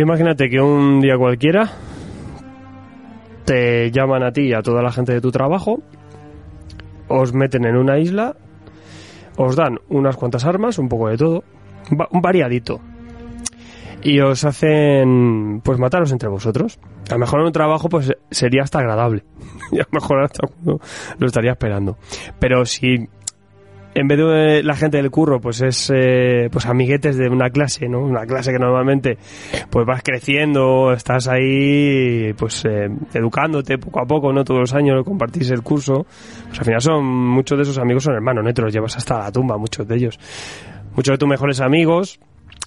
[0.00, 1.70] Imagínate que un día cualquiera
[3.44, 5.80] te llaman a ti y a toda la gente de tu trabajo,
[7.08, 8.36] os meten en una isla,
[9.36, 11.44] os dan unas cuantas armas, un poco de todo,
[12.10, 12.80] un variadito,
[14.02, 16.78] y os hacen pues mataros entre vosotros.
[17.10, 19.24] A lo mejor en un trabajo pues sería hasta agradable,
[19.72, 20.78] y a lo mejor hasta uno
[21.18, 21.96] lo estaría esperando.
[22.38, 23.08] Pero si
[23.98, 27.88] en vez de la gente del curro, pues es eh, pues amiguetes de una clase,
[27.88, 28.00] ¿no?
[28.00, 29.18] Una clase que normalmente
[29.70, 34.44] pues vas creciendo, estás ahí pues eh, educándote poco a poco, ¿no?
[34.44, 36.06] Todos los años compartís el curso.
[36.46, 38.54] Pues al final son muchos de esos amigos son hermanos, ¿no?
[38.54, 40.18] Te los llevas hasta la tumba, muchos de ellos.
[40.94, 42.20] Muchos de tus mejores amigos.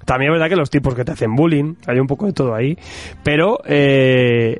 [0.05, 2.53] También es verdad que los tipos que te hacen bullying, hay un poco de todo
[2.53, 2.77] ahí.
[3.23, 4.59] Pero eh,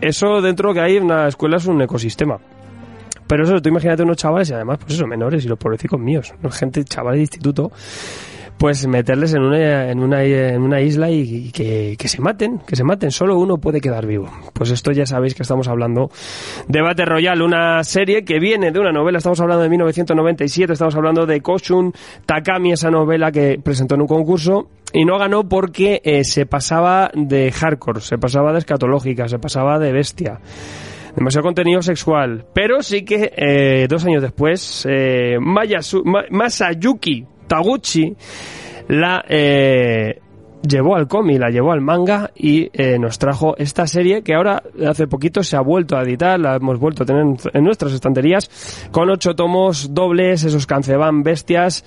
[0.00, 2.38] eso dentro que hay una escuela es un ecosistema.
[3.30, 6.34] Pero eso, tú imagínate unos chavales y además, pues eso, menores y los pobrecicos míos,
[6.50, 7.70] gente, chavales de instituto,
[8.58, 12.58] pues meterles en una, en una, en una isla y, y que, que se maten,
[12.66, 14.28] que se maten, solo uno puede quedar vivo.
[14.52, 16.10] Pues esto ya sabéis que estamos hablando
[16.66, 20.96] de Battle Royale, una serie que viene de una novela, estamos hablando de 1997, estamos
[20.96, 21.92] hablando de Koshun
[22.26, 27.12] Takami, esa novela que presentó en un concurso y no ganó porque eh, se pasaba
[27.14, 30.40] de hardcore, se pasaba de escatológica, se pasaba de bestia
[31.20, 32.46] demasiado contenido sexual.
[32.52, 38.16] Pero sí que eh, dos años después, eh, Mayasu- Ma- Masayuki Taguchi
[38.88, 40.18] la eh,
[40.66, 44.62] llevó al cómic, la llevó al manga y eh, nos trajo esta serie que ahora
[44.88, 48.88] hace poquito se ha vuelto a editar, la hemos vuelto a tener en, nuestras estanterías
[48.90, 51.84] con ocho tomos dobles, esos canceban bestias.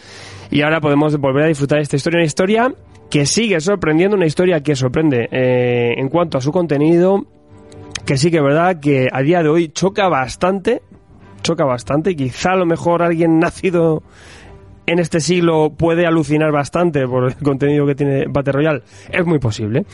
[0.51, 2.73] Y ahora podemos volver a disfrutar de esta historia, una historia
[3.09, 7.25] que sigue sorprendiendo, una historia que sorprende eh, en cuanto a su contenido,
[8.05, 10.81] que sí que es verdad que a día de hoy choca bastante,
[11.41, 14.03] choca bastante, quizá a lo mejor alguien nacido
[14.85, 19.39] en este siglo puede alucinar bastante por el contenido que tiene Battle Royale, es muy
[19.39, 19.85] posible,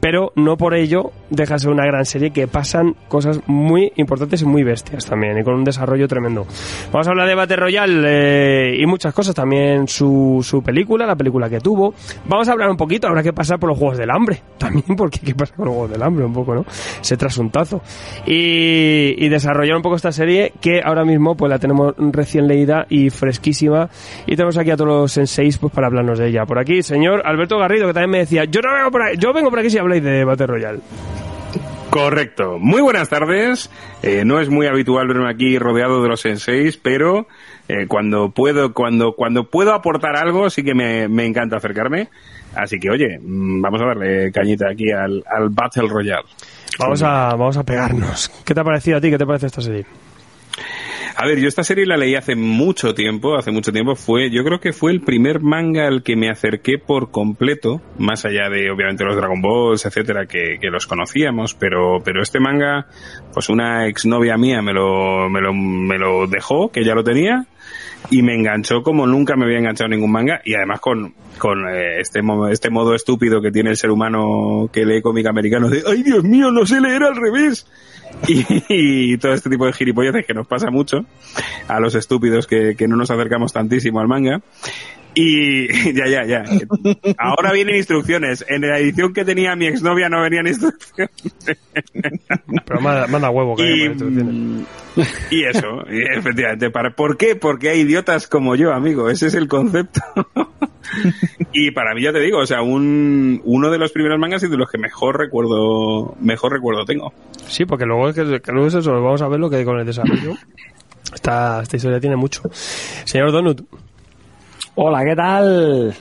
[0.00, 4.42] pero no por ello deja de ser una gran serie que pasan cosas muy importantes
[4.42, 6.46] y muy bestias también, y con un desarrollo tremendo.
[6.92, 11.16] Vamos a hablar de Battle Royale eh, y muchas cosas, también su, su película, la
[11.16, 11.94] película que tuvo.
[12.26, 15.20] Vamos a hablar un poquito, habrá que pasar por los Juegos del Hambre, también porque
[15.20, 16.64] qué pasa con los Juegos del Hambre un poco, ¿no?
[17.00, 17.82] Ese trasuntazo.
[18.26, 22.86] Y, y desarrollar un poco esta serie que ahora mismo pues la tenemos recién leída
[22.88, 23.90] y fresquísima
[24.26, 26.46] y tenemos aquí a todos los senseis pues para hablarnos de ella.
[26.46, 29.32] Por aquí, señor Alberto Garrido, que también me decía, yo no vengo por aquí, yo
[29.32, 30.80] vengo por aquí si habláis de Battle Royale.
[31.90, 32.58] Correcto.
[32.60, 33.70] Muy buenas tardes.
[34.02, 37.26] Eh, no es muy habitual verme aquí rodeado de los senseis, pero
[37.66, 42.08] eh, cuando puedo, cuando, cuando puedo aportar algo, sí que me, me encanta acercarme.
[42.54, 46.28] Así que, oye, mm, vamos a darle cañita aquí al, al Battle Royale.
[46.78, 48.30] Vamos a, vamos a pegarnos.
[48.44, 49.10] ¿Qué te ha parecido a ti?
[49.10, 49.84] ¿Qué te parece esta serie?
[51.20, 54.44] A ver, yo esta serie la leí hace mucho tiempo, hace mucho tiempo fue, yo
[54.44, 58.70] creo que fue el primer manga al que me acerqué por completo, más allá de
[58.70, 62.86] obviamente los Dragon Balls, etcétera, que, que los conocíamos, pero, pero este manga,
[63.34, 67.46] pues una exnovia mía me lo, me lo, me lo dejó, que ya lo tenía,
[68.10, 72.00] y me enganchó como nunca me había enganchado ningún manga, y además con, con eh,
[72.00, 72.20] este,
[72.52, 76.22] este modo estúpido que tiene el ser humano que lee cómic americano de, ay Dios
[76.22, 77.66] mío, no sé leer al revés.
[78.28, 81.04] Y, y todo este tipo de gilipolleces que nos pasa mucho
[81.66, 84.42] a los estúpidos que, que no nos acercamos tantísimo al manga.
[85.20, 86.44] Y ya, ya, ya.
[87.18, 88.44] Ahora vienen instrucciones.
[88.48, 91.10] En la edición que tenía mi exnovia no venían instrucciones.
[92.64, 94.64] Pero manda, manda huevo que Y, instrucciones.
[95.32, 96.70] y eso, y efectivamente.
[96.70, 97.34] Para, ¿Por qué?
[97.34, 99.10] Porque hay idiotas como yo, amigo.
[99.10, 100.00] Ese es el concepto.
[101.52, 104.48] y para mí, ya te digo, o sea, un, uno de los primeros mangas y
[104.48, 107.12] de los que mejor recuerdo, mejor recuerdo tengo.
[107.48, 109.80] Sí, porque luego es que, que luego es eso, vamos a ver lo que con
[109.80, 110.34] el desarrollo.
[111.12, 112.42] Esta, esta historia tiene mucho.
[112.52, 113.62] Señor Donut,
[114.80, 115.92] Hola, ¿qué tal?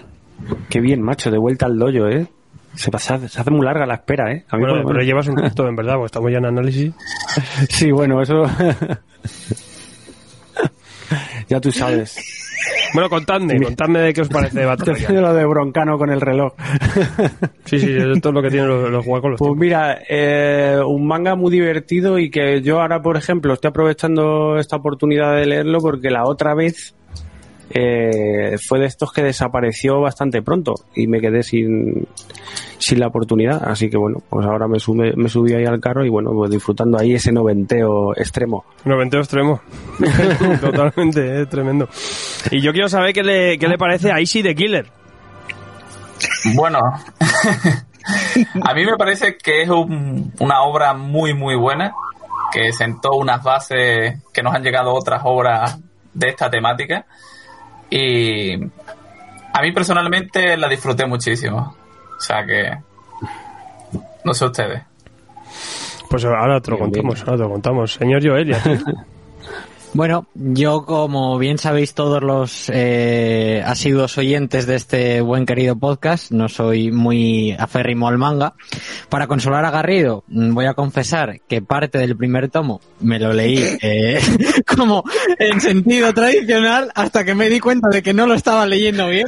[0.69, 2.27] Qué bien, macho, de vuelta al dojo, ¿eh?
[2.75, 4.45] Se, pasa, se hace muy larga la espera, ¿eh?
[4.49, 6.93] A mí bueno, pero llevas un rato, en verdad, porque estamos ya en análisis.
[7.69, 8.43] sí, bueno, eso...
[11.49, 12.19] ya tú sabes.
[12.93, 16.53] Bueno, contadme, contadme de qué os parece Battle lo de Broncano con el reloj.
[17.65, 21.35] sí, sí, esto es lo que tienen los, los juegos Pues mira, eh, un manga
[21.35, 26.11] muy divertido y que yo ahora, por ejemplo, estoy aprovechando esta oportunidad de leerlo porque
[26.11, 26.93] la otra vez
[27.69, 32.07] eh, fue de estos que desapareció bastante pronto y me quedé sin,
[32.77, 33.63] sin la oportunidad.
[33.69, 36.51] Así que bueno, pues ahora me, sube, me subí ahí al carro y bueno, pues
[36.51, 38.65] disfrutando ahí ese noventeo extremo.
[38.85, 39.61] Noventeo extremo.
[40.61, 41.89] Totalmente, eh, tremendo.
[42.51, 44.87] Y yo quiero saber qué le, qué le parece a Easy the Killer.
[46.55, 46.79] Bueno,
[48.63, 51.93] a mí me parece que es una obra muy, muy buena,
[52.51, 55.79] que sentó unas bases que nos han llegado otras obras
[56.13, 57.05] de esta temática
[57.89, 61.75] y a mí personalmente la disfruté muchísimo.
[62.17, 62.77] O sea que.
[64.23, 64.83] No sé ustedes.
[66.09, 67.93] Pues ahora te lo contamos, ahora te lo contamos.
[67.93, 68.61] Señor Joelia.
[69.93, 76.31] Bueno, yo como bien sabéis todos los eh, asiduos oyentes de este buen querido podcast,
[76.31, 78.53] no soy muy aférrimo al manga.
[79.09, 83.33] Para consolar a Garrido, mm, voy a confesar que parte del primer tomo me lo
[83.33, 84.19] leí eh,
[84.77, 85.03] como
[85.39, 89.25] en sentido tradicional hasta que me di cuenta de que no lo estaba leyendo bien.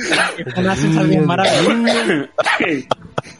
[0.57, 2.29] Una sensación maravillosa.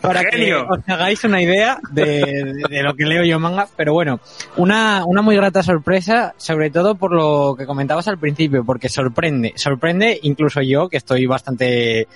[0.01, 3.67] para que os hagáis una idea de, lo que leo yo manga.
[3.75, 4.19] Pero bueno,
[4.57, 9.53] una, una muy grata sorpresa, sobre todo por lo que comentabas al principio, porque sorprende,
[9.55, 12.07] sorprende incluso yo, que estoy bastante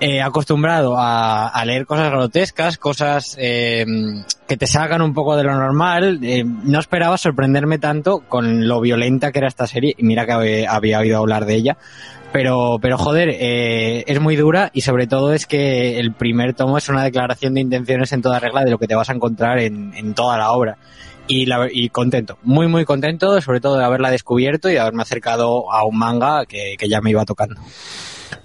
[0.00, 3.84] eh, acostumbrado a, leer cosas grotescas, cosas eh,
[4.46, 6.20] que te sacan un poco de lo normal.
[6.22, 10.66] Eh, no esperaba sorprenderme tanto con lo violenta que era esta serie, y mira que
[10.68, 11.76] había oído hablar de ella
[12.36, 16.76] pero, pero joder, eh, es muy dura y sobre todo es que el primer tomo
[16.76, 19.58] es una declaración de intenciones en toda regla de lo que te vas a encontrar
[19.58, 20.76] en, en toda la obra.
[21.28, 25.02] Y, la, y contento, muy muy contento, sobre todo de haberla descubierto y de haberme
[25.02, 27.56] acercado a un manga que, que ya me iba tocando.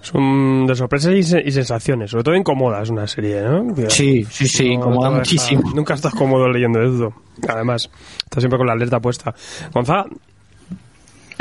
[0.02, 3.76] Son de sorpresas y, sensaciones, sobre todo incómoda es una serie, ¿no?
[3.90, 5.72] Sí, sí, sí, incomoda muchísimo.
[5.76, 7.14] nunca estás cómodo leyendo esto.
[7.48, 7.90] Además,
[8.24, 9.34] estás siempre con la alerta puesta.
[9.72, 10.10] Gonzalo,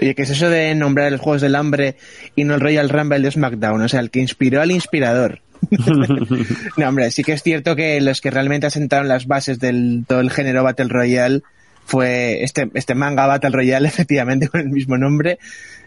[0.00, 1.96] Oye, ¿qué es eso de nombrar los Juegos del Hambre
[2.34, 3.82] y no el Royal Rumble de SmackDown?
[3.82, 5.40] O sea, el que inspiró al inspirador.
[6.76, 10.20] no, hombre, sí que es cierto que los que realmente asentaron las bases del todo
[10.20, 11.42] el género Battle Royale
[11.84, 15.38] fue este, este manga Battle Royale, efectivamente, con el mismo nombre.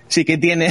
[0.10, 0.68] Sí que tiene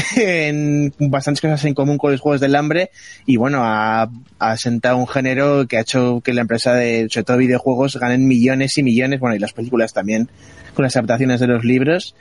[0.99, 2.91] bastantes cosas en común con los Juegos del Hambre
[3.25, 7.37] y bueno, ha, asentado un género que ha hecho que la empresa de, sobre todo
[7.39, 10.29] videojuegos, ganen millones y millones, bueno, y las películas también,
[10.75, 12.15] con las adaptaciones de los libros.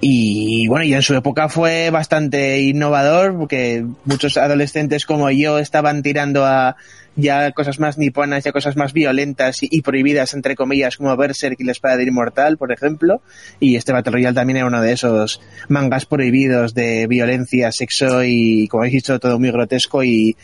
[0.00, 6.02] Y bueno, y en su época fue bastante innovador porque muchos adolescentes como yo estaban
[6.02, 6.76] tirando a
[7.16, 11.64] ya cosas más niponas, ya cosas más violentas y, prohibidas, entre comillas, como Berserk y
[11.64, 13.22] la espada de Inmortal, por ejemplo.
[13.58, 18.68] Y este Battle Royale también era uno de esos mangas prohibidos de violencia, sexo y,
[18.68, 20.36] como habéis dicho, todo muy grotesco y,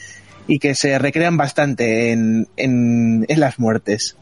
[0.48, 4.16] y que se recrean bastante en, en, en las muertes.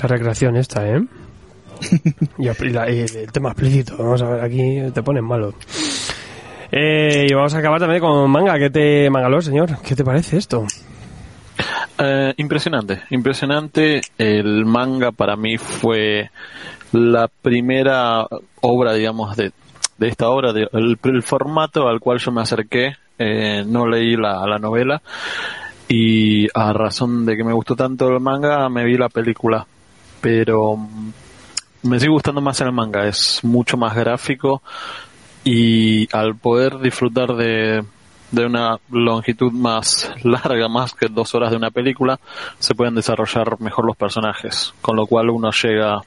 [0.00, 1.00] La recreación esta, ¿eh?
[2.38, 5.54] y, el tema explícito, vamos a ver, aquí te ponen malo.
[6.70, 8.58] Eh, y vamos a acabar también con manga.
[8.58, 9.10] ¿Qué te,
[9.42, 9.78] señor?
[9.82, 10.66] ¿Qué te parece esto?
[11.98, 14.00] Eh, impresionante, impresionante.
[14.16, 16.30] El manga para mí fue
[16.92, 18.26] la primera
[18.62, 19.52] obra, digamos, de,
[19.98, 22.96] de esta obra, de, el, formato al cual yo me acerqué.
[23.18, 25.02] Eh, no leí la, la novela
[25.86, 29.66] y a razón de que me gustó tanto el manga, me vi la película.
[30.22, 30.78] Pero
[31.82, 34.62] me sigue gustando más el manga, es mucho más gráfico
[35.44, 37.84] y al poder disfrutar de,
[38.30, 42.18] de una longitud más larga, más que dos horas de una película,
[42.58, 46.00] se pueden desarrollar mejor los personajes, con lo cual uno llega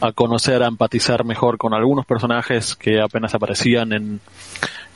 [0.00, 4.20] a conocer, a empatizar mejor con algunos personajes que apenas aparecían en,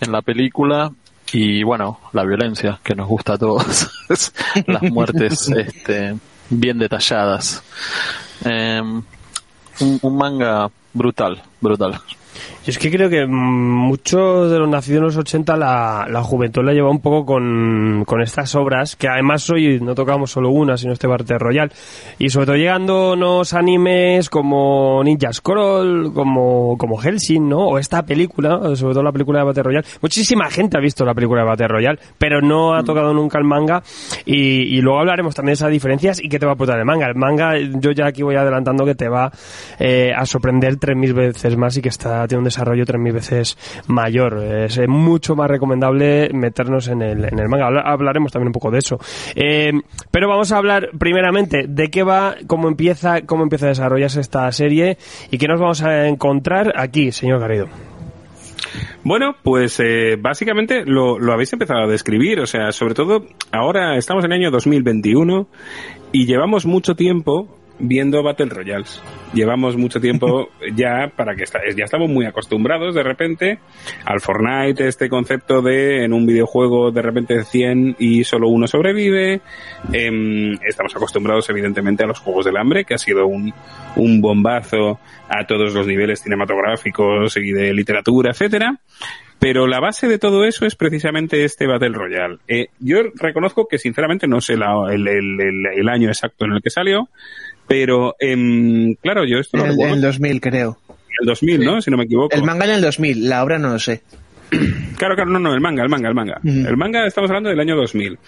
[0.01, 0.93] en la película
[1.33, 3.91] y bueno, la violencia que nos gusta a todos,
[4.67, 6.15] las muertes este,
[6.49, 7.63] bien detalladas.
[8.45, 8.83] Eh,
[9.81, 12.01] un, manga brutal, brutal.
[12.65, 16.65] Yo es que creo que muchos de los nacidos en los 80 la, la juventud
[16.65, 20.79] la lleva un poco con, con, estas obras, que además hoy no tocamos solo una,
[20.79, 21.71] sino este Battle Royal.
[22.19, 27.67] Y sobre todo llegándonos animes como Ninja Scroll, como, como Helsing, ¿no?
[27.67, 29.87] O esta película, sobre todo la película de Battle Royale.
[30.01, 32.87] Muchísima gente ha visto la película de Battle Royale, pero no ha mm.
[32.87, 33.83] tocado nunca el manga.
[34.25, 36.87] Y, y luego hablaremos también de esas diferencias y qué te va a aportar el
[36.87, 37.09] manga.
[37.09, 39.31] El manga, yo ya aquí voy adelantando que te va
[39.79, 43.13] eh, a sorprender tres mil veces más y que está, tiene un desarrollo tres mil
[43.13, 43.59] veces
[43.89, 44.43] mayor.
[44.43, 47.67] Es mucho más recomendable meternos en el, en el manga.
[47.67, 48.99] Habla- Hablaremos también un poco de eso.
[49.35, 49.73] Eh,
[50.11, 54.51] pero vamos a hablar primeramente de qué va, cómo empieza, cómo empieza a desarrollarse esta
[54.53, 54.99] serie
[55.31, 57.67] y qué nos vamos a encontrar aquí, señor Garrido.
[59.05, 63.97] Bueno, pues eh, básicamente lo, lo habéis empezado a describir, o sea, sobre todo ahora
[63.97, 65.47] estamos en el año 2021
[66.13, 69.03] y llevamos mucho tiempo viendo Battle Royales.
[69.33, 73.59] Llevamos mucho tiempo ya para que esta- ya estamos muy acostumbrados de repente
[74.05, 79.41] al Fortnite, este concepto de en un videojuego de repente 100 y solo uno sobrevive.
[79.93, 83.53] Em, estamos acostumbrados evidentemente a los Juegos del Hambre, que ha sido un,
[83.97, 88.79] un bombazo a todos los niveles cinematográficos y de literatura, etcétera.
[89.47, 92.39] Pero la base de todo eso es precisamente este Battle Royale.
[92.49, 96.53] Eh, yo reconozco que sinceramente no sé la- el, el- el- el año exacto en
[96.53, 97.11] el que salió,
[97.69, 100.79] pero em, claro, yo esto lo En el 2000, creo.
[101.21, 101.83] el 2000, ¿no?
[101.83, 102.35] Si no me equivoco.
[102.35, 104.03] El manga en el 2000, la obra no lo sé.
[104.97, 106.41] Claro, claro, no, no, el manga, el manga, el manga.
[106.45, 108.19] El manga estamos hablando del año 2000.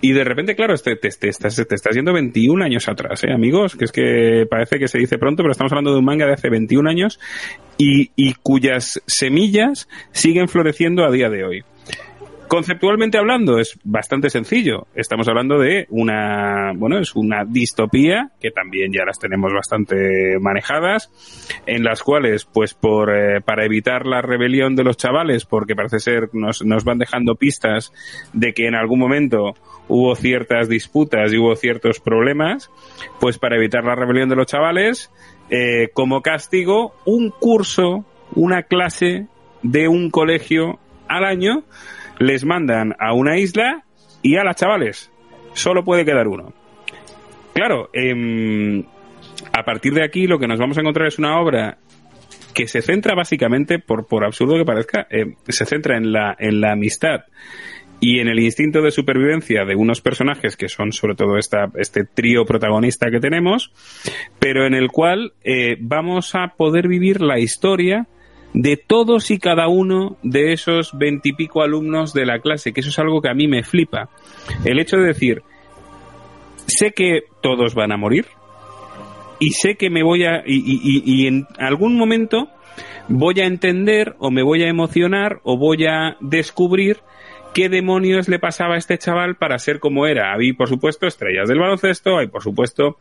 [0.00, 3.32] Y de repente, claro, este, te, te estás, te estás yendo 21 años atrás, ¿eh,
[3.32, 3.74] amigos?
[3.74, 6.34] Que es que parece que se dice pronto, pero estamos hablando de un manga de
[6.34, 7.18] hace 21 años
[7.78, 11.64] y, y cuyas semillas siguen floreciendo a día de hoy.
[12.48, 14.86] Conceptualmente hablando es bastante sencillo.
[14.94, 21.10] Estamos hablando de una, bueno, es una distopía que también ya las tenemos bastante manejadas,
[21.66, 26.00] en las cuales, pues por eh, para evitar la rebelión de los chavales, porque parece
[26.00, 27.92] ser nos, nos van dejando pistas
[28.32, 29.54] de que en algún momento
[29.88, 32.70] hubo ciertas disputas y hubo ciertos problemas,
[33.20, 35.10] pues para evitar la rebelión de los chavales,
[35.50, 39.28] eh, como castigo, un curso, una clase
[39.62, 41.64] de un colegio al año
[42.18, 43.84] les mandan a una isla
[44.22, 45.10] y a las chavales.
[45.52, 46.52] Solo puede quedar uno.
[47.54, 48.82] Claro, em,
[49.52, 51.78] a partir de aquí lo que nos vamos a encontrar es una obra
[52.52, 56.60] que se centra básicamente, por, por absurdo que parezca, em, se centra en la, en
[56.60, 57.24] la amistad
[58.00, 62.04] y en el instinto de supervivencia de unos personajes que son sobre todo esta, este
[62.04, 63.72] trío protagonista que tenemos,
[64.38, 68.06] pero en el cual eh, vamos a poder vivir la historia
[68.54, 72.98] de todos y cada uno de esos veintipico alumnos de la clase, que eso es
[72.98, 74.08] algo que a mí me flipa.
[74.64, 75.42] El hecho de decir,
[76.66, 78.26] sé que todos van a morir
[79.40, 80.44] y sé que me voy a...
[80.46, 82.48] y, y- y- en algún momento
[83.08, 87.00] voy a entender o me voy a emocionar o voy a descubrir
[87.54, 90.32] qué demonios le pasaba a este chaval para ser como era.
[90.32, 92.98] Había, por supuesto, estrellas del baloncesto, hay, por supuesto,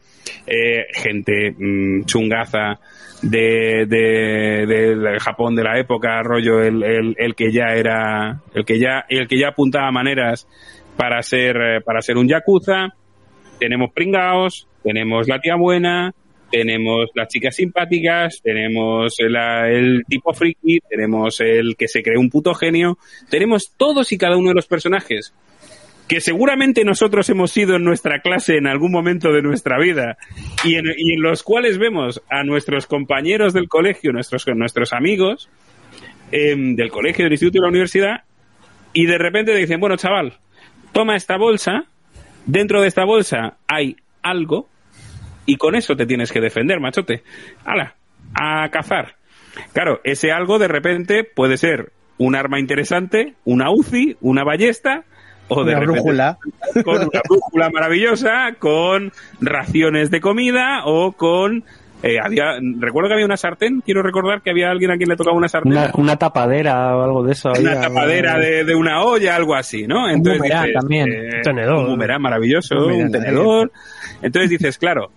[0.48, 2.80] eh, gente mm, chungaza
[3.22, 8.80] de, de- Japón de la época, rollo el, el- el que ya era, el que
[8.80, 10.48] ya, el que ya apuntaba maneras
[10.98, 12.90] para ser, eh, para ser un yakuza.
[13.60, 16.14] Tenemos pringaos, tenemos la tía buena,
[16.54, 22.54] tenemos las chicas simpáticas, tenemos el, tipo friki, tenemos el que se cree un puto
[22.54, 25.34] genio, tenemos todos y cada uno de los personajes
[26.08, 30.18] que seguramente nosotros hemos sido en nuestra clase en algún momento de nuestra vida
[30.64, 35.50] y en, y en los cuales vemos a nuestros compañeros del colegio, nuestros, nuestros amigos
[36.32, 38.24] em, del colegio, del instituto y de la universidad
[38.94, 40.34] y de repente te dicen, bueno chaval,
[40.92, 41.86] toma esta bolsa,
[42.46, 44.68] dentro de esta bolsa hay algo
[45.46, 47.24] y con eso te tienes que defender, machote.
[47.66, 47.96] ¡Hala!
[48.34, 49.16] A cazar.
[49.74, 55.04] Claro, ese algo de repente puede ser un arma interesante, una UCI, una ballesta,
[55.50, 56.38] o de Una repente brújula.
[56.86, 61.64] con una brújula maravillosa, con raciones de comida o con...
[62.02, 65.16] eh, había, recuerdo que había una sartén, quiero recordar que había alguien a quien le
[65.18, 65.74] tocaba una sartén.
[65.74, 67.50] Una, una tapadera o algo de eso.
[67.60, 70.10] Una había, tapadera de, de una olla, algo así, ¿no?
[70.10, 71.12] Entonces dices, también.
[71.12, 71.80] eh, Tenedor.
[71.80, 73.72] Un boomerang maravilloso, un, tenedor.
[74.22, 75.12] Entonces dices, claro,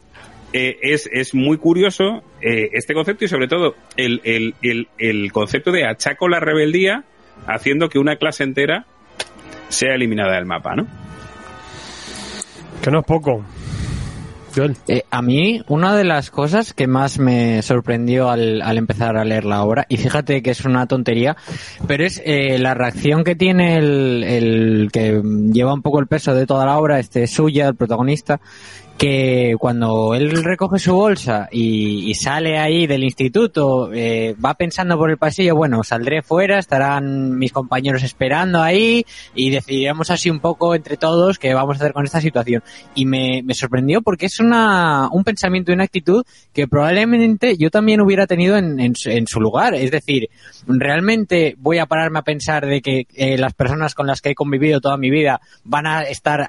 [0.57, 5.31] eh, es, es muy curioso eh, este concepto y sobre todo el, el, el, el
[5.31, 7.05] concepto de achaco la rebeldía
[7.47, 8.87] haciendo que una clase entera
[9.69, 10.87] sea eliminada del mapa, ¿no?
[12.83, 13.45] Que no es poco.
[14.89, 19.25] Eh, a mí, una de las cosas que más me sorprendió al, al empezar a
[19.25, 21.37] leer la obra, y fíjate que es una tontería,
[21.87, 25.21] pero es eh, la reacción que tiene el, el que
[25.53, 28.41] lleva un poco el peso de toda la obra, este Suya, el protagonista,
[28.97, 35.11] que cuando él recoge su bolsa y, sale ahí del instituto, eh, va pensando por
[35.11, 40.75] el pasillo, bueno, saldré fuera, estarán mis compañeros esperando ahí y decidiremos así un poco
[40.75, 42.63] entre todos qué vamos a hacer con esta situación.
[42.95, 46.25] Y me, me sorprendió porque es una, un pensamiento y una actitud
[46.55, 49.75] que probablemente yo también hubiera tenido en, en, en su lugar.
[49.75, 50.31] Es decir,
[50.67, 54.35] realmente voy a pararme a pensar de que eh, las personas con las que he
[54.35, 56.49] convivido toda mi vida van a estar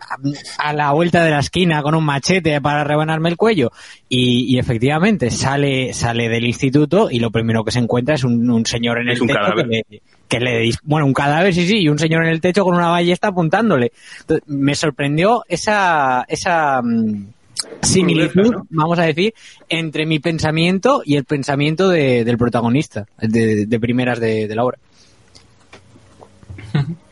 [0.58, 3.72] a la vuelta de la esquina con un machete para rebanarme el cuello.
[4.10, 8.50] Y, y efectivamente sale, sale del instituto y lo primero que se encuentra es un,
[8.50, 9.66] un señor en Es el un techo cadáver.
[9.68, 12.42] que le, que le dis- bueno, un cadáver, sí, sí, y un señor en el
[12.42, 13.92] techo con una ballesta apuntándole.
[14.22, 17.26] Entonces, me sorprendió esa, esa mm,
[17.82, 19.34] similitud, vamos a decir,
[19.70, 24.64] entre mi pensamiento y el pensamiento de- del protagonista, de, de primeras de, de la
[24.66, 24.78] obra.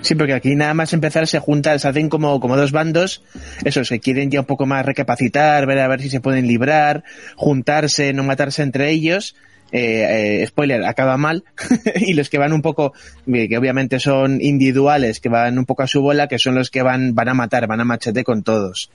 [0.00, 3.22] Sí, porque aquí nada más empezar se juntan, se hacen como, como dos bandos,
[3.64, 7.04] esos que quieren ya un poco más recapacitar, ver a ver si se pueden librar,
[7.36, 9.34] juntarse, no matarse entre ellos.
[9.72, 11.44] Eh, eh, spoiler, acaba mal.
[11.96, 12.92] y los que van un poco,
[13.26, 16.70] eh, que obviamente son individuales, que van un poco a su bola, que son los
[16.70, 18.90] que van, van a matar, van a machete con todos.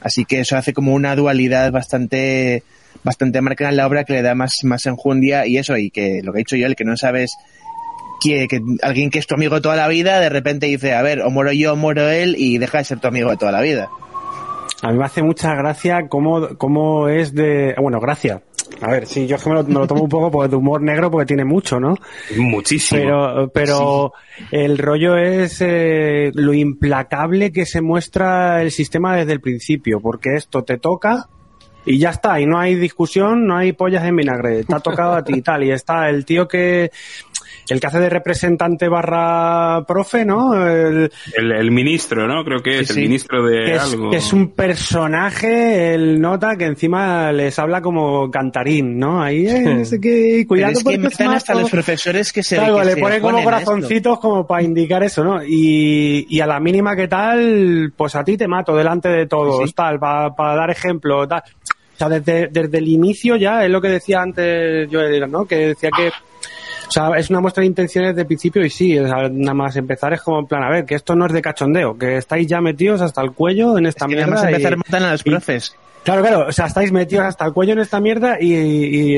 [0.00, 2.62] Así que eso hace como una dualidad bastante,
[3.02, 6.20] bastante marcada en la obra que le da más, más enjundia y eso, y que
[6.22, 7.32] lo que he dicho yo, el que no sabes
[8.20, 11.22] que, que alguien que es tu amigo toda la vida de repente dice, a ver,
[11.22, 13.60] o muero yo o muero él y deja de ser tu amigo de toda la
[13.60, 13.88] vida.
[14.82, 17.74] A mí me hace mucha gracia cómo, cómo es de...
[17.78, 18.42] Bueno, gracia.
[18.80, 20.56] A ver, sí, yo es que me lo, me lo tomo un poco porque de
[20.56, 21.96] humor negro porque tiene mucho, ¿no?
[22.36, 23.00] Muchísimo.
[23.00, 24.12] Pero, pero
[24.50, 30.34] el rollo es eh, lo implacable que se muestra el sistema desde el principio, porque
[30.34, 31.28] esto te toca
[31.84, 35.14] y ya está, y no hay discusión, no hay pollas en vinagre, te ha tocado
[35.14, 36.90] a ti y tal, y está el tío que
[37.72, 40.54] el que hace de representante barra profe, ¿no?
[40.66, 42.44] El, El, el ministro, ¿no?
[42.44, 43.00] Creo que es el sí.
[43.02, 44.10] ministro de que es, algo.
[44.10, 49.22] que es un personaje, el nota que encima les habla como cantarín, ¿no?
[49.22, 52.78] Ahí, eh, no sé qué, cuidado es que porque hasta los profesores que se, Claro,
[52.78, 53.50] que le se ponen como esto.
[53.50, 55.42] corazoncitos como para indicar eso, ¿no?
[55.44, 59.58] Y, y a la mínima que tal, pues a ti te mato delante de todos,
[59.62, 59.72] Sí, sí.
[59.74, 61.42] tal, para dar ejemplo, tal.
[61.94, 65.44] O sea, desde, desde el inicio ya, es lo que decía antes Joel, ¿no?
[65.44, 66.10] Que decía que,
[66.90, 69.76] o sea, es una muestra de intenciones de principio y sí, o sea, nada más
[69.76, 72.48] empezar es como en plan, a ver, que esto no es de cachondeo, que estáis
[72.48, 74.42] ya metidos hasta el cuello en esta Es que nada mierda.
[74.42, 75.76] más empezar y- matan a los y- profes.
[76.02, 78.54] Claro, claro, o sea, estáis metidos hasta el cuello en esta mierda y,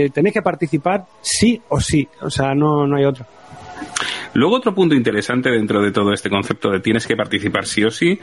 [0.04, 3.24] y tenéis que participar sí o sí, o sea, no, no hay otro.
[4.34, 7.90] Luego otro punto interesante dentro de todo este concepto de tienes que participar sí o
[7.90, 8.18] sí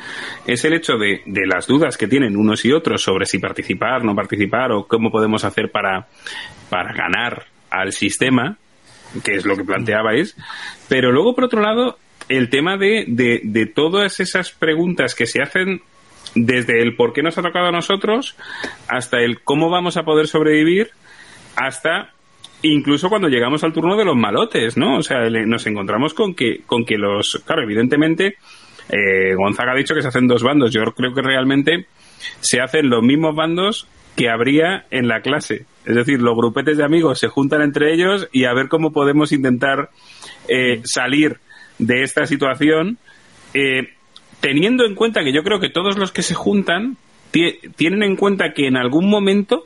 [0.48, 4.04] es el hecho de, de las dudas que tienen unos y otros sobre si participar,
[4.04, 6.08] no participar o cómo podemos hacer para,
[6.70, 8.58] para ganar al sistema,
[9.24, 10.36] que es lo que planteabais.
[10.88, 15.42] Pero luego, por otro lado, el tema de, de, de todas esas preguntas que se
[15.42, 15.82] hacen
[16.36, 18.36] desde el por qué nos ha tocado a nosotros
[18.88, 20.90] hasta el cómo vamos a poder sobrevivir
[21.56, 22.12] hasta
[22.62, 24.98] incluso cuando llegamos al turno de los malotes, ¿no?
[24.98, 28.36] O sea, le- nos encontramos con que, con que los, claro, evidentemente,
[28.90, 30.72] eh, Gonzaga ha dicho que se hacen dos bandos.
[30.72, 31.88] Yo creo que realmente
[32.42, 35.66] se hacen los mismos bandos que habría en la clase.
[35.90, 39.32] Es decir, los grupetes de amigos se juntan entre ellos y a ver cómo podemos
[39.32, 39.90] intentar
[40.48, 41.38] eh, salir
[41.80, 42.98] de esta situación,
[43.56, 43.90] eh,
[44.40, 46.96] teniendo en cuenta que yo creo que todos los que se juntan
[47.34, 49.66] tie- tienen en cuenta que en algún momento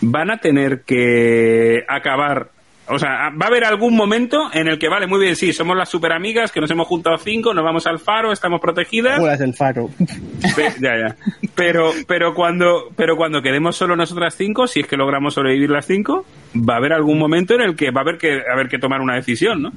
[0.00, 2.50] van a tener que acabar.
[2.88, 5.76] O sea, va a haber algún momento en el que, vale, muy bien, sí, somos
[5.76, 9.18] las super amigas, que nos hemos juntado cinco, nos vamos al faro, estamos protegidas.
[9.18, 9.90] Juegas el faro.
[10.54, 11.16] Pe- ya, ya.
[11.56, 15.86] Pero, pero cuando, pero cuando quedemos solo nosotras cinco, si es que logramos sobrevivir las
[15.86, 18.78] cinco, va a haber algún momento en el que va a haber que, haber que
[18.78, 19.72] tomar una decisión, ¿no?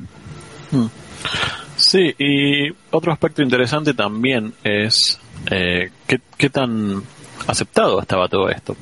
[1.75, 5.19] Sí, y otro aspecto interesante también es
[5.49, 7.01] eh, qué, qué tan
[7.47, 8.75] aceptado estaba todo esto.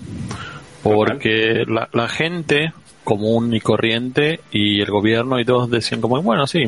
[0.83, 2.73] Porque la, la gente
[3.07, 6.65] común y corriente y el gobierno y todos decían como, bueno, sí,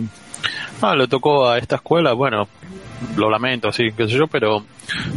[0.81, 2.47] ah, le tocó a esta escuela, bueno,
[3.17, 4.63] lo lamento, sí, qué sé yo, pero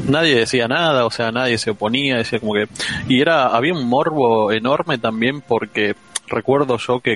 [0.09, 2.67] nadie decía nada, o sea, nadie se oponía, decía como que...
[3.07, 5.95] Y era, había un morbo enorme también porque
[6.27, 7.15] recuerdo yo que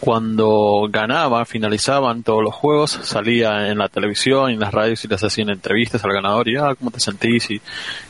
[0.00, 5.22] cuando ganaba, finalizaban todos los juegos, salía en la televisión en las radios y les
[5.22, 7.48] hacían entrevistas al ganador y, ah, ¿cómo te sentís?
[7.52, 7.60] Y,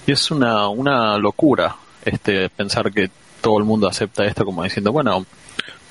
[0.06, 4.92] y es una, una locura este pensar que todo el mundo acepta esto como diciendo,
[4.92, 5.24] bueno,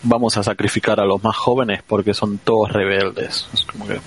[0.03, 3.47] vamos a sacrificar a los más jóvenes porque son todos rebeldes.
[3.53, 3.99] Es como que,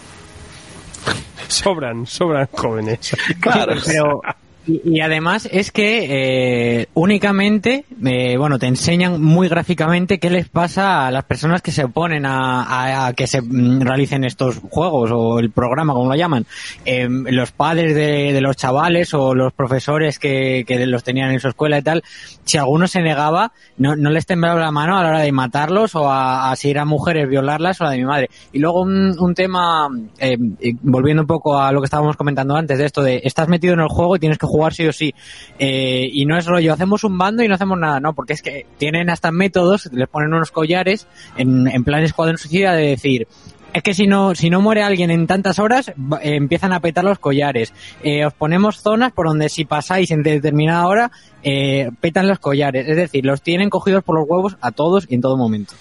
[1.49, 3.15] Sobran, sobran jóvenes.
[3.41, 4.23] claro, Pero,
[4.67, 11.07] y, además es que eh, únicamente, eh, bueno, te enseñan muy gráficamente qué les pasa
[11.07, 15.51] a las personas que se oponen a, que se mm, realicen estos juegos o el
[15.51, 16.47] programa, como lo llaman.
[16.85, 21.79] Eh, los padres de, los chavales o los profesores que, los tenían en su escuela
[21.79, 22.03] y tal,
[22.45, 25.95] si alguno se negaba, no, no les temblaba la mano a la hora de matarlos
[25.95, 28.31] o a, a si eran mujeres violarlas o la de mi madre.
[28.53, 30.37] Y luego un, un tema, eh,
[30.83, 33.81] volviendo un poco a lo que estábamos comentando antes de esto de estás metido en
[33.81, 35.15] el juego y tienes que jugar sí o sí.
[35.59, 38.43] Eh, y no es rollo, hacemos un bando y no hacemos nada, no, porque es
[38.43, 43.27] que tienen hasta métodos, les ponen unos collares en, en plan escuadrón suicida de decir,
[43.73, 47.05] es que si no, si no muere alguien en tantas horas, eh, empiezan a petar
[47.05, 47.73] los collares.
[48.03, 51.11] Eh, os ponemos zonas por donde si pasáis en determinada hora,
[51.43, 52.87] eh, petan los collares.
[52.87, 55.75] Es decir, los tienen cogidos por los huevos a todos y en todo momento.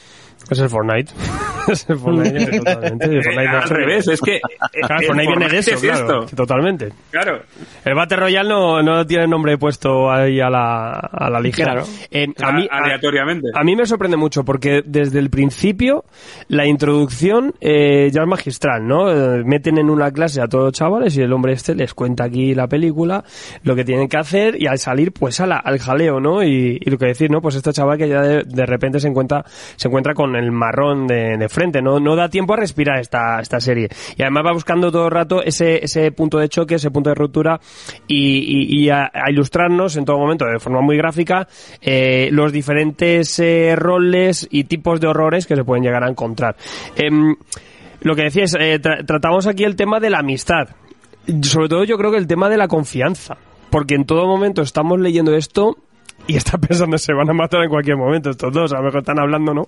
[0.49, 1.11] Es el Fortnite.
[1.71, 3.05] es el Fortnite totalmente.
[3.05, 4.39] El Fortnite Eh, no al revés, es que.
[4.73, 6.35] Claro, el Fortnite viene de eso, es claro, esto.
[6.35, 6.89] totalmente.
[7.11, 7.41] Claro.
[7.85, 11.73] El Battle Royale no, no tiene nombre puesto ahí a la, a la ligera.
[11.73, 11.87] Claro.
[12.09, 13.47] Eh, a, mí, aleatoriamente.
[13.53, 16.03] a mí me sorprende mucho porque desde el principio
[16.47, 19.11] la introducción eh, ya es magistral, ¿no?
[19.11, 22.25] Eh, meten en una clase a todos los chavales y el hombre este les cuenta
[22.25, 23.23] aquí la película,
[23.63, 26.43] lo que tienen que hacer y al salir pues a la- al jaleo, ¿no?
[26.43, 27.41] Y, y lo que decir, ¿no?
[27.41, 29.43] Pues este chaval que ya de, de repente se encuentra,
[29.75, 31.99] se encuentra con el marrón de, frente, ¿no?
[31.99, 33.89] No da tiempo a respirar esta, esta serie.
[34.17, 37.15] Y además va buscando todo el rato ese, ese punto de choque, ese punto de
[37.15, 37.59] ruptura
[38.07, 41.47] y, y- a ilustrarnos en todo momento de forma muy gráfica
[41.81, 46.55] eh, los diferentes eh, roles y tipos de horrores que se pueden llegar a encontrar.
[46.95, 47.35] Em,
[48.01, 50.69] lo que decías, eh, tra- tratamos aquí el tema de la amistad.
[51.43, 53.37] Sobre todo yo creo que el tema de la confianza.
[53.69, 55.77] Porque en todo momento estamos leyendo esto
[56.27, 58.99] y está pensando se van a matar en cualquier momento estos dos, a lo mejor
[58.99, 59.63] están hablando, ¿no?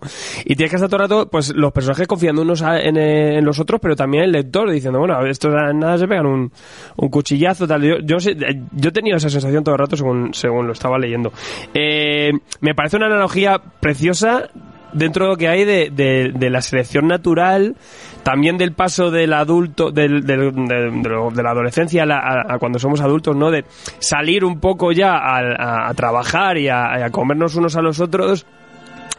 [0.45, 3.37] Y tienes que estar todo el rato, pues los personajes confiando unos a- en, eh,
[3.37, 6.51] en los otros, pero también el lector diciendo, bueno, estos nada se pegan un,
[6.97, 7.81] un cuchillazo, tal.
[7.83, 8.35] Yo, yo, sé-
[8.71, 11.31] yo he tenido esa sensación todo el rato según, según lo estaba leyendo.
[11.73, 14.49] Eh, me parece una analogía preciosa
[14.93, 17.75] dentro de lo que hay de, de- de la selección natural,
[18.23, 23.01] también del paso del adulto, del, del- de, la adolescencia a, la- a- cuando somos
[23.01, 23.51] adultos, ¿no?
[23.51, 23.65] De
[23.99, 28.45] salir un poco ya a, a- trabajar y a, comernos unos a los otros.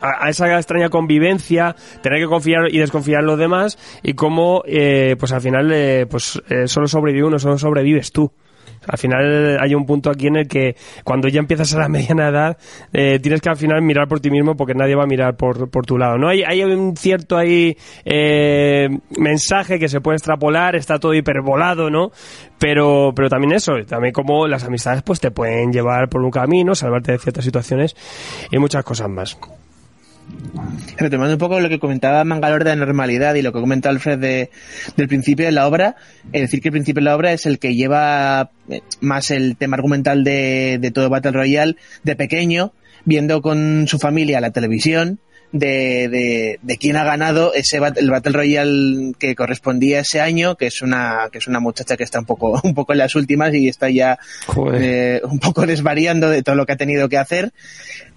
[0.00, 4.62] A, a esa extraña convivencia, tener que confiar y desconfiar en los demás y cómo,
[4.66, 8.30] eh, pues al final, eh, pues eh, solo sobrevive uno, solo sobrevives tú.
[8.86, 12.28] Al final hay un punto aquí en el que cuando ya empiezas a la mediana
[12.28, 12.58] edad
[12.92, 15.70] eh, tienes que al final mirar por ti mismo porque nadie va a mirar por,
[15.70, 16.18] por tu lado.
[16.18, 21.90] No hay, hay un cierto ahí eh, mensaje que se puede extrapolar, está todo hiperbolado,
[21.90, 22.10] ¿no?
[22.58, 26.74] Pero, pero también eso, también como las amistades pues te pueden llevar por un camino,
[26.74, 27.94] salvarte de ciertas situaciones
[28.50, 29.36] y muchas cosas más.
[30.96, 34.50] Retomando un poco lo que comentaba Mangalore de normalidad y lo que comenta Alfred de,
[34.96, 35.96] del principio de la obra,
[36.32, 39.56] es decir, que el principio de la obra es el que lleva eh, más el
[39.56, 42.72] tema argumental de, de todo Battle Royale de pequeño,
[43.04, 45.18] viendo con su familia la televisión,
[45.54, 50.66] de, de, de quién ha ganado ese el Battle Royale que correspondía ese año, que
[50.66, 53.54] es una, que es una muchacha que está un poco, un poco en las últimas
[53.54, 54.18] y está ya
[54.74, 57.52] eh, un poco desvariando de todo lo que ha tenido que hacer.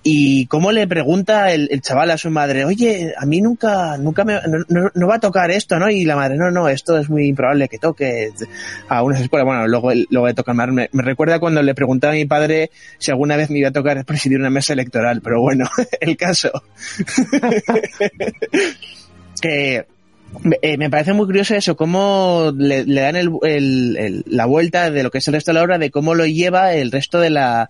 [0.10, 4.36] Y cómo le pregunta el, chaval a su madre, oye, a mí nunca, nunca me,
[4.36, 5.90] no, no- no va a tocar esto, ¿no?
[5.90, 8.32] Y la madre, no, no, esto es muy improbable que toque
[8.88, 9.46] a unas escuelas.
[9.46, 10.70] Bueno, luego, luego le toca más.
[10.70, 13.74] Me, me recuerda cuando le preguntaba a mi padre si alguna vez me iba a
[13.74, 15.66] tocar presidir una mesa electoral, pero bueno,
[16.00, 16.52] el caso.
[19.42, 19.86] que
[20.62, 25.04] eh, me parece muy curioso eso, cómo le, le dan el- el- la vuelta de
[25.04, 27.30] lo que es el resto de la obra, de cómo lo lleva el resto de
[27.30, 27.70] la,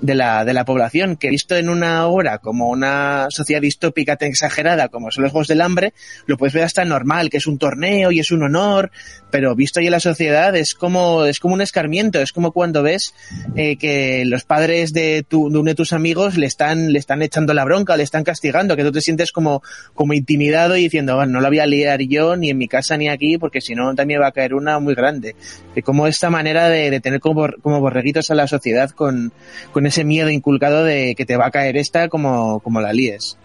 [0.00, 4.28] de la, de la población, que visto en una obra como una sociedad distópica tan
[4.28, 5.92] exagerada como son los Juegos del Hambre,
[6.26, 8.90] lo puedes ver hasta normal, que es un torneo y es un honor,
[9.30, 12.82] pero visto ahí en la sociedad es como, es como un escarmiento, es como cuando
[12.82, 13.14] ves
[13.54, 17.22] eh, que los padres de, tu, de uno de tus amigos le están, le están
[17.22, 19.62] echando la bronca, le están castigando, que tú te sientes como,
[19.94, 22.96] como intimidado y diciendo, "Bueno, no la voy a liar yo ni en mi casa
[22.96, 25.34] ni aquí, porque si no también va a caer una muy grande.
[25.74, 29.32] De como esta manera de, de tener como, como borreguitos a la sociedad con,
[29.72, 33.36] con ese miedo inculcado de que te va a caer esta como, como la líes.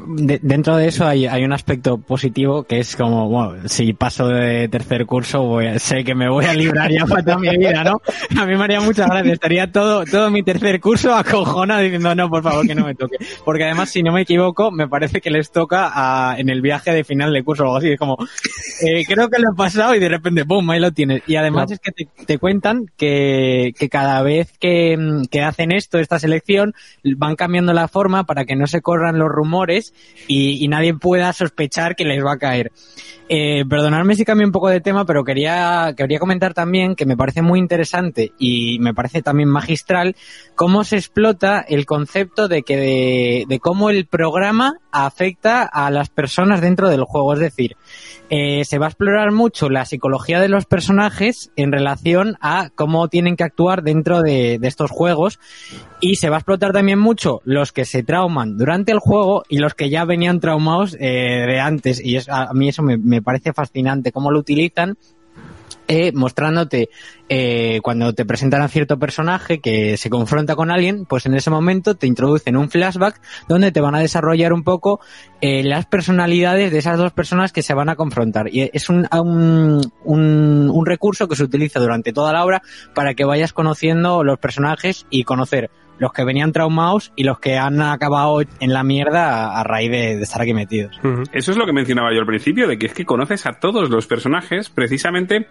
[0.00, 4.26] De- dentro de eso hay, hay un aspecto positivo que es como, bueno, si paso
[4.28, 7.50] de tercer curso, voy a- sé que me voy a librar ya para toda mi
[7.56, 8.00] vida, ¿no?
[8.40, 12.30] A mí me haría mucha gracia, estaría todo, todo mi tercer curso acojonado diciendo, no,
[12.30, 13.16] por favor, que no me toque.
[13.44, 16.90] Porque además, si no me equivoco, me parece que les toca a- en el viaje
[16.92, 18.16] de final de curso o algo así, es como,
[18.80, 21.22] eh, creo que lo he pasado y de repente, ¡pum!, ahí lo tienes.
[21.26, 24.96] Y además es que te, te cuentan que, que cada vez que,
[25.30, 26.72] que hacen esto, esta selección,
[27.16, 29.81] van cambiando la forma para que no se corran los rumores
[30.28, 32.72] y, nadie pueda sospechar que les va a caer.
[33.34, 37.16] Eh, perdonadme si cambio un poco de tema, pero quería, quería comentar también que me
[37.16, 40.16] parece muy interesante y me parece también magistral
[40.54, 46.60] cómo se explota el concepto de que de, cómo el programa afecta a las personas
[46.60, 47.32] dentro del juego.
[47.32, 47.76] Es decir,
[48.28, 53.08] eh, se va a explorar mucho la psicología de los personajes en relación a cómo
[53.08, 55.40] tienen que actuar dentro de, estos juegos
[56.02, 59.56] y se va a explotar también mucho los que se trauman durante el juego y
[59.56, 63.52] los que ya venían traumados eh, de antes y es- a mí eso me parece
[63.52, 64.96] fascinante cómo lo utilizan
[65.88, 66.90] eh, mostrándote
[67.28, 71.50] eh, cuando te presentan a cierto personaje que se confronta con alguien, pues en ese
[71.50, 75.00] momento te introducen un flashback donde te van a desarrollar un poco
[75.40, 78.48] eh, las personalidades de esas dos personas que se van a confrontar.
[78.50, 82.62] Y es un, un, un, un recurso que se utiliza durante toda la obra
[82.94, 87.56] para que vayas conociendo los personajes y conocer los que venían traumados y los que
[87.56, 90.98] han acabado en la mierda a, raíz de, de, estar aquí metidos.
[91.32, 93.90] Eso es lo que mencionaba yo al principio, de que es que conoces a todos
[93.90, 95.46] los personajes precisamente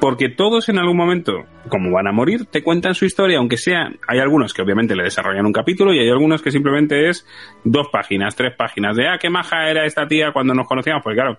[0.00, 3.90] porque todos en algún momento, como van a morir, te cuentan su historia, aunque sea,
[4.08, 7.26] hay algunos que obviamente le desarrollan un capítulo y hay algunos que simplemente es
[7.64, 11.14] dos páginas, tres páginas, de, ah, qué maja era esta tía cuando nos conocíamos, pues
[11.14, 11.38] claro,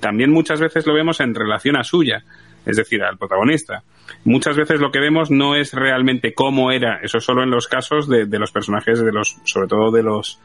[0.00, 2.24] también muchas veces lo vemos en relación a suya
[2.66, 3.82] es decir, al protagonista.
[4.24, 8.08] Muchas veces lo que vemos no es realmente cómo era, eso solo en los casos
[8.08, 10.40] de, de los personajes, de los, sobre todo de los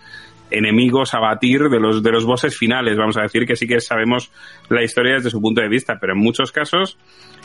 [0.52, 3.80] enemigos a batir, de los, de los bosses finales, vamos a decir que sí que
[3.80, 4.32] sabemos
[4.70, 6.98] la historia desde su punto de vista, pero en muchos casos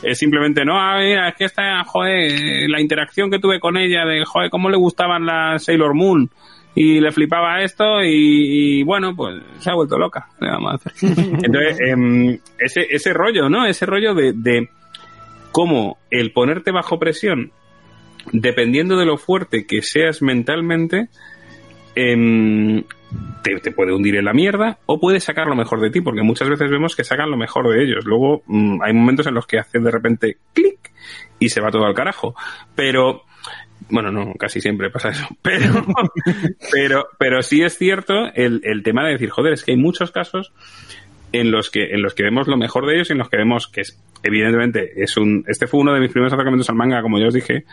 [0.03, 4.05] es simplemente, no, a ver, es que esta, joder, la interacción que tuve con ella,
[4.05, 6.29] de, joder, cómo le gustaban las Sailor Moon,
[6.75, 10.27] y le flipaba esto y, y, bueno, pues se ha vuelto loca.
[10.39, 10.93] Vamos a hacer.
[11.43, 13.65] Entonces, eh, ese, ese rollo, ¿no?
[13.65, 14.69] Ese rollo de, de
[15.53, 17.51] cómo el ponerte bajo presión,
[18.33, 21.07] dependiendo de lo fuerte que seas mentalmente,
[21.95, 22.83] eh,
[23.41, 26.23] te, te, puede hundir en la mierda o puede sacar lo mejor de ti, porque
[26.23, 28.03] muchas veces vemos que sacan lo mejor de ellos.
[28.05, 30.91] Luego mmm, hay momentos en los que hacen de repente clic
[31.39, 32.35] y se va todo al carajo.
[32.75, 33.23] Pero
[33.89, 35.27] bueno, no, casi siempre pasa eso.
[35.41, 35.85] Pero,
[36.71, 40.11] pero, pero sí es cierto el, el tema de decir, joder, es que hay muchos
[40.11, 40.51] casos
[41.31, 43.37] en los que, en los que vemos lo mejor de ellos y en los que
[43.37, 47.01] vemos que es, evidentemente, es un, este fue uno de mis primeros acercamientos al manga,
[47.01, 47.65] como ya os dije.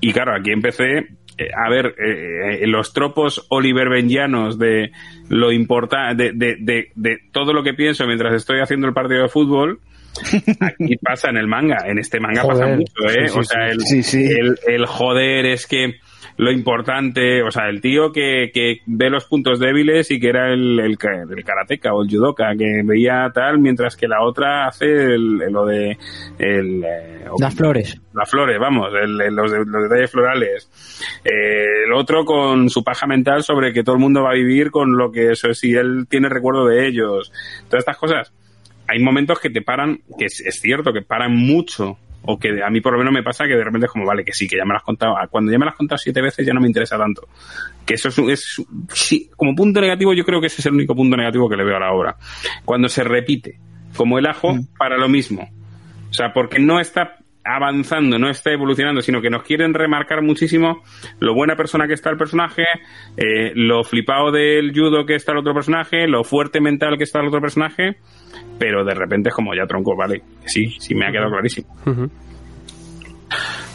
[0.00, 0.98] Y claro, aquí empecé
[1.38, 4.92] eh, a ver eh, los tropos Oliver Benjanos de
[5.28, 9.22] lo importante, de, de, de, de, todo lo que pienso mientras estoy haciendo el partido
[9.22, 9.80] de fútbol,
[10.60, 13.28] Aquí pasa en el manga, en este manga joder, pasa mucho, ¿eh?
[13.28, 14.24] Sí, o sea, el, sí, sí.
[14.24, 16.00] El, el, joder es que
[16.36, 20.52] lo importante, o sea, el tío que, que ve los puntos débiles y que era
[20.52, 20.96] el, el,
[21.30, 24.86] el karateka o el judoka, que veía tal, mientras que la otra hace
[25.18, 25.98] lo de...
[26.38, 28.00] El, eh, las flores.
[28.14, 30.70] Las flores, vamos, los, los, detalles florales.
[31.24, 34.70] Eh, el otro con su paja mental sobre que todo el mundo va a vivir
[34.70, 37.32] con lo que eso es, si él tiene recuerdo de ellos.
[37.68, 38.32] Todas estas cosas
[38.90, 42.70] hay momentos que te paran, que es, es, cierto, que paran mucho, o que a
[42.70, 44.56] mí por lo menos me pasa que de repente es como, vale, que sí, que
[44.56, 46.60] ya me lo has contado, cuando ya me lo has contado siete veces ya no
[46.60, 47.28] me interesa tanto.
[47.86, 50.94] Que eso es, es sí, como punto negativo yo creo que ese es el único
[50.94, 52.16] punto negativo que le veo a la obra.
[52.64, 53.60] Cuando se repite,
[53.96, 54.76] como el ajo, mm.
[54.76, 55.48] para lo mismo.
[56.10, 60.82] O sea, porque no está avanzando, no está evolucionando, sino que nos quieren remarcar muchísimo
[61.20, 62.64] lo buena persona que está el personaje,
[63.16, 67.20] eh, lo flipado del judo que está el otro personaje, lo fuerte mental que está
[67.20, 67.96] el otro personaje,
[68.60, 71.74] pero de repente es como ya tronco, vale, sí, sí me ha quedado clarísimo.
[71.86, 72.10] Uh -huh.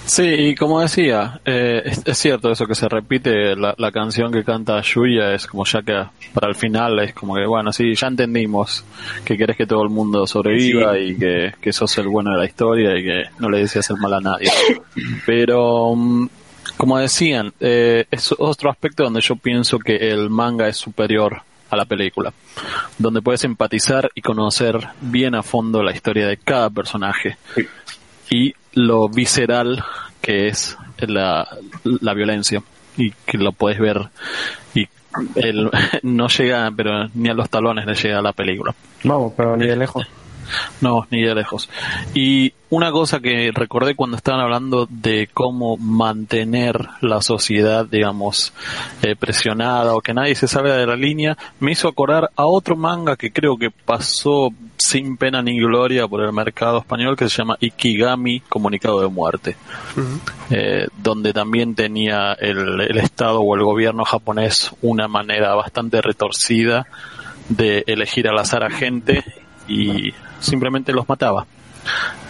[0.05, 4.31] Sí, y como decía, eh, es, es, cierto eso que se repite, la, la, canción
[4.31, 5.93] que canta Yuya es como ya que
[6.31, 8.85] para el final es como que, bueno, sí, ya entendimos
[9.25, 10.99] que querés que todo el mundo sobreviva sí.
[10.99, 13.97] y que, que sos el bueno de la historia y que no le decías el
[13.97, 14.51] mal a nadie.
[15.25, 16.29] Pero, um,
[16.77, 21.41] como decían, eh, es otro aspecto donde yo pienso que el manga es superior
[21.75, 22.33] a la película,
[22.97, 27.37] donde puedes empatizar y conocer bien a fondo la historia de cada personaje.
[27.55, 27.67] Sí.
[28.29, 29.83] Y lo visceral
[30.21, 31.47] que es la,
[31.83, 32.63] la violencia
[32.97, 34.09] y que lo puedes ver
[34.73, 34.87] y
[35.35, 35.69] él
[36.03, 39.67] no llega pero ni a los talones le llega a la película vamos pero ni
[39.67, 40.07] de lejos
[40.81, 41.69] no, ni de lejos.
[42.13, 48.53] Y una cosa que recordé cuando estaban hablando de cómo mantener la sociedad, digamos,
[49.01, 52.75] eh, presionada o que nadie se salga de la línea, me hizo acordar a otro
[52.75, 57.37] manga que creo que pasó sin pena ni gloria por el mercado español que se
[57.37, 59.55] llama Ikigami Comunicado de Muerte,
[59.95, 60.19] uh -huh.
[60.49, 66.87] eh, donde también tenía el, el Estado o el gobierno japonés una manera bastante retorcida
[67.49, 69.23] de elegir al azar a gente
[69.67, 70.13] y
[70.45, 71.45] simplemente los mataba.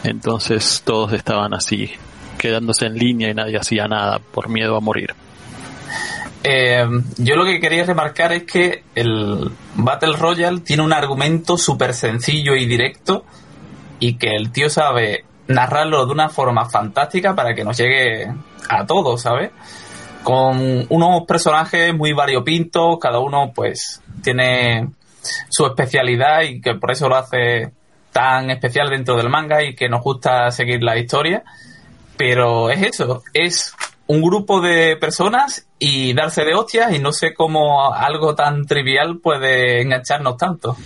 [0.03, 1.91] Entonces todos estaban así,
[2.37, 5.13] quedándose en línea y nadie hacía nada por miedo a morir.
[6.43, 6.85] Eh,
[7.17, 12.55] yo lo que quería remarcar es que el Battle Royale tiene un argumento súper sencillo
[12.55, 13.25] y directo
[13.99, 18.31] y que el tío sabe narrarlo de una forma fantástica para que nos llegue
[18.69, 19.51] a todos, ¿sabes?
[20.23, 24.89] Con unos personajes muy variopintos, cada uno pues tiene
[25.49, 27.71] su especialidad y que por eso lo hace
[28.15, 31.43] tan especial dentro del manga y que nos gusta seguir la historia.
[32.15, 33.73] Pero es eso, es
[34.07, 39.19] un grupo de personas y darse de hostias y no sé cómo algo tan trivial
[39.21, 40.77] puede engancharnos tanto.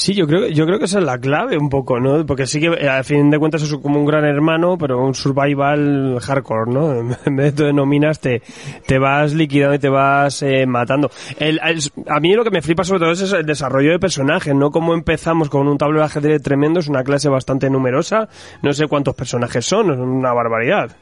[0.00, 2.24] Sí, yo creo, yo creo que esa es la clave un poco, ¿no?
[2.24, 5.12] Porque sí que eh, al fin de cuentas es como un gran hermano, pero un
[5.12, 6.92] survival hardcore, ¿no?
[7.26, 8.40] En vez de te denominas, te,
[8.86, 11.10] te vas liquidando y te vas eh, matando.
[11.40, 14.54] El, el- a mí lo que me flipa sobre todo es el desarrollo de personajes,
[14.54, 14.70] ¿no?
[14.70, 18.28] Como empezamos con un tablero de ajedrez tremendo, es una clase bastante numerosa,
[18.62, 20.92] no sé cuántos personajes son, es una barbaridad.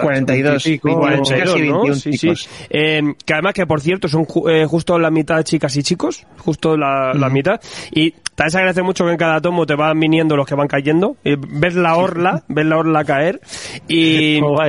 [0.00, 2.18] 42, Y 42, casi 21 Sí, sí.
[2.18, 2.48] chicos.
[2.70, 6.26] Eh, que además que por cierto son ju- eh, justo la mitad chicas y chicos,
[6.38, 7.60] justo la, la mitad.
[7.92, 8.14] Y
[8.48, 11.16] se agradece mucho que en cada tomo te van viniendo los que van cayendo.
[11.24, 13.40] Eh, ves la orla, ves la orla caer.
[13.86, 14.64] Y, va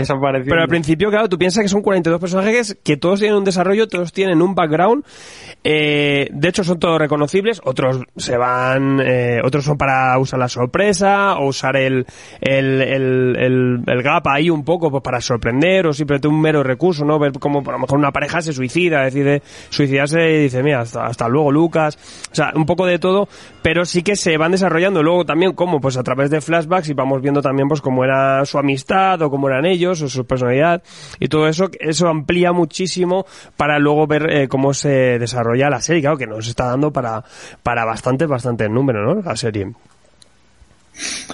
[0.45, 3.87] pero al principio, claro, tú piensas que son 42 personajes que todos tienen un desarrollo,
[3.87, 5.03] todos tienen un background.
[5.63, 7.59] Eh, de hecho, son todos reconocibles.
[7.63, 12.05] Otros se van, eh, otros son para usar la sorpresa o usar el,
[12.41, 16.63] el, el, el, el gap ahí un poco pues, para sorprender o simplemente un mero
[16.63, 17.19] recurso, ¿no?
[17.19, 21.05] Ver cómo a lo mejor una pareja se suicida, decide suicidarse y dice, mira, hasta,
[21.05, 21.97] hasta luego, Lucas.
[22.31, 23.27] O sea, un poco de todo,
[23.61, 26.93] pero sí que se van desarrollando luego también cómo, pues a través de flashbacks y
[26.93, 30.81] vamos viendo también pues cómo era su amistad o cómo eran ellos o su personalidad
[31.19, 33.25] y todo eso, eso amplía muchísimo
[33.57, 37.23] para luego ver eh, cómo se desarrolla la serie, claro que nos está dando para,
[37.63, 39.21] para bastante, bastante número, ¿no?
[39.21, 39.73] La serie.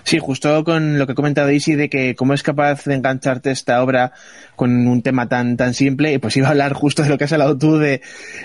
[0.04, 3.52] Sí, justo con lo que ha comentado Isi de que cómo es capaz de engancharte
[3.52, 4.12] esta obra
[4.56, 7.34] con un tema tan tan simple, pues iba a hablar justo de lo que has
[7.34, 8.02] hablado tú de,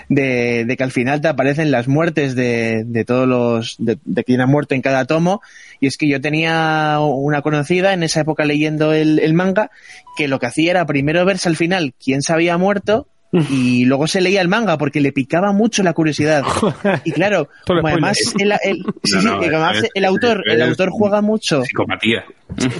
[0.09, 4.23] de, de que al final te aparecen las muertes de, de todos los, de, de
[4.23, 5.41] quien ha muerto en cada tomo,
[5.79, 9.71] y es que yo tenía una conocida en esa época leyendo el, el manga,
[10.17, 13.07] que lo que hacía era primero verse al final quién se había muerto,
[13.49, 16.43] y luego se leía el manga porque le picaba mucho la curiosidad.
[17.03, 21.63] Y claro, como además el, el- sí, no, además el autor, el autor juega mucho
[21.63, 22.23] Psicopatía.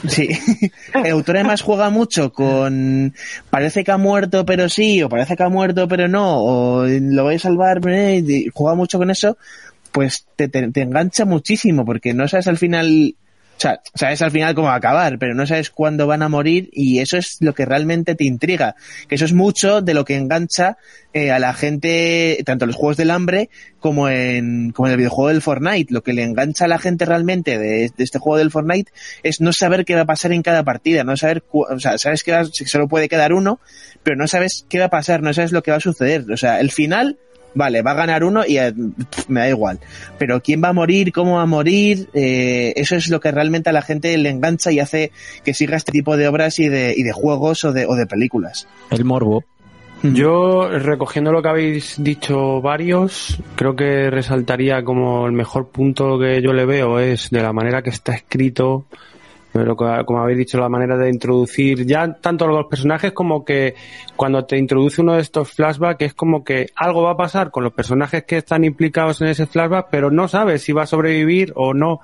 [0.08, 0.30] Sí,
[0.94, 3.14] el autor además juega mucho con
[3.50, 7.24] parece que ha muerto pero sí, o parece que ha muerto pero no, o lo
[7.24, 9.38] voy a salvar, eh, juega mucho con eso,
[9.92, 13.16] pues te, te, te engancha muchísimo porque no sabes al final,
[13.58, 16.30] o sea, sabes al final cómo va a acabar, pero no sabes cuándo van a
[16.30, 18.76] morir y eso es lo que realmente te intriga,
[19.08, 20.78] que eso es mucho de lo que engancha
[21.14, 24.98] eh, a la gente, tanto en los juegos del hambre como en, como en el
[24.98, 25.92] videojuego del Fortnite.
[25.94, 28.92] Lo que le engancha a la gente realmente de, de este juego del Fortnite
[29.24, 32.24] es no saber qué va a pasar en cada partida, no saber, o sea, sabes
[32.24, 33.60] que vas- solo puede quedar uno,
[34.04, 36.26] pero no sabes qué va a pasar, no sabes lo que va a suceder.
[36.32, 37.18] O sea, el final,
[37.58, 39.80] vale, va a ganar uno y eh, pff, me da igual.
[40.18, 43.70] Pero quién va a morir, cómo va a morir, eh, eso es lo que realmente
[43.70, 45.12] a la gente le engancha y hace
[45.44, 48.06] que siga este tipo de obras y de, y de juegos o de, o de
[48.06, 48.68] películas.
[48.92, 49.44] El morbo.
[50.04, 56.40] Yo, recogiendo lo que habéis dicho varios, creo que resaltaría como el mejor punto que
[56.42, 58.86] yo le veo es de la manera que está escrito,
[59.54, 63.76] como habéis dicho, la manera de introducir ya tanto los personajes como que
[64.16, 67.64] cuando te introduce uno de estos flashbacks es como que algo va a pasar con
[67.64, 71.54] los personajes que están implicados en ese flashback, pero no sabes si va a sobrevivir
[71.56, 72.02] o no.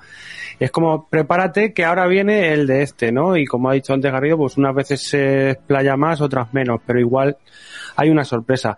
[0.58, 3.36] Es como, prepárate que ahora viene el de este, ¿no?
[3.36, 7.00] Y como ha dicho antes Garrido, pues unas veces se explaya más, otras menos, pero
[7.00, 7.36] igual
[7.96, 8.76] hay una sorpresa.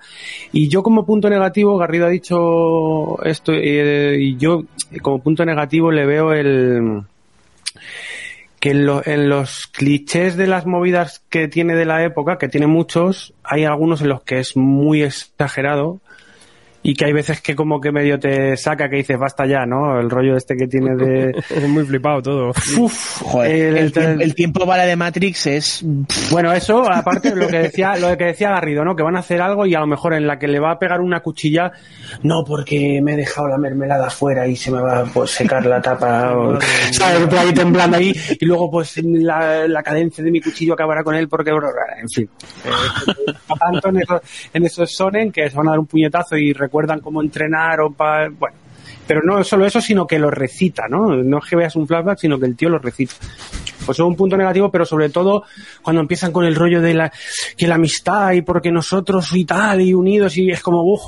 [0.52, 4.64] Y yo como punto negativo, Garrido ha dicho esto, eh, y yo
[5.02, 7.02] como punto negativo le veo el
[8.68, 13.34] en, en los clichés de las movidas que tiene de la época, que tiene muchos,
[13.44, 16.00] hay algunos en los que es muy exagerado
[16.82, 19.98] y que hay veces que como que medio te saca que dices basta ya, ¿no?
[19.98, 21.30] El rollo este que tiene de...
[21.56, 22.50] Es muy flipado todo.
[22.78, 25.84] Uf, Joder, el- el, tiempo, el tiempo bala de Matrix es
[26.30, 28.94] Bueno, eso, aparte de lo que decía, lo que decía Garrido, ¿no?
[28.94, 30.78] Que van a hacer algo y a lo mejor en la que le va a
[30.78, 31.72] pegar una cuchilla,
[32.22, 35.66] no porque me he dejado la mermelada afuera y se me va a pues, secar
[35.66, 36.58] la tapa, o,
[36.92, 37.32] ¿sabes?
[37.34, 41.28] Ahí temblando ahí, y luego pues la, la cadencia de mi cuchillo acabará con él
[41.28, 42.28] porque, en fin.
[42.66, 44.20] Eh, tanto en esos,
[44.52, 47.90] en esos sonen que se van a dar un puñetazo y recuerdan cómo entrenar o
[47.90, 48.56] pa, bueno.
[49.06, 51.14] Pero no solo eso, sino que lo recita, ¿no?
[51.16, 53.14] No es que veas un flashback, sino que el tío lo recita.
[53.84, 55.44] Pues es un punto negativo, pero sobre todo
[55.82, 57.12] cuando empiezan con el rollo de la,
[57.56, 61.02] que la amistad y porque nosotros y tal y unidos y es como, uff,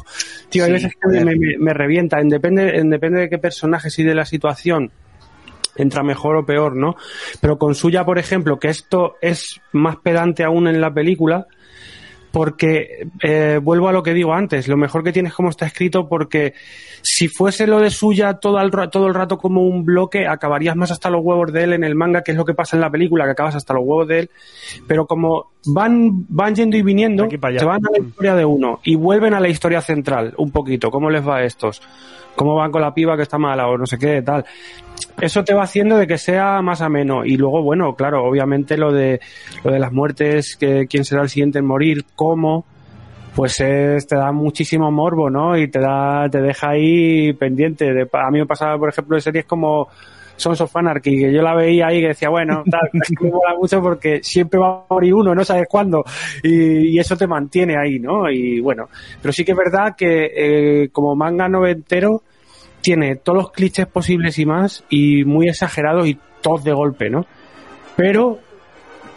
[0.48, 3.38] tío, hay Sí, veces que me, me, me revienta, en depende, en depende de qué
[3.38, 4.92] personajes y de la situación
[5.74, 6.96] entra mejor o peor, ¿no?
[7.40, 11.46] Pero con suya, por ejemplo, que esto es más pedante aún en la película,
[12.30, 15.66] porque eh, vuelvo a lo que digo antes, lo mejor que tiene es cómo está
[15.66, 16.54] escrito, porque
[17.02, 20.90] si fuese lo de suya todo el, todo el rato como un bloque, acabarías más
[20.90, 22.90] hasta los huevos de él en el manga, que es lo que pasa en la
[22.90, 24.30] película, que acabas hasta los huevos de él,
[24.86, 28.96] pero como van, van yendo y viniendo, se van a la historia de uno y
[28.96, 31.80] vuelven a la historia central, un poquito, cómo les va a estos,
[32.38, 34.44] cómo van con la piba que está mala o no sé qué, tal
[35.20, 37.24] eso te va haciendo de que sea más ameno.
[37.24, 39.20] Y luego, bueno, claro, obviamente lo de,
[39.64, 42.64] lo de las muertes, que quién será el siguiente en morir, cómo.
[43.34, 45.56] pues es, te da muchísimo morbo, ¿no?
[45.56, 47.92] Y te da, te deja ahí pendiente.
[47.92, 49.88] De, a mí me pasaba, por ejemplo, de series como
[50.38, 53.30] Sons of Anarchy, que yo la veía ahí y decía, bueno, tal, es que me
[53.30, 56.04] mola mucho porque siempre va a morir uno, no sabes cuándo,
[56.42, 58.30] y, y eso te mantiene ahí, ¿no?
[58.30, 58.88] Y bueno,
[59.20, 62.22] pero sí que es verdad que eh, como manga noventero
[62.80, 67.26] tiene todos los clichés posibles y más, y muy exagerados y todos de golpe, ¿no?
[67.96, 68.38] Pero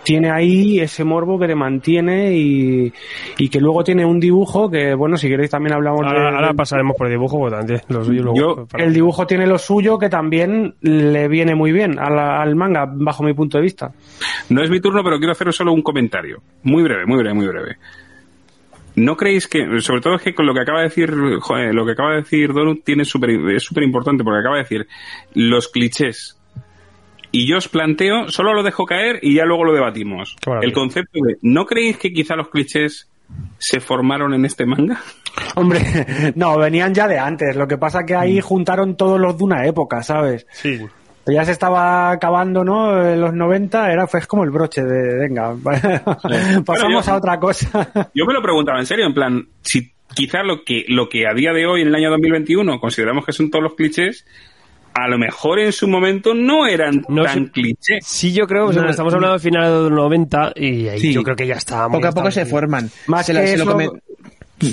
[0.03, 2.91] tiene ahí ese morbo que te mantiene y,
[3.37, 6.35] y que luego tiene un dibujo que, bueno, si queréis también hablamos Ahora, de...
[6.35, 9.45] ahora pasaremos por el dibujo, porque también lo suyo luego- Yo- para- El dibujo tiene
[9.47, 13.91] lo suyo que también le viene muy bien al manga, bajo mi punto de vista.
[14.49, 16.41] No es mi turno, pero quiero haceros solo un comentario.
[16.63, 17.77] Muy breve, muy breve, muy breve.
[18.95, 21.85] ¿No creéis que, sobre todo es que con lo que acaba de decir, joder, lo
[21.85, 24.87] que acaba de decir Donut tiene es súper importante porque acaba de decir
[25.33, 26.37] los clichés.
[27.31, 30.35] Y yo os planteo, solo lo dejo caer y ya luego lo debatimos.
[30.61, 33.09] El concepto de, ¿no creéis que quizá los clichés
[33.57, 34.99] se formaron en este manga?
[35.55, 35.81] Hombre,
[36.35, 37.55] no, venían ya de antes.
[37.55, 40.45] Lo que pasa que ahí juntaron todos los de una época, ¿sabes?
[40.51, 40.79] Sí.
[41.27, 43.01] Ya se estaba acabando, ¿no?
[43.07, 45.55] En los 90 era fue como el broche de, venga,
[46.65, 48.09] pasamos yo- a otra cosa.
[48.13, 51.33] Yo me lo preguntaba en serio, en plan, si quizá lo que, lo que a
[51.33, 54.25] día de hoy, en el año 2021, consideramos que son todos los clichés,
[54.93, 58.05] a lo mejor en su momento no eran No tan sé- clichés.
[58.05, 60.99] Sí, yo creo, o sea, No, estamos hablando del final de los 90 y ahí
[60.99, 61.13] Sí.
[61.13, 61.87] yo creo que ya está.
[61.87, 62.89] Poco a poco se forman.
[63.07, 63.91] Más Se se lo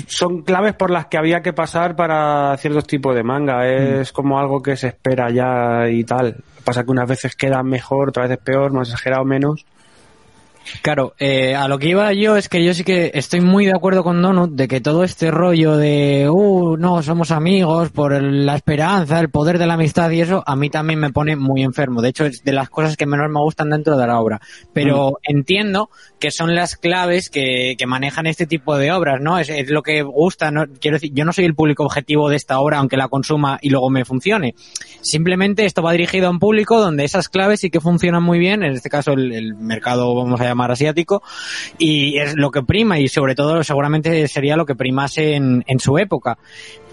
[0.07, 3.67] son claves por las que había que pasar para ciertos tipos de manga.
[3.67, 6.35] Es como algo que se espera ya y tal.
[6.63, 9.65] Pasa que unas veces queda mejor, otras veces peor, más exagerado menos.
[10.81, 13.71] Claro, eh, a lo que iba yo es que yo sí que estoy muy de
[13.73, 18.45] acuerdo con Donut de que todo este rollo de, uh, no, somos amigos por el-
[18.45, 21.63] la esperanza, el poder de la amistad y eso, a mí también me pone muy
[21.63, 22.01] enfermo.
[22.01, 24.39] De hecho, es de las cosas que menos me gustan dentro de la obra.
[24.73, 25.89] Pero entiendo
[26.19, 29.39] que son las claves que, que manejan este tipo de obras, ¿no?
[29.39, 30.65] Es, es lo que gusta, ¿no?
[30.79, 33.69] Quiero decir, yo no soy el público objetivo de esta obra, aunque la consuma y
[33.69, 34.53] luego me funcione.
[35.01, 38.63] Simplemente esto va dirigido a un público donde esas claves sí que funcionan muy bien,
[38.63, 41.23] en este caso el, el mercado, vamos a llamar asiático,
[41.77, 45.79] y es lo que prima y sobre todo seguramente sería lo que primase en, en
[45.79, 46.37] su época.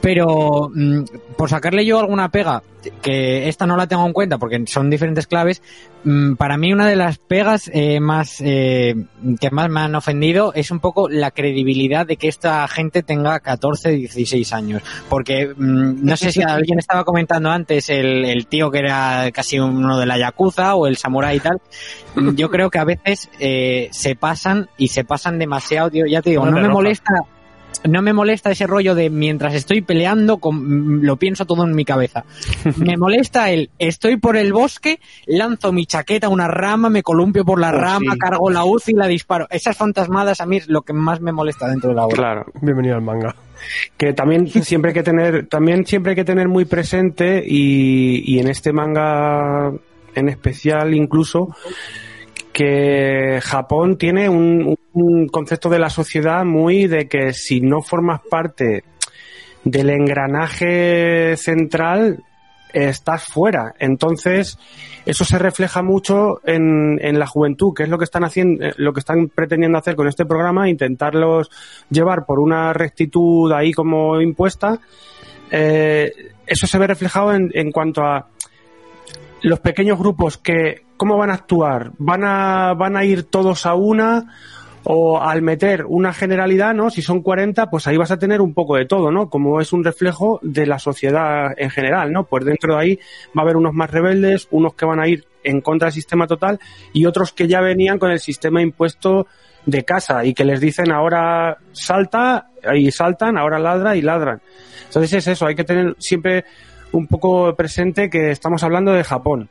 [0.01, 1.05] Pero mm,
[1.37, 2.63] por sacarle yo alguna pega,
[3.03, 5.63] que esta no la tengo en cuenta porque son diferentes claves,
[6.05, 8.95] mm, para mí una de las pegas eh, más eh,
[9.41, 13.41] que más me han ofendido es un poco la credibilidad de que esta gente tenga
[13.41, 14.83] 14, 16 años.
[15.09, 19.59] Porque mm, no sé si alguien estaba comentando antes el, el tío que era casi
[19.59, 21.61] uno de la Yakuza o el samurái y tal.
[22.35, 26.07] Yo creo que a veces eh, se pasan y se pasan demasiado, tío.
[26.07, 27.13] Ya te digo, no me molesta
[27.85, 31.85] no me molesta ese rollo de mientras estoy peleando, con- lo pienso todo en mi
[31.85, 32.25] cabeza.
[32.77, 37.45] Me molesta el estoy por el bosque, lanzo mi chaqueta a una rama, me columpio
[37.45, 38.19] por la Oh, rama, sí.
[38.19, 39.47] cargo la UCI y la disparo.
[39.51, 42.17] Esas fantasmadas a mí es lo que más me molesta dentro de la obra.
[42.17, 42.47] Claro.
[42.63, 43.35] Bienvenido al manga.
[43.97, 48.39] que también siempre hay que tener también siempre hay que tener muy presente y, y
[48.39, 49.73] en este manga
[50.15, 51.49] en especial incluso
[52.53, 58.21] que Japón tiene un, un concepto de la sociedad muy de que si no formas
[58.31, 58.83] parte
[59.63, 62.25] del engranaje central
[62.73, 63.75] estás fuera.
[63.79, 64.59] Entonces,
[65.05, 68.75] eso se refleja mucho en, en la juventud, que es lo que están haciendo, eh,
[68.77, 71.51] lo que están pretendiendo hacer con este programa, intentarlos
[71.91, 74.81] llevar por una rectitud ahí como impuesta.
[75.51, 76.11] Eh,
[76.47, 78.29] eso se ve reflejado en, en cuanto a
[79.43, 81.93] los pequeños grupos que, ¿cómo van a actuar?
[81.99, 84.35] ¿Van a, van a ir todos a una?
[84.89, 86.91] O al meter una generalidad, ¿no?
[86.91, 89.29] Si son 40, pues ahí vas a tener un poco de todo, ¿no?
[89.29, 92.25] Como es un reflejo de la sociedad en general, ¿no?
[92.25, 93.01] Pues dentro de ahí
[93.37, 96.27] va a haber unos más rebeldes, unos que van a ir en contra del sistema
[96.27, 96.61] total
[96.93, 99.27] y otros que ya venían con el sistema impuesto
[99.65, 104.41] de casa y que les dicen ahora salta y saltan, ahora ladra y ladran.
[104.87, 106.45] Entonces es eso, hay que tener siempre
[106.93, 109.51] un poco presente que estamos hablando de Japón.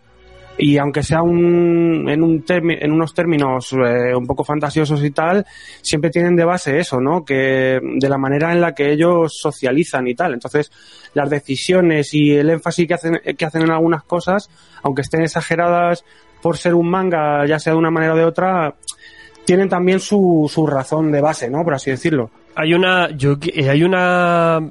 [0.57, 5.11] Y aunque sea un, en, un termi- en unos términos eh, un poco fantasiosos y
[5.11, 5.45] tal,
[5.81, 7.25] siempre tienen de base eso, ¿no?
[7.25, 10.33] Que de la manera en la que ellos socializan y tal.
[10.33, 10.71] Entonces,
[11.13, 14.49] las decisiones y el énfasis que hacen, que hacen en algunas cosas,
[14.81, 16.05] aunque estén exageradas
[16.41, 18.75] por ser un manga, ya sea de una manera o de otra,
[19.45, 21.63] tienen también su, su razón de base, ¿no?
[21.63, 22.29] Por así decirlo.
[22.55, 24.61] Hay una, yo, eh, hay una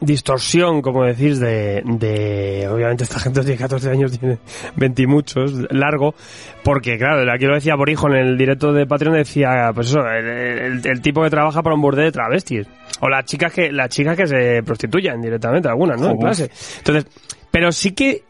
[0.00, 4.38] distorsión, como decís, de, de, obviamente esta gente tiene 14 años, tiene
[4.76, 6.14] 20 y muchos, largo,
[6.62, 10.00] porque claro, aquí lo decía por hijo en el directo de Patreon, decía, pues eso,
[10.06, 12.66] el, el- el tipo que trabaja para un borde de travestis,
[13.00, 16.10] o las chicas que, las chicas que se prostituyen directamente, algunas, ¿no?
[16.10, 16.50] En clase.
[16.78, 17.06] Entonces,
[17.50, 18.22] pero sí que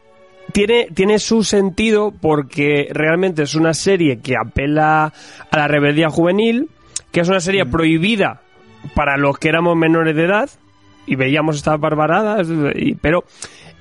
[0.53, 5.11] tiene, tiene su sentido porque realmente es una serie que apela
[5.51, 6.69] a la rebeldía juvenil,
[7.11, 8.41] que es una serie prohibida
[8.93, 10.49] para los que éramos menores de edad
[11.05, 13.23] y veíamos estas barbaradas, y- pero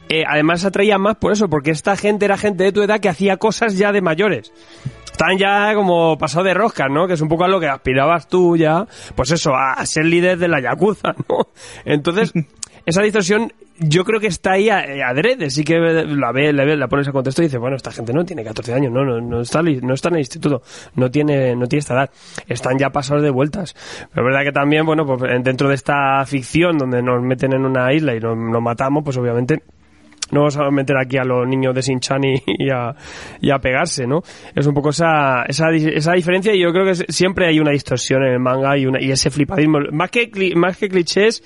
[0.09, 3.09] eh, además atraía más por eso, porque esta gente era gente de tu edad que
[3.09, 4.53] hacía cosas ya de mayores.
[5.11, 7.07] Están ya como pasado de rosca, ¿no?
[7.07, 10.05] Que es un poco a lo que aspirabas tú ya, pues eso, a, a ser
[10.07, 11.49] líder de la Yakuza, ¿no?
[11.85, 12.33] Entonces,
[12.87, 16.77] esa distorsión yo creo que está ahí eh, adrede, sí que la ve, la, ve,
[16.77, 19.21] la pones a contexto y dices, bueno, esta gente no tiene 14 años, no, no,
[19.21, 20.63] no está, no está en el instituto,
[20.95, 22.11] no tiene, no tiene esta edad,
[22.47, 23.75] están ya pasados de vueltas.
[24.13, 27.65] Pero es verdad que también, bueno, pues dentro de esta ficción donde nos meten en
[27.65, 29.63] una isla y nos, matamos, pues obviamente
[30.31, 32.95] no vamos a meter aquí a los niños de Sinchan y, y a,
[33.41, 34.23] y a pegarse, ¿no?
[34.55, 38.23] Es un poco esa, esa, esa diferencia y yo creo que siempre hay una distorsión
[38.23, 39.81] en el manga y, una, y ese flipadismo.
[39.93, 41.43] Más que, más que clichés,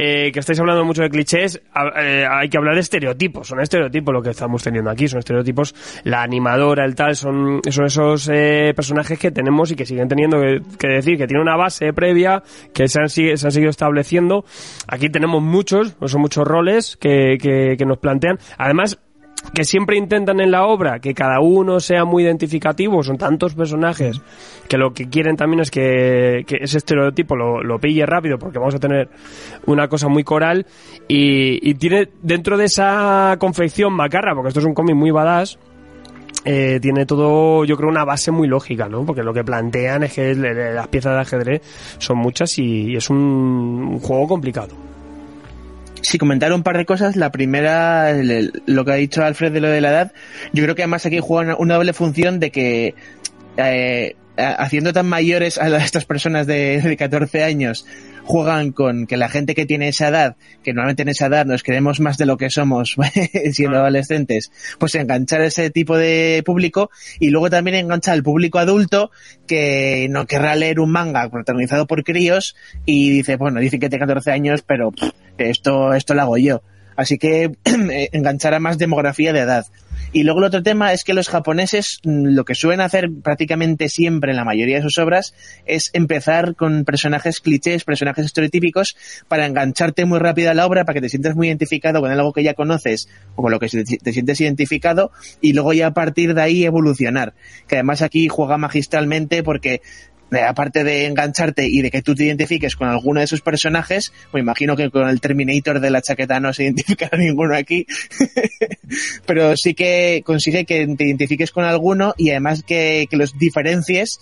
[0.00, 1.60] eh, que estáis hablando mucho de clichés,
[1.96, 3.48] eh, hay que hablar de estereotipos.
[3.48, 5.74] Son estereotipos lo que estamos teniendo aquí, son estereotipos.
[6.04, 10.38] La animadora, el tal, son, son esos eh, personajes que tenemos y que siguen teniendo
[10.78, 14.44] que, decir, que tiene una base previa, que se han, se han seguido estableciendo.
[14.86, 18.38] Aquí tenemos muchos, son muchos roles que, que, que nos plantean.
[18.56, 19.00] Además,
[19.54, 24.20] que siempre intentan en la obra que cada uno sea muy identificativo, son tantos personajes
[24.68, 28.78] que lo que quieren también es que, ese estereotipo lo, pille rápido porque vamos a
[28.78, 29.08] tener
[29.66, 30.66] una cosa muy coral
[31.06, 35.58] y, tiene dentro de esa confección macarra, porque esto es un cómic muy badass,
[36.44, 39.04] eh, tiene todo, yo creo, una base muy lógica, ¿no?
[39.04, 41.62] Porque lo que plantean es que las piezas de ajedrez
[41.98, 44.74] son muchas y, es un juego complicado.
[46.08, 47.16] Sí, comentar un par de cosas.
[47.16, 50.12] La primera, el- lo que ha dicho Alfred de lo de la edad.
[50.54, 52.94] Yo creo que además aquí juega una, doble función de que
[53.58, 57.84] eh, a- haciendo tan mayores a estas personas de, de 14 años,
[58.24, 61.62] juegan con que la gente que tiene esa edad, que normalmente en esa edad nos
[61.62, 62.96] creemos más de lo que somos
[63.52, 66.90] siendo adolescentes, pues enganchar ese tipo de público
[67.20, 69.10] y luego también enganchar al público adulto
[69.46, 72.56] que no querrá leer un manga protagonizado por críos
[72.86, 76.62] y dice, bueno, dice que tiene 14 años, pero pff, esto, esto lo hago yo.
[76.98, 79.66] Así que eh, enganchar a más demografía de edad.
[80.12, 83.88] Y luego el otro tema es que los japoneses mm, lo que suelen hacer prácticamente
[83.88, 85.32] siempre en la mayoría de sus obras
[85.64, 88.96] es empezar con personajes clichés, personajes estereotípicos
[89.28, 92.32] para engancharte muy rápido a la obra, para que te sientas muy identificado con algo
[92.32, 96.34] que ya conoces o con lo que te sientes identificado y luego ya a partir
[96.34, 97.34] de ahí evolucionar.
[97.68, 99.82] Que además aquí juega magistralmente porque
[100.46, 104.40] aparte de engancharte y de que tú te identifiques con alguno de esos personajes, me
[104.40, 107.86] imagino que con el Terminator de la chaqueta no se identificará ninguno aquí,
[109.26, 114.20] pero sí que consigue que te identifiques con alguno y además que, que los diferencies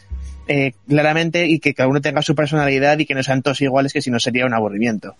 [0.48, 3.92] eh, claramente y que cada uno tenga su personalidad y que no sean todos iguales,
[3.92, 5.16] que si no sería un aburrimiento.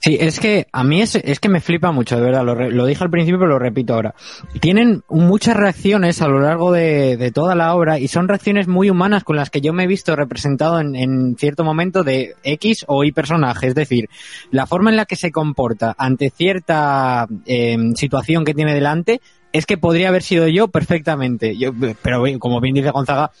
[0.00, 2.86] Sí, es que a mí es, es que me flipa mucho, de verdad, lo, lo
[2.86, 4.14] dije al principio pero lo repito ahora.
[4.60, 8.90] Tienen muchas reacciones a lo largo de, de toda la obra y son reacciones muy
[8.90, 12.84] humanas con las que yo me he visto representado en, en cierto momento de X
[12.86, 13.66] o Y personaje.
[13.66, 14.08] Es decir,
[14.50, 19.20] la forma en la que se comporta ante cierta eh, situación que tiene delante
[19.52, 21.56] es que podría haber sido yo perfectamente.
[21.56, 21.72] Yo,
[22.02, 23.32] pero como bien dice Gonzaga,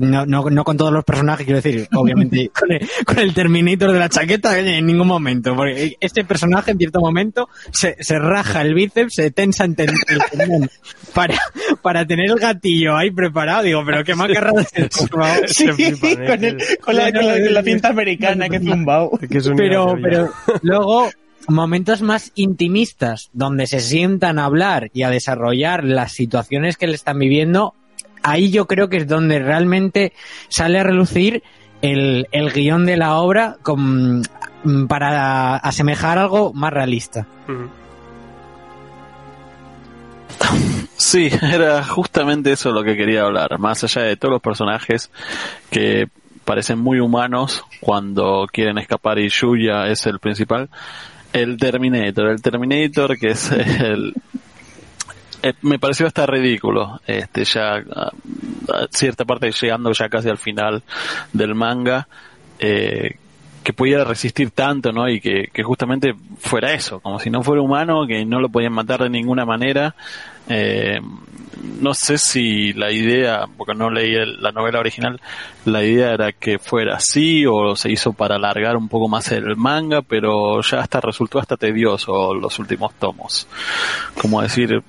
[0.00, 3.92] no, no, no con todos los personajes, quiero decir, obviamente con el, con el Terminator
[3.92, 8.62] de la chaqueta en ningún momento, porque este personaje en cierto momento se, se raja
[8.62, 10.70] el bíceps, se tensa en ten- el tendón
[11.14, 11.34] para,
[11.82, 14.14] para tener el gatillo ahí preparado, digo, pero qué
[14.98, 15.48] por favor.
[15.48, 19.18] Sí, con, el- con la, con la- con la cinta americana que zumbao.
[19.56, 20.30] pero, pero
[20.62, 21.10] luego
[21.48, 26.94] momentos más intimistas donde se sientan a hablar y a desarrollar las situaciones que le
[26.94, 27.74] están viviendo
[28.22, 30.12] ahí yo creo que es donde realmente
[30.48, 31.42] sale a relucir
[31.82, 34.22] el, el guion de la obra con,
[34.88, 37.26] para asemejar algo más realista.
[40.96, 43.58] Sí, era justamente eso lo que quería hablar.
[43.58, 45.10] Más allá de todos los personajes
[45.70, 46.08] que
[46.44, 50.68] parecen muy humanos cuando quieren escapar y Yuya es el principal.
[51.32, 54.14] El Terminator, el Terminator que es el...
[55.42, 58.12] eh, me pareció hasta ridículo, este ya a,
[58.90, 60.82] cierta parte llegando ya casi al final
[61.32, 62.08] del manga,
[62.58, 63.16] eh,
[63.62, 65.08] que pudiera resistir tanto, ¿no?
[65.08, 69.02] Y que, justamente fuera eso, como si no fuera humano, que no lo podían matar
[69.02, 69.94] de ninguna manera.
[70.48, 70.98] Eh,
[71.80, 75.20] no sé si la idea, porque no leí la novela original,
[75.66, 79.56] la idea era que fuera así o se hizo para alargar un poco más el
[79.56, 83.46] manga, pero ya hasta resultó hasta tedioso los últimos tomos.
[84.20, 84.82] Como decir,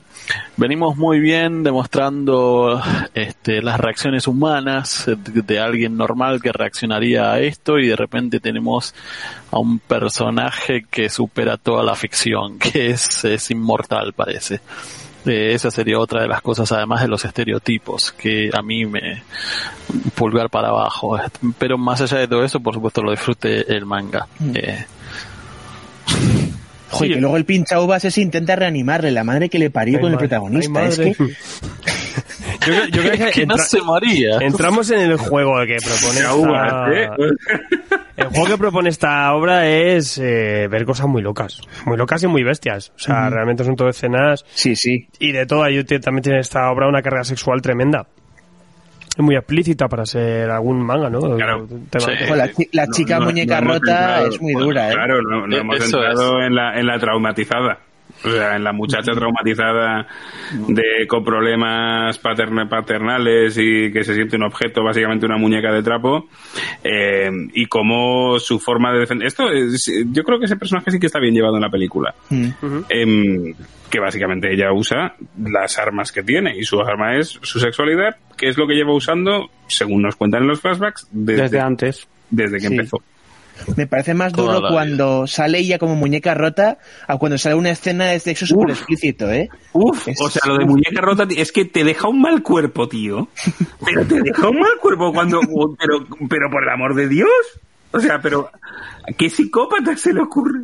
[0.58, 2.82] venimos muy bien demostrando
[3.14, 8.40] este, las reacciones humanas de, de alguien normal que reaccionaría a esto y de repente
[8.40, 8.94] tenemos
[9.52, 14.62] a un personaje que supera toda la ficción, que es, es inmortal parece.
[15.26, 19.24] Eh, esa sería otra de las cosas, además de los estereotipos, que a mí me
[20.16, 21.20] pulgar para abajo.
[21.60, 24.28] Pero más allá de todo eso, por supuesto, lo disfrute el manga.
[24.54, 24.86] Eh,
[26.92, 30.12] Joder, que luego el pincha uvas ese intenta reanimarle, la madre que le parió con
[30.12, 30.86] el protagonista.
[30.88, 31.14] Es que
[32.62, 34.38] Yo, creo- yo creo que que no se moría.
[34.40, 37.10] entramos en el juego que propone esta- uvas, ¿eh?
[38.18, 42.28] El juego que propone esta obra es eh, ver cosas muy locas, muy locas y
[42.28, 42.92] muy bestias.
[42.96, 45.08] O sea, realmente son todo escenas sí, sí.
[45.18, 45.64] y de todo.
[45.64, 48.06] Ahí también tiene esta obra una carga sexual tremenda.
[49.18, 51.36] Es muy explícita para ser algún manga, ¿no?
[51.36, 51.68] Claro.
[51.68, 52.12] Sí.
[52.34, 54.90] La, chi- la No, chica no, muñeca no hemos rota entrado- es muy bueno, dura,
[54.90, 54.94] ¿eh?
[54.94, 57.78] Claro, no, no Eh, hemos eso entrado en la, en la traumatizada.
[58.24, 60.06] O sea, en la muchacha traumatizada
[60.68, 65.82] de, con problemas patern- paternales y que se siente un objeto, básicamente una muñeca de
[65.82, 66.28] trapo,
[66.84, 69.28] eh, y cómo su forma de defender.
[69.28, 72.14] Esto es- yo creo que ese personaje sí que está bien llevado en la película.
[72.90, 73.54] Em,
[73.90, 78.48] que básicamente ella usa las armas que tiene y su arma es su sexualidad, que
[78.50, 82.08] es lo que lleva usando, según nos cuentan en los flashbacks, desde, Desde antes.
[82.30, 82.74] desde que Sí.
[82.76, 82.98] empezó.
[83.76, 87.70] Me parece más Toda duro cuando sale ella como muñeca rota a cuando sale una
[87.72, 89.50] escena de sexo súper explícito, ¿eh?
[89.74, 92.88] Uf, Es- o sea, lo de muñeca rota es que te deja un mal cuerpo,
[92.88, 93.28] tío.
[93.86, 95.40] Pero te deja un mal cuerpo cuando...
[95.80, 97.30] Pero, pero por el amor de Dios.
[97.92, 98.50] O sea, pero...
[99.08, 100.62] ¿a ¿Qué psicópata se le ocurre?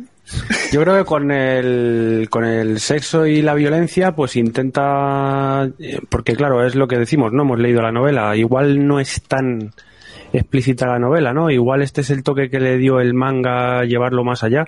[0.72, 6.34] Yo creo que con el, con el sexo y la violencia, pues intenta, eh, porque
[6.36, 9.72] claro, es lo que decimos, no hemos leído la novela, igual no es tan
[10.32, 11.50] explícita la novela, ¿no?
[11.50, 14.64] Igual este es el toque que le dio el manga llevarlo más allá.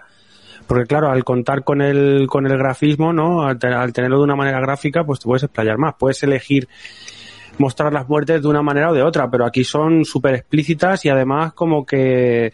[0.66, 3.42] Porque claro, al contar con el, con el grafismo, ¿no?
[3.42, 5.94] Al, al tenerlo de una manera gráfica, pues te puedes explayar más.
[5.98, 6.68] Puedes elegir
[7.60, 11.10] mostrar las muertes de una manera o de otra, pero aquí son súper explícitas y
[11.10, 12.52] además como que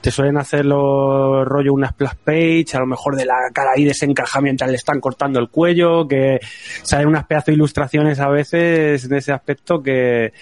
[0.00, 3.84] te suelen hacer los rollo una splash page, a lo mejor de la cara ahí
[3.84, 6.40] desencaja mientras le están cortando el cuello, que
[6.82, 10.32] salen unas pedazos de ilustraciones a veces en ese aspecto que,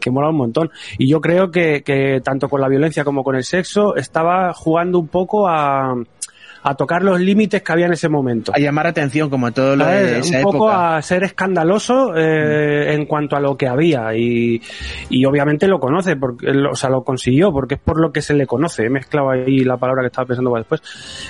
[0.00, 0.70] que mola un montón.
[0.98, 4.98] Y yo creo que, que tanto con la violencia como con el sexo estaba jugando
[4.98, 5.94] un poco a,
[6.62, 8.52] a tocar los límites que había en ese momento.
[8.54, 10.96] A llamar atención, como todo lo de esa un poco época.
[10.96, 14.14] a ser escandaloso eh, en cuanto a lo que había.
[14.14, 14.60] Y,
[15.08, 18.34] y obviamente lo conoce porque o sea lo consiguió porque es por lo que se
[18.34, 18.84] le conoce.
[18.84, 20.80] He mezclado ahí la palabra que estaba pensando para después.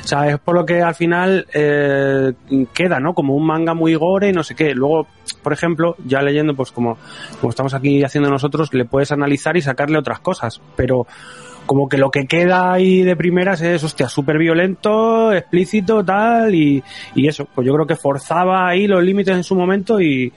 [0.05, 2.33] O sea es por lo que al final eh,
[2.72, 4.74] queda no como un manga muy gore y no sé qué.
[4.74, 5.07] Luego
[5.43, 6.99] por ejemplo ya leyendo pues como
[7.41, 10.61] como estamos aquí haciendo nosotros le puedes analizar y sacarle otras cosas.
[10.76, 11.07] Pero
[11.66, 16.82] como que lo que queda ahí de primeras es, hostia, súper violento, explícito, tal, y,
[17.14, 20.32] y eso, pues yo creo que forzaba ahí los límites en su momento y,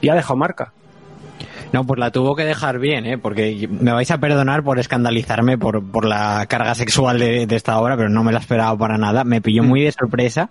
[0.00, 0.72] y ha dejado marca.
[1.72, 3.18] No, pues la tuvo que dejar bien, ¿eh?
[3.18, 7.96] Porque me vais a perdonar por escandalizarme por, por la carga sexual de, esta obra,
[7.96, 9.24] pero no me la esperaba para nada.
[9.24, 10.50] Me pilló muy de sorpresa.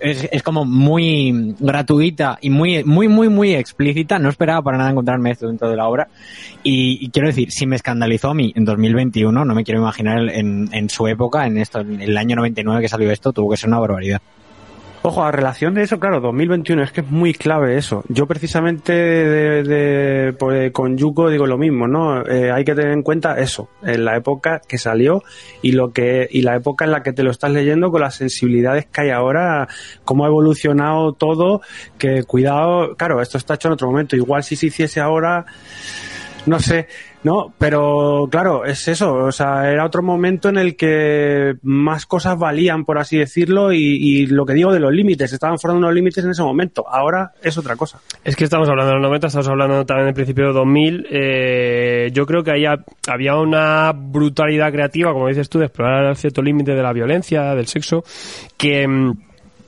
[0.00, 4.18] Es, es como muy gratuita y muy, muy, muy, muy explícita.
[4.18, 6.08] No esperaba para nada encontrarme esto dentro de la obra.
[6.62, 10.28] Y, y quiero decir, si me escandalizó a mí en 2021, no me quiero imaginar
[10.28, 13.56] en, en su época, en esto, en el año 99 que salió esto, tuvo que
[13.56, 14.20] ser una barbaridad.
[15.04, 18.04] Ojo, a relación de eso, claro, 2021, es que es muy clave eso.
[18.08, 22.24] Yo precisamente de, de- pues, con Yuko digo lo mismo, ¿no?
[22.24, 25.24] Eh, hay que tener en cuenta eso, en la época que salió
[25.60, 28.14] y lo que y la época en la que te lo estás leyendo con las
[28.14, 29.66] sensibilidades que hay ahora,
[30.04, 31.62] cómo ha evolucionado todo,
[31.98, 35.46] que cuidado, claro, esto está hecho en otro momento, igual si se hiciese ahora
[36.46, 36.88] no sé,
[37.24, 42.36] no, pero claro, es eso, o sea, era otro momento en el que más cosas
[42.38, 45.94] valían, por así decirlo, y, y lo que digo de los límites, estaban de unos
[45.94, 48.00] límites en ese momento, ahora es otra cosa.
[48.24, 51.06] Es que estamos hablando de los 90, estamos hablando también del principio de 2000.
[51.10, 56.16] Eh, yo creo que ahí ha- había una brutalidad creativa, como dices tú, de explorar
[56.16, 58.02] cierto límite de la violencia, del sexo,
[58.56, 58.86] que...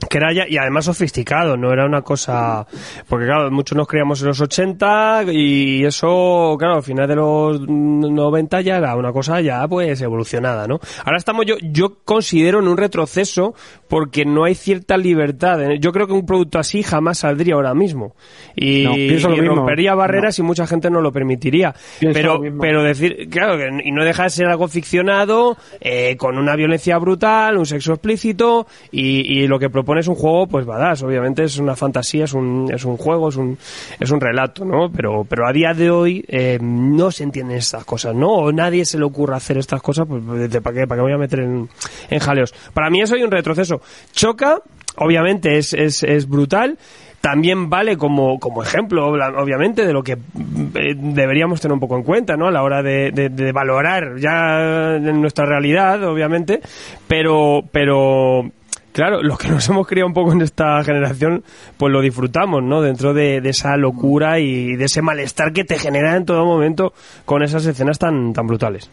[0.08, 2.66] que era ya, y además sofisticado, no era una cosa,
[3.08, 7.60] porque claro, muchos nos criamos en los 80 y eso, claro, al final de los
[7.68, 10.80] 90 ya era una cosa ya pues evolucionada, ¿no?
[11.04, 13.54] Ahora estamos yo, yo considero en un retroceso
[13.88, 15.58] porque no hay cierta libertad.
[15.80, 18.14] Yo creo que un producto así jamás saldría ahora mismo
[18.56, 19.54] y, No, y mismo.
[19.56, 21.74] rompería barreras y mucha gente no lo permitiría.
[21.98, 26.16] Pienso pero, lo pero decir, claro, que, y no deja de ser algo ficcionado, eh,
[26.16, 30.46] con una violencia brutal, un sexo explícito, y, y lo que propone es un juego,
[30.46, 33.56] pues badass, obviamente es una fantasía, es un, es un juego, es un,
[34.00, 34.90] es un relato, ¿no?
[34.90, 38.28] Pero, pero a día de hoy eh, no se entienden estas cosas, ¿no?
[38.30, 41.12] O nadie se le ocurra hacer estas cosas, pues ¿de- ¿para qué, para qué voy
[41.12, 41.68] a meter en,
[42.10, 42.54] en jaleos?
[42.72, 43.80] Para mí eso hay un retroceso.
[44.12, 44.60] Choca,
[44.96, 46.78] obviamente es, es, es brutal,
[47.20, 52.02] también vale como, como ejemplo, obviamente, de lo que eh, deberíamos tener un poco en
[52.02, 52.48] cuenta, ¿no?
[52.48, 56.60] A la hora de, de- de valorar ya nuestra realidad, obviamente,
[57.08, 58.50] pero, pero
[58.94, 61.44] claro, los que nos hemos criado un poco en esta generación,
[61.76, 62.80] pues lo disfrutamos, ¿no?
[62.80, 66.94] Dentro de, esa locura y de ese malestar que te genera en todo momento
[67.26, 68.90] con esas escenas tan, tan brutales.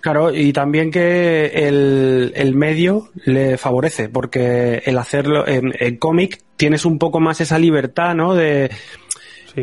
[0.00, 6.40] Claro, y también que el, el medio le favorece, porque el hacerlo en, en cómic
[6.56, 8.34] tienes un poco más esa libertad, ¿no?
[8.34, 8.70] De,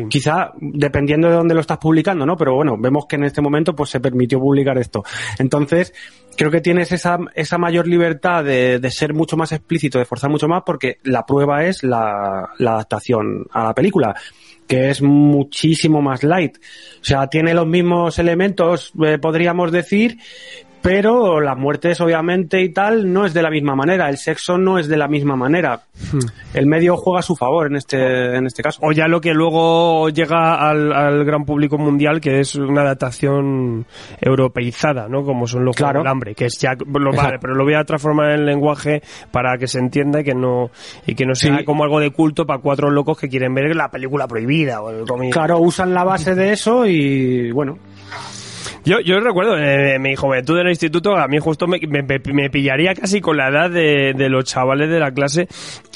[0.08, 2.36] Quizá dependiendo de dónde lo estás publicando, ¿no?
[2.36, 5.04] Pero bueno, vemos que en este momento pues se permitió publicar esto.
[5.38, 5.92] Entonces,
[6.36, 10.30] creo que tienes esa, esa mayor libertad de, de ser mucho más explícito, de forzar
[10.30, 14.14] mucho más, porque la prueba es la, la adaptación a la película
[14.68, 16.58] que es muchísimo más light.
[17.00, 20.18] O sea, tiene los mismos elementos, eh, podríamos decir,
[20.82, 24.78] pero las muertes obviamente y tal no es de la misma manera, el sexo no
[24.78, 25.82] es de la misma manera.
[26.54, 28.80] El medio juega a su favor en este, en este caso.
[28.82, 33.86] O ya lo que luego llega al, al gran público mundial, que es una adaptación
[34.20, 35.24] europeizada, ¿no?
[35.24, 36.00] Como son los Claro.
[36.00, 39.56] Del hambre, que es ya, lo, vale, pero lo voy a transformar en lenguaje para
[39.58, 40.70] que se entienda y que no,
[41.06, 41.64] y que no sea Sí.
[41.64, 45.04] como algo de culto para cuatro locos que quieren ver la película prohibida o el.
[45.30, 47.78] Claro, usan la base de eso y bueno,
[48.84, 52.94] Yo, yo recuerdo, eh, mi juventud en el instituto, a mí justo me, me- pillaría
[52.94, 55.42] casi con la edad de, de los chavales de la clase.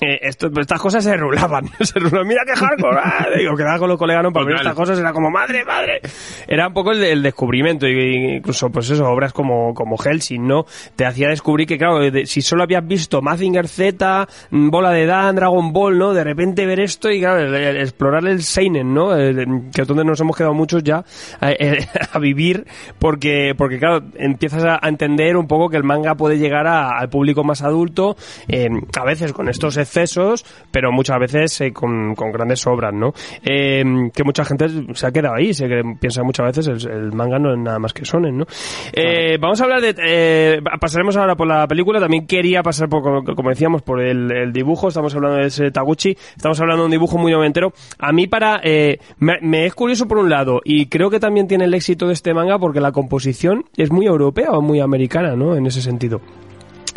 [0.00, 1.66] Eh, esto- estas cosas se rulaban.
[1.80, 2.26] se rulaban.
[2.26, 2.98] Mira qué hardcore.
[3.02, 4.66] ah, Digo, quedaba con los colegas no, para ver Total.
[4.72, 4.98] estas cosas.
[4.98, 6.00] Era como, madre, madre.
[6.46, 7.86] Era un poco el, el descubrimiento.
[7.86, 10.64] Y, incluso, pues eso, obras como, como Helsing, ¿no?
[10.96, 15.06] Te hacía descubrir que, claro, de- si solo habías visto Mazinger Z, mm, Bola de
[15.06, 16.12] Dan, Dragon Ball, ¿no?
[16.14, 19.10] De repente ver esto y, claro, el- el- explorar el Seinen, ¿no?
[19.14, 21.04] Que es donde nos hemos quedado muchos ya
[21.40, 21.50] a,
[22.12, 22.66] a vivir
[22.98, 27.08] porque, porque claro, empiezas a, entender un poco que el manga puede llegar a- al
[27.08, 28.16] público más adulto,
[28.48, 28.68] eh,
[28.98, 33.12] a veces con estos excesos, pero muchas veces eh, con, con grandes obras, ¿no?
[33.42, 33.82] Eh,
[34.14, 35.66] que mucha gente se ha quedado ahí, se
[36.00, 38.44] piensa muchas veces el, el manga no es nada más que sonen, ¿no?
[38.92, 39.94] Eh, Vamos a hablar de...
[40.04, 44.52] eh, pasaremos ahora por la película, también quería pasar por, como- decíamos, por el, el
[44.52, 47.72] dibujo, estamos hablando de ese Taguchi, estamos hablando de un dibujo muy noventero.
[47.98, 48.60] A mí para...
[48.62, 52.06] eh, me, me es curioso por un lado, y creo que también tiene el éxito
[52.06, 55.56] de este manga porque la composición es muy europea o muy americana, ¿no?
[55.56, 56.20] En ese sentido.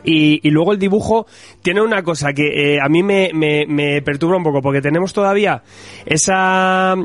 [0.04, 1.26] Y, luego el dibujo
[1.64, 5.12] tiene una cosa que eh, a mí me, me, me perturba un poco, porque tenemos
[5.12, 5.64] todavía
[6.06, 6.96] esa,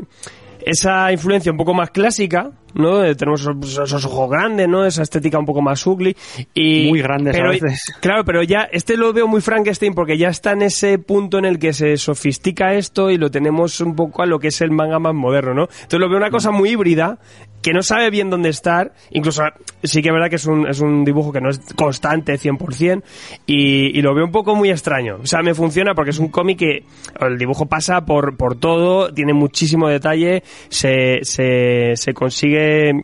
[0.63, 3.03] esa influencia un poco más clásica, ¿no?
[3.03, 4.85] Eh, Tenemos esos, esos ojos grandes, ¿no?
[4.85, 6.15] Esa estética un poco más ugly.
[6.53, 7.83] Y, Muy grandes a pero, veces.
[8.01, 11.45] Claro, pero ya, este lo veo muy Frankenstein porque ya está en ese punto en
[11.45, 14.71] el que se sofistica esto y lo tenemos un poco a lo que es el
[14.71, 15.63] manga más moderno, ¿no?
[15.63, 17.19] Entonces lo veo una cosa muy híbrida,
[17.61, 19.43] que no sabe bien dónde estar, incluso
[19.83, 23.03] sí que es verdad que es un, es un dibujo que no es constante 100%
[23.45, 25.19] y, y lo veo un poco muy extraño.
[25.21, 26.85] O sea, me funciona porque es un cómic que
[27.19, 32.60] el dibujo pasa por, por todo, tiene muchísimo detalle, se, se, se consigue,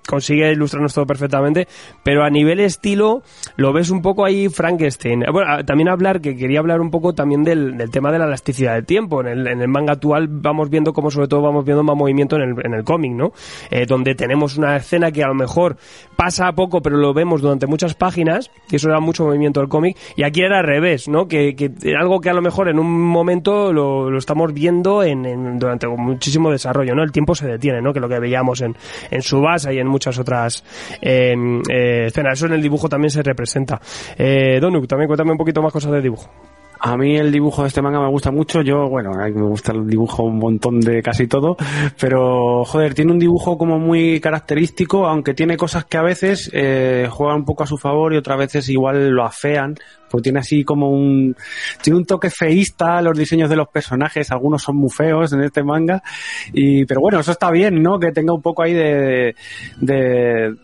[0.07, 1.67] consigue ilustrarnos todo perfectamente,
[2.03, 3.21] pero a nivel estilo
[3.55, 5.23] lo ves un poco ahí Frankenstein.
[5.31, 8.25] Bueno, a- también hablar, que quería hablar un poco también del, del tema de la
[8.25, 9.21] elasticidad del tiempo.
[9.21, 12.35] En el, en el manga actual vamos viendo como sobre todo vamos viendo más movimiento
[12.37, 13.31] en el, en el cómic, ¿no?
[13.71, 15.77] Eh, donde tenemos una escena que a lo mejor
[16.15, 19.69] pasa a poco, pero lo vemos durante muchas páginas, y eso era mucho movimiento del
[19.69, 21.27] cómic, y aquí era al revés, ¿no?
[21.27, 25.25] Que, que algo que a lo mejor en un momento lo, lo estamos viendo en,
[25.25, 27.03] en- durante muchísimo desarrollo, ¿no?
[27.03, 27.93] El tiempo se detiene, ¿no?
[27.93, 28.75] Que lo que veíamos en,
[29.11, 29.21] en
[29.71, 30.63] Y en muchas otras
[31.01, 31.35] eh,
[31.69, 32.37] eh, escenas.
[32.37, 33.79] Eso en el dibujo también se representa.
[34.17, 36.29] Eh, Donuk, también cuéntame un poquito más cosas del dibujo.
[36.79, 38.61] A mí el dibujo de este manga me gusta mucho.
[38.61, 41.57] Yo, bueno, a mí me gusta el dibujo un montón de casi todo,
[41.99, 47.07] pero joder, tiene un dibujo como muy característico, aunque tiene cosas que a veces eh,
[47.09, 49.75] juegan un poco a su favor y otras veces igual lo afean,
[50.09, 51.35] porque tiene así como un
[51.81, 55.63] tiene un toque feísta los diseños de los personajes, algunos son muy feos en este
[55.63, 56.01] manga
[56.53, 57.99] y pero bueno, eso está bien, ¿no?
[57.99, 59.35] Que tenga un poco ahí de
[59.79, 60.55] de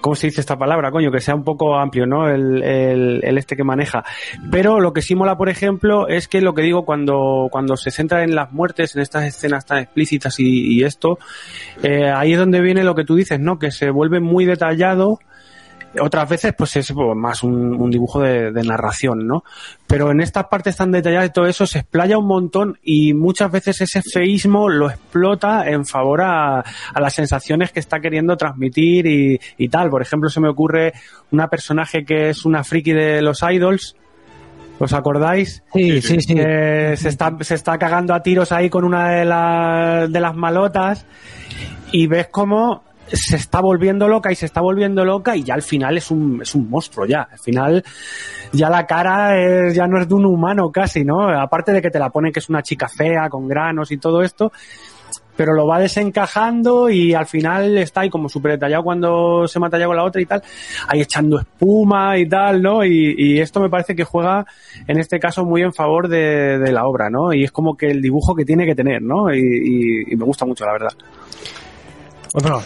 [0.00, 1.10] ¿Cómo se dice esta palabra, coño?
[1.10, 2.28] Que sea un poco amplio, ¿no?
[2.28, 4.04] El, el, el este que maneja.
[4.50, 7.90] Pero lo que sí mola, por ejemplo, es que lo que digo, cuando, cuando se
[7.90, 11.18] centra en las muertes, en estas escenas tan explícitas y, y esto,
[11.82, 13.58] eh, ahí es donde viene lo que tú dices, ¿no?
[13.58, 15.18] Que se vuelve muy detallado.
[16.00, 19.42] Otras veces, pues es pues, más un, un dibujo de, de narración, ¿no?
[19.86, 23.50] Pero en estas partes tan detalladas y todo eso se explaya un montón y muchas
[23.50, 29.06] veces ese feísmo lo explota en favor a, a las sensaciones que está queriendo transmitir
[29.06, 29.88] y, y tal.
[29.88, 30.92] Por ejemplo, se me ocurre
[31.30, 33.96] una personaje que es una friki de los idols.
[34.80, 35.64] ¿Os acordáis?
[35.72, 36.34] Sí, sí, sí.
[36.36, 41.04] Se está, se está cagando a tiros ahí con una de, las de las malotas
[41.90, 45.62] y ves cómo se está volviendo loca y se está volviendo loca y ya al
[45.62, 47.28] final es un, es un monstruo ya.
[47.30, 47.84] Al final
[48.52, 51.28] ya la cara es- ya no es de un humano casi, ¿no?
[51.28, 54.22] Aparte de que te la ponen que es una chica fea, con granos y todo
[54.22, 54.52] esto,
[55.36, 59.78] pero lo va desencajando y al final está ahí como súper detallado cuando se mata
[59.78, 60.42] ya con la otra y tal,
[60.88, 62.84] ahí echando espuma y tal, ¿no?
[62.84, 64.44] Y, y esto me parece que juega
[64.88, 67.32] en este caso muy en favor de, la obra, ¿no?
[67.32, 69.32] Y es como que el dibujo que tiene que tener, ¿no?
[69.32, 70.92] Y, y- y me gusta mucho, la verdad.
[72.34, 72.60] Otro.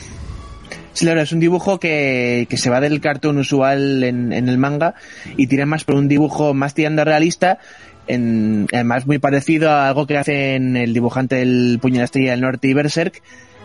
[0.94, 4.58] Sí, claro, es un dibujo que, que se va del cartoon usual en, en el
[4.58, 4.94] manga
[5.36, 7.58] y tira más por un dibujo más tirando realista,
[8.06, 12.04] en, además muy parecido a algo que hace en el dibujante del Puño de la
[12.04, 13.22] Estrella del Norte y Berserk.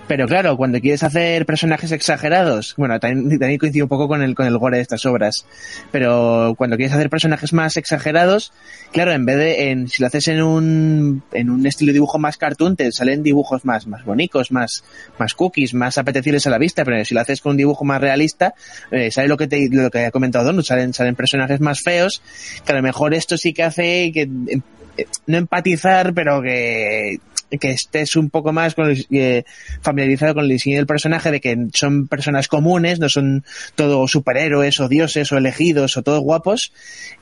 [0.08, 4.36] Pero claro, cuando quieres hacer personajes exagerados, bueno, también, también coincide un poco con el,
[4.36, 5.46] con el gore de estas obras,
[5.92, 8.54] pero cuando quieres hacer personajes más exagerados,
[8.94, 12.20] claro, en vez de, en, si lo haces en un, en un estilo de dibujo
[12.20, 14.84] más cartoon, te salen dibujos más, más bonitos, más,
[15.20, 18.00] más cookies, más apetecibles a la vista, pero si lo haces con un dibujo más
[18.00, 18.54] realista,
[18.92, 22.22] eh, sale lo que te, lo que ha comentado Donut, salen, salen personajes más feos,
[22.66, 27.20] que a lo mejor esto sí que hace que, eh, no empatizar, pero que,
[27.50, 29.44] que estés un poco más con eh,
[29.82, 33.44] familiarizado con el diseño del personaje, de que son personas comunes, no son
[33.76, 36.74] todos superhéroes o dioses o elegidos o todos guapos,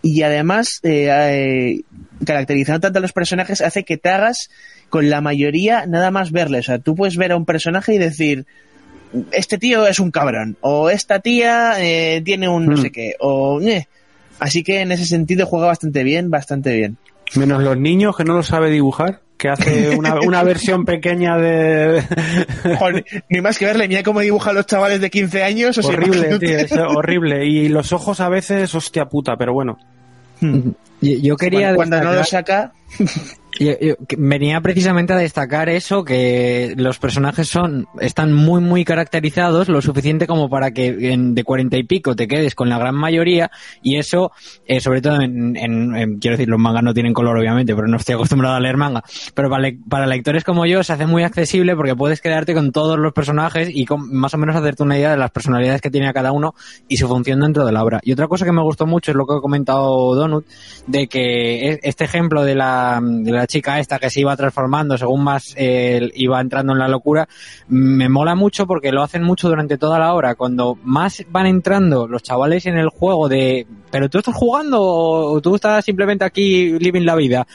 [0.01, 1.81] y además eh, eh,
[2.25, 4.49] caracterizando tanto a los personajes hace que te hagas
[4.89, 6.65] con la mayoría nada más verles.
[6.65, 8.45] O sea, tú puedes ver a un personaje y decir,
[9.31, 13.61] este tío es un cabrón, o esta tía eh, tiene un no sé qué, o...
[13.61, 13.87] eh.
[14.37, 16.97] Así que en ese sentido juega bastante bien, bastante bien.
[17.35, 22.01] Menos los niños que no lo sabe dibujar, que hace una, una versión pequeña de...
[22.79, 25.77] Joder, ni más que verle, mira cómo dibujan los chavales de 15 años.
[25.77, 27.45] O sea, horrible, tío, es horrible.
[27.45, 29.77] Y los ojos a veces, hostia puta, pero bueno.
[30.41, 30.71] Yo,
[31.01, 32.73] yo quería Cuando no lo saca,
[33.57, 39.69] Yo- yo- venía precisamente a destacar eso, que los personajes son, están muy muy caracterizados,
[39.69, 42.95] lo suficiente como para que en- de cuarenta y pico te quedes con la gran
[42.95, 43.49] mayoría,
[43.81, 44.31] y eso,
[44.65, 47.87] eh, sobre todo en, en- en- quiero decir, los mangas no tienen color obviamente, pero
[47.87, 49.03] no estoy acostumbrado a leer manga,
[49.33, 52.73] pero para, le- para lectores como yo se hace muy accesible porque puedes quedarte con
[52.73, 55.89] todos los personajes y con, más o menos hacerte una idea de las personalidades que
[55.91, 56.55] tiene cada uno
[56.89, 57.99] y su función dentro de la obra.
[58.03, 60.45] Y otra cosa que me gustó mucho es lo que ha comentado Donut,
[60.87, 64.97] de que e- este ejemplo de la, de la chica esta que se iba transformando
[64.97, 67.27] según más eh, iba entrando en la locura,
[67.67, 70.35] me mola mucho porque lo hacen mucho durante toda la hora.
[70.35, 75.41] Cuando más van entrando los chavales en el juego de, pero tú estás jugando o
[75.41, 77.47] tú estás simplemente aquí living la vida.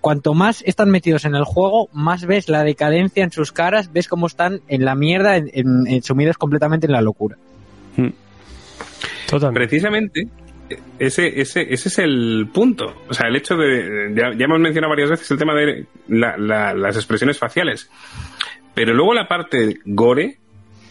[0.00, 4.08] Cuanto más están metidos en el juego, más ves la decadencia en sus caras, ves
[4.08, 7.36] cómo están en la mierda, en, en- en- sumidos completamente en la locura.
[9.28, 9.60] Totalmente.
[9.68, 10.28] Precisamente,
[10.98, 13.02] ese, ese, ese es el punto.
[13.08, 14.12] O sea, el hecho de.
[14.14, 17.90] Ya, ya hemos mencionado varias veces el tema de la- la- las expresiones faciales.
[18.74, 20.38] Pero luego la parte gore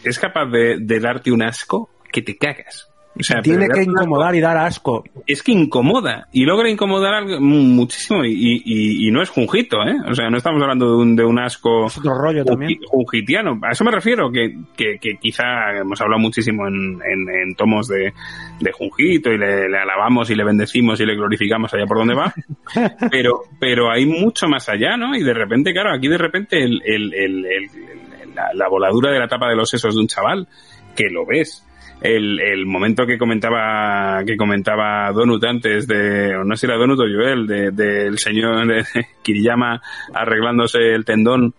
[0.03, 2.87] es capaz de, de darte un asco que te cagas.
[3.19, 5.03] O sea, Tiene que incomodar y dar asco.
[5.27, 9.95] es que incomoda y logra incomodar muchísimo y, y- y no es junjito, ¿eh?
[10.09, 12.79] O sea, no estamos hablando de un, de un asco Es otro rollo también.
[12.79, 13.59] junji- junjitiano.
[13.63, 15.43] A eso me refiero, que, que, que quizá
[15.81, 18.13] hemos hablado muchísimo en, en- en tomos de,
[18.61, 22.15] de Junjito y le, le alabamos y le bendecimos y le glorificamos allá por donde
[22.15, 22.33] va,
[23.11, 25.15] pero, pero hay mucho más allá, ¿no?
[25.15, 29.11] Y de repente, claro, aquí de repente el, el- el- el- el- la, la voladura
[29.11, 30.47] de la tapa de los sesos de un chaval,
[30.95, 31.67] que lo ves.
[32.01, 36.99] El, el momento que comentaba que comentaba Donut antes de no sé si era Donut
[36.99, 38.83] o Joel de- del señor de
[39.21, 39.79] Kiriyama
[40.13, 41.53] arreglándose el tendón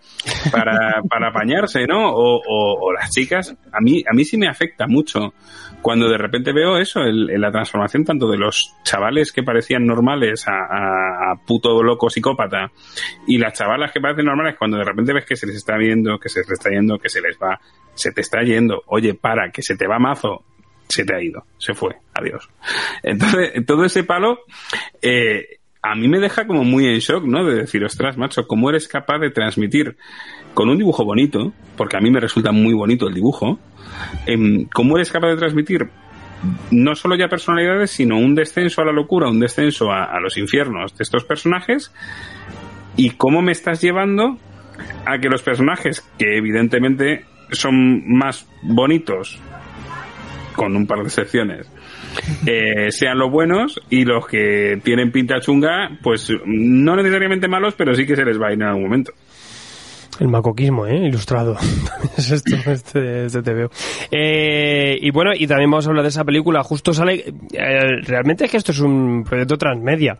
[0.51, 4.47] para, para apañarse no o, o- o las chicas a mí a mí sí me
[4.49, 5.33] afecta mucho
[5.81, 9.85] cuando de repente veo eso el- el- la transformación tanto de los chavales que parecían
[9.85, 12.69] normales a, a- a puto loco psicópata
[13.27, 16.17] y las chavalas que parecen normales cuando de repente ves que se les está viendo
[16.19, 17.59] que se les está yendo que se les va
[17.95, 20.32] se te está yendo oye para que se te va mazo
[20.93, 22.49] se te ha ido, se fue, adiós.
[23.01, 24.39] Entonces, todo ese palo,
[25.01, 27.43] eh, a mí me deja como muy en shock, ¿no?
[27.43, 29.97] De decir, ostras, macho, ¿cómo eres capaz de transmitir
[30.53, 31.53] con un dibujo bonito?
[31.75, 33.59] Porque a mí me resulta muy bonito el dibujo.
[34.25, 35.89] em, ¿Cómo eres capaz de transmitir
[36.71, 40.95] no solo ya personalidades, sino un descenso a la locura, un descenso a los infiernos
[40.97, 41.91] de estos personajes?
[42.95, 44.37] ¿Y cómo me estás llevando
[45.05, 49.39] a que los personajes, que evidentemente son más bonitos
[50.55, 51.67] con un par de excepciones,
[52.45, 57.93] eh, sean los buenos y los que tienen pinta chunga, pues no necesariamente malos, pero
[57.93, 59.13] sí que se les va a ir en algún momento.
[60.19, 61.07] El macoquismo, ¿eh?
[61.07, 61.57] Ilustrado.
[62.17, 63.69] es esto, este, este te veo.
[64.11, 66.63] Eh, y bueno, y también vamos a hablar de esa película.
[66.63, 67.33] Justo sale...
[67.51, 70.19] eh, realmente es que esto es un proyecto transmedia.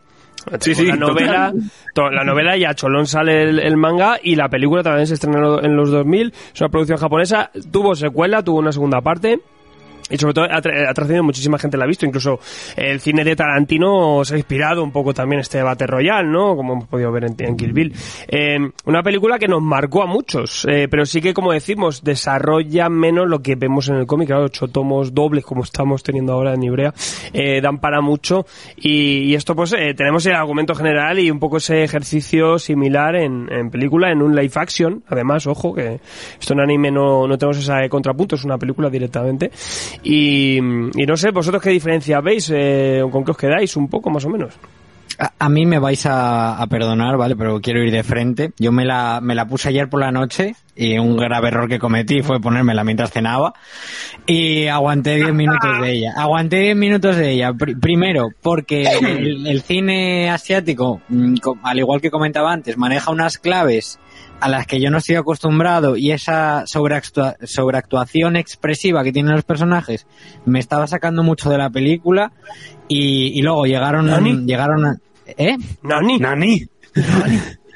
[0.60, 1.54] Sí, sí, la novela,
[1.96, 5.64] la novela y a Cholón sale el, el manga y la película también se estrenó
[5.64, 6.34] en los 2000.
[6.54, 7.50] Es una producción japonesa.
[7.72, 9.40] Tuvo secuela, tuvo una segunda parte.
[10.10, 12.40] Y sobre todo ha, tra- ha trascendido muchísima gente la ha visto, incluso
[12.76, 16.56] el cine de Tarantino se ha inspirado un poco también este debate royal, ¿no?
[16.56, 17.94] Como hemos podido ver en, en Kill Bill.
[18.28, 22.90] Eh, una película que nos marcó a muchos, eh, pero sí que, como decimos, desarrolla
[22.90, 26.54] menos lo que vemos en el cómic, claro, ocho tomos dobles como estamos teniendo ahora
[26.54, 26.94] en Ibrea,
[27.34, 28.46] eh, dan para mucho
[28.78, 33.16] y, y esto pues eh, tenemos el argumento general y un poco ese ejercicio similar
[33.16, 36.00] en, en película, en un live action, además, ojo, que
[36.40, 39.52] esto en anime no, no tenemos ese contrapunto, es una película directamente.
[40.04, 44.10] Y, y no sé, vosotros qué diferencia veis, eh, con qué os quedáis un poco
[44.10, 44.54] más o menos.
[45.20, 47.36] A, a mí me vais a, a perdonar, ¿vale?
[47.36, 48.52] Pero quiero ir de frente.
[48.58, 51.78] Yo me la, me la puse ayer por la noche y un grave error que
[51.78, 53.54] cometí fue ponérmela mientras cenaba
[54.26, 56.14] y aguanté 10 minutos de ella.
[56.18, 57.54] Aguanté 10 minutos de ella.
[57.54, 63.38] Pri- primero, porque el, el cine asiático, mm, al igual que comentaba antes, maneja unas
[63.38, 64.00] claves
[64.44, 69.44] a las que yo no estoy acostumbrado y esa sobreactua- sobreactuación expresiva que tienen los
[69.44, 70.06] personajes
[70.46, 72.32] me estaba sacando mucho de la película
[72.88, 74.46] y, y luego llegaron ¿Nani?
[74.46, 75.56] llegaron a- ¿eh?
[75.82, 76.20] Nani.
[76.20, 76.68] Nani.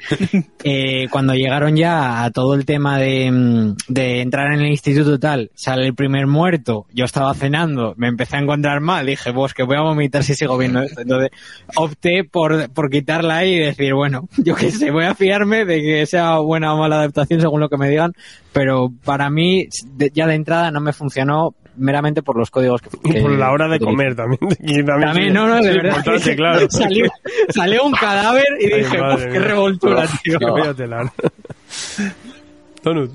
[0.64, 5.50] Eh, cuando llegaron ya a todo el tema de, mm, entrar en el instituto tal,
[5.54, 9.62] sale el primer muerto, yo estaba cenando, me empecé a encontrar mal, dije, vos que
[9.62, 11.00] voy a vomitar si sigo viendo esto.
[11.00, 11.30] Entonces
[11.76, 15.80] opté por, por quitarla ahí y decir, bueno, yo qué sé, voy a fiarme de
[15.80, 18.12] que sea buena o mala adaptación según lo que me digan,
[18.52, 19.68] pero para mí
[20.12, 22.90] ya de entrada no me funcionó meramente por los códigos que...
[23.04, 23.90] Y que por la hora de utilizo.
[23.90, 24.40] comer también.
[24.60, 26.04] Y también, También, no, no, de verdad.
[26.36, 26.66] claro.
[26.70, 27.06] Salió,
[27.48, 30.38] salió un cadáver y Ay, dije, madre "Uf, qué revoltura, tío.
[32.82, 33.10] Donut.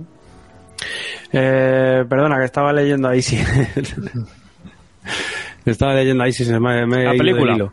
[1.32, 3.38] Eh, perdona, que estaba leyendo ahí sí.
[5.66, 7.72] estaba leyendo ahí sí, se me, me La película.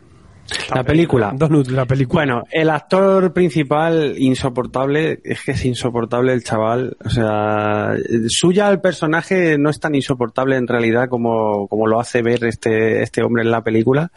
[0.73, 1.33] La película.
[1.35, 2.23] Donut, la película.
[2.23, 6.97] Bueno, el actor principal insoportable, es que es insoportable el chaval.
[7.03, 7.93] O sea,
[8.27, 13.01] suya el personaje no es tan insoportable en realidad como, como lo hace ver este,
[13.01, 14.11] este hombre en la película.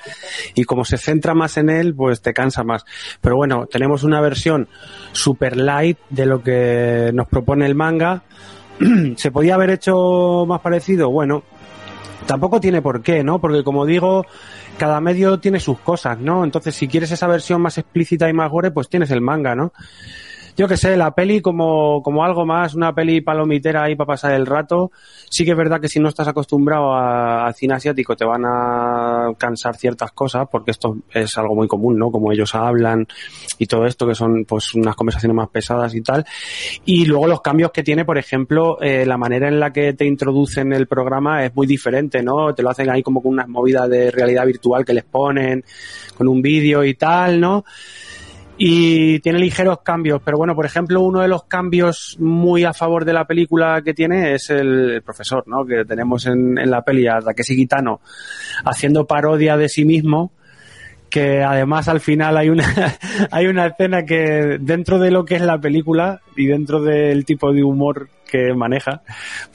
[0.54, 2.84] Y como se centra más en él, pues te cansa más.
[3.20, 4.68] Pero bueno, tenemos una versión
[5.12, 8.24] super light de lo que nos propone el manga.
[9.16, 11.10] ¿Se podía haber hecho más parecido?
[11.10, 11.44] Bueno,
[12.26, 13.40] tampoco tiene por qué, ¿no?
[13.40, 14.26] Porque como digo,
[14.78, 16.44] cada medio tiene sus cosas, ¿no?
[16.44, 19.72] Entonces, si quieres esa versión más explícita y más gore, pues tienes el manga, ¿no?
[20.56, 24.32] Yo que sé, la peli como, como algo más, una peli palomitera ahí para pasar
[24.34, 24.92] el rato.
[25.28, 29.32] Sí que es verdad que si no estás acostumbrado a- cine asiático te van a
[29.36, 32.10] cansar ciertas cosas, porque esto es algo muy común, ¿no?
[32.10, 33.06] Como ellos hablan
[33.58, 36.24] y todo esto, que son pues unas conversaciones más pesadas y tal.
[36.84, 40.04] Y luego los cambios que tiene, por ejemplo, eh, la manera en la que te
[40.06, 42.54] introducen el programa es muy diferente, ¿no?
[42.54, 45.64] Te lo hacen ahí como con unas movidas de realidad virtual que les ponen,
[46.16, 47.64] con un vídeo y tal, ¿no?
[48.56, 53.04] Y tiene ligeros cambios, pero bueno, por ejemplo, uno de los cambios muy a favor
[53.04, 55.64] de la película que tiene es el, profesor, ¿no?
[55.64, 58.00] Que tenemos en, la peli a Takeshi Kitano
[58.64, 60.30] haciendo parodia de sí mismo,
[61.10, 62.64] que además al final hay una
[63.32, 67.52] hay una escena que dentro de lo que es la película y dentro del tipo
[67.52, 69.02] de humor que maneja,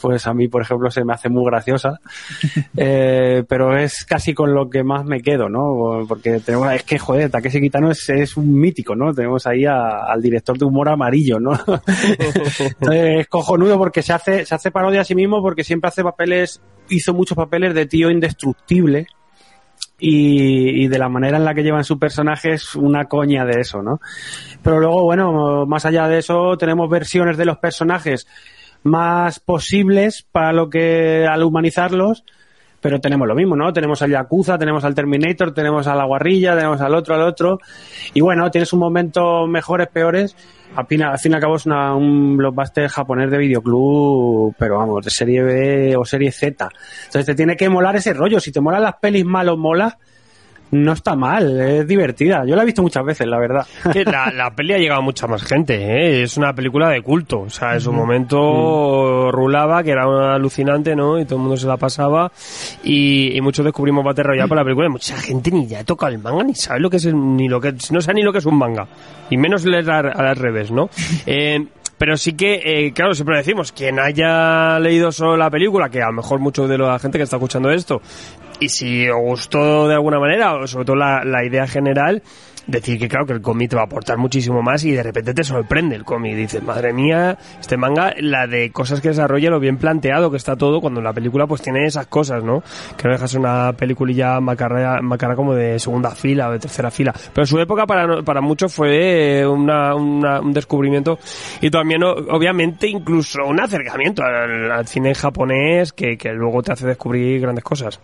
[0.02, 2.00] pues a mí, por ejemplo, se me hace muy graciosa,
[2.78, 6.06] Eh, pero es casi con lo que más me quedo, ¿no?
[6.08, 9.14] Porque tenemos, es que, joder, Takeshi Kitano es, es un mítico, ¿no?
[9.14, 11.52] Tenemos ahí a- al director de humor amarillo, ¿no?
[12.60, 16.04] Entonces, es cojonudo porque se hace, se hace parodia a sí mismo porque siempre hace
[16.04, 19.08] papeles, hizo muchos papeles de tío indestructible,
[20.02, 23.60] y, y de la manera en la que llevan su personaje es una coña de
[23.60, 24.00] eso, ¿no?
[24.64, 28.26] Pero luego, bueno, más allá de eso, tenemos versiones de los personajes
[28.84, 32.24] más posibles para lo que al humanizarlos,
[32.82, 33.74] pero tenemos lo mismo, ¿no?
[33.74, 37.60] Tenemos al Yakuza, tenemos al Terminator, tenemos a la guarrilla, tenemos al otro, al otro,
[38.14, 40.36] y bueno, tienes un momento mejores, peores.
[40.76, 44.78] Al fin, al fin y al cabo es una- un blockbuster japonés de videoclub, pero
[44.78, 46.70] vamos, de serie B o serie Z.
[47.06, 48.40] Entonces te tiene que molar ese rollo.
[48.40, 49.98] Si te molan las pelis mal o mola,
[50.72, 52.44] no está mal, es divertida.
[52.46, 53.66] Yo la he visto muchas veces, la verdad.
[54.06, 56.24] La, la peli ha llegado a mucha más gente, ¿eh?
[56.24, 57.42] es una película de culto.
[57.42, 61.20] O sea, en su momento rulaba, que era alucinante, ¿no?
[61.20, 62.32] Y todo el mundo se la pasaba.
[62.84, 64.88] Y, y muchos descubrimos Battle Royale por la película.
[64.88, 67.60] Y mucha gente ni ya toca el manga, ni sabe lo que es, ni lo
[67.60, 68.88] que, no sabe ni lo que es un manga.
[69.30, 70.90] Y menos leer al, al revés, ¿no?
[71.26, 71.64] Eh,
[72.00, 76.08] pero sí que, eh, claro, siempre decimos, quien haya leído solo la película, que a
[76.08, 78.02] lo mejor mucho de la gente que está escuchando esto,
[78.60, 82.22] y si os gustó de alguna manera, o sobre todo la, la idea general,
[82.68, 85.34] decir que claro que el cómic te va a aportar muchísimo más y de repente
[85.34, 86.36] te sorprende el cómic.
[86.36, 90.56] Dices, madre mía, este manga, la de cosas que desarrolla, lo bien planteado que está
[90.56, 92.62] todo, cuando la película pues tiene esas cosas, ¿no?
[92.96, 97.12] Que no dejas una peliculilla macarra, macarra como de segunda fila o de tercera fila.
[97.34, 101.18] Pero su época para, para muchos fue una, una- un descubrimiento
[101.62, 106.86] y también obviamente incluso un acercamiento al, al cine japonés que, que luego te hace
[106.86, 108.00] descubrir grandes cosas.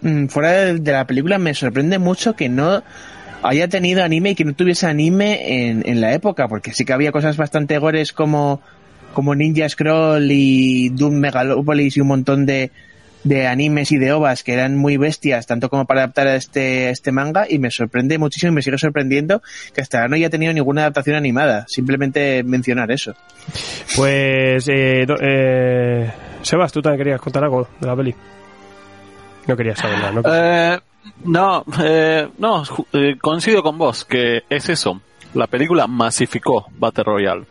[0.00, 2.82] Mm, fuera de, la película me sorprende mucho que no
[3.42, 6.92] haya tenido anime y que no tuviese anime en, en la época, porque sí que
[6.92, 8.60] había cosas bastante gores como,
[9.12, 12.70] como Ninja Scroll y Doom Megalopolis y un montón de,
[13.24, 16.90] de animes y de ovas que eran muy bestias, tanto como para adaptar a este,
[16.90, 19.42] este manga, y me sorprende muchísimo y me sigue sorprendiendo
[19.74, 21.66] que hasta ahora no haya tenido ninguna adaptación animada.
[21.68, 23.14] Simplemente mencionar eso.
[23.96, 26.10] Pues, eh, eh,
[26.42, 28.14] Sebas, tú también querías contar algo de la peli.
[29.48, 30.22] No querías saber nada, ¿no?
[30.24, 30.78] Eh,
[31.24, 35.00] no, eh, no, eh, coincido con vos, que es eso.
[35.34, 37.44] La película masificó Battle Royale.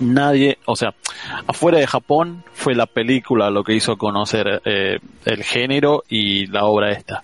[0.00, 0.92] Nadie, o sea,
[1.46, 6.64] afuera de Japón fue la película lo que hizo conocer eh, el género y la
[6.64, 7.22] obra esta.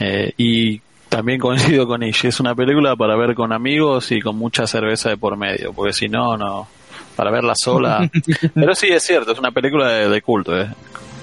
[0.00, 4.36] Eh, y también coincido con Ishi, es una película para ver con amigos y con
[4.36, 6.66] mucha cerveza de por medio, porque si no, no,
[7.14, 8.10] para verla sola.
[8.54, 10.68] Pero sí, es cierto, es una película de, de culto, eh.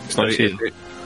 [0.08, 0.58] Estoy.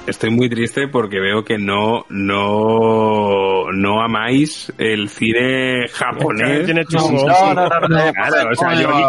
[0.07, 6.67] Estoy- muy triste porque veo que no, no, no amáis el cine japonés.
[6.67, 8.13] No, no, no, no, no.
[8.13, 9.03] Claro, o sea, yo aquí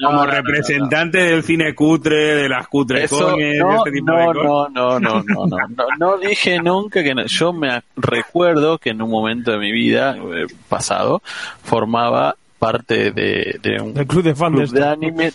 [0.00, 4.18] como, representante del cine cutre, de las cutre Eso, coñes, de no, este tipo de
[4.18, 4.44] no, cosas.
[4.44, 7.24] no, no, no, no, no, no, no dije nunca que no.
[7.26, 11.22] yo me recuerdo que en un momento de mi vida eh, pasado
[11.62, 15.32] formaba parte de, de un El club de fans de club de anime,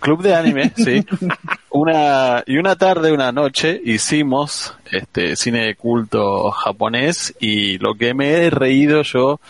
[0.00, 1.04] club de anime, sí.
[1.70, 8.14] Una y una tarde, una noche hicimos este cine de culto japonés y lo que
[8.14, 9.40] me he reído yo,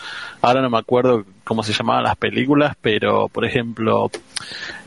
[0.41, 4.09] ahora no me acuerdo cómo se llamaban las películas, pero por ejemplo,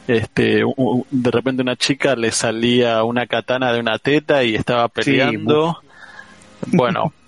[0.08, 0.62] este
[1.10, 5.78] de repente una chica le salía una katana de una teta y estaba peleando.
[6.66, 7.12] bueno,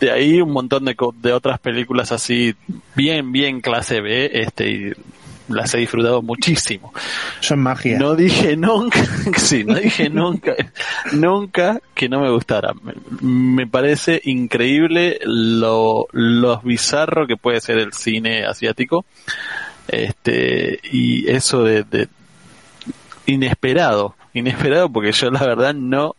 [0.00, 2.54] de ahí un montón de, de otras películas así
[2.94, 4.92] bien bien clase B, este y
[5.48, 6.92] las he disfrutado muchísimo.
[7.40, 7.98] Son magia.
[7.98, 9.04] No dije nunca,
[9.36, 10.54] sí, no dije nunca,
[11.12, 12.72] nunca que no me gustara.
[12.82, 19.04] Me, me parece increíble lo, lo bizarro que puede ser el cine asiático.
[19.88, 22.08] Este, y eso de, de
[23.26, 26.16] inesperado, inesperado porque yo la verdad no,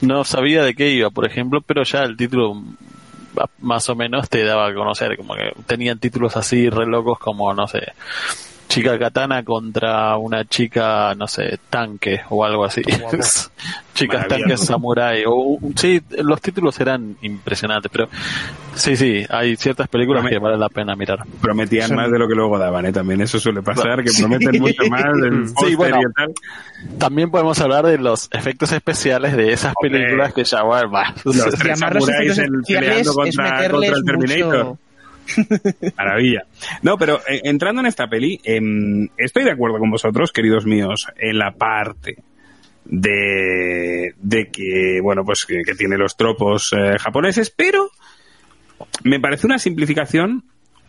[0.00, 2.62] no sabía de qué iba, por ejemplo, pero ya el título
[3.58, 7.52] más o menos te daba a conocer, como que tenían títulos así re locos como,
[7.52, 7.92] no sé,
[8.68, 12.82] chica katana contra una chica, no sé, tanque o algo así.
[13.94, 15.22] Chicas tanques samurai.
[15.26, 18.08] O, sí, los títulos eran impresionantes, pero
[18.74, 21.20] sí, sí, hay ciertas películas que vale la pena mirar.
[21.40, 22.92] Prometían más de lo que luego daban, ¿eh?
[22.92, 26.00] También eso suele pasar, que prometen mucho más del Sí, bueno.
[26.00, 26.34] y tal.
[26.98, 31.14] También podemos hablar de los efectos especiales de esas películas que ya, bueno, va.
[31.24, 34.64] Los tres samuráis peleando contra, contra el Terminator.
[34.66, 34.78] mucho...
[35.96, 36.44] Maravilla.
[36.82, 41.06] No, pero eh, entrando en esta peli, em, estoy de acuerdo con vosotros, queridos míos,
[41.16, 42.16] en la parte
[42.84, 47.90] de, de que, bueno, pues que, que tiene los tropos eh, japoneses, pero
[49.02, 50.44] me parece una simplificación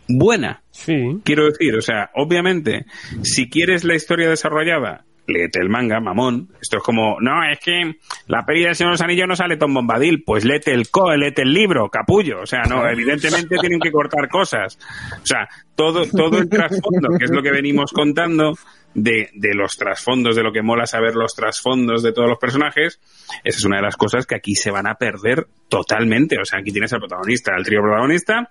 [0.08, 0.62] buena.
[0.70, 1.20] Sí.
[1.24, 2.86] Quiero decir, o sea, obviamente,
[3.22, 6.48] si quieres la historia desarrollada, léete el manga, mamón.
[6.60, 7.96] Esto es como, no, es que
[8.26, 11.14] la peli del Señor de los Anillos no sale Tom Bombadil, pues léete el co,
[11.14, 12.40] léete el libro, capullo.
[12.42, 14.78] O sea, no, evidentemente tienen que cortar cosas.
[15.22, 18.54] O sea, todo, todo el trasfondo, que es lo que venimos contando,
[18.96, 22.98] de, de los trasfondos, de lo que mola saber los trasfondos de todos los personajes,
[23.44, 26.40] esa es una de las cosas que aquí se van a perder totalmente.
[26.40, 28.48] O sea, aquí tienes al protagonista, al trío protagonista,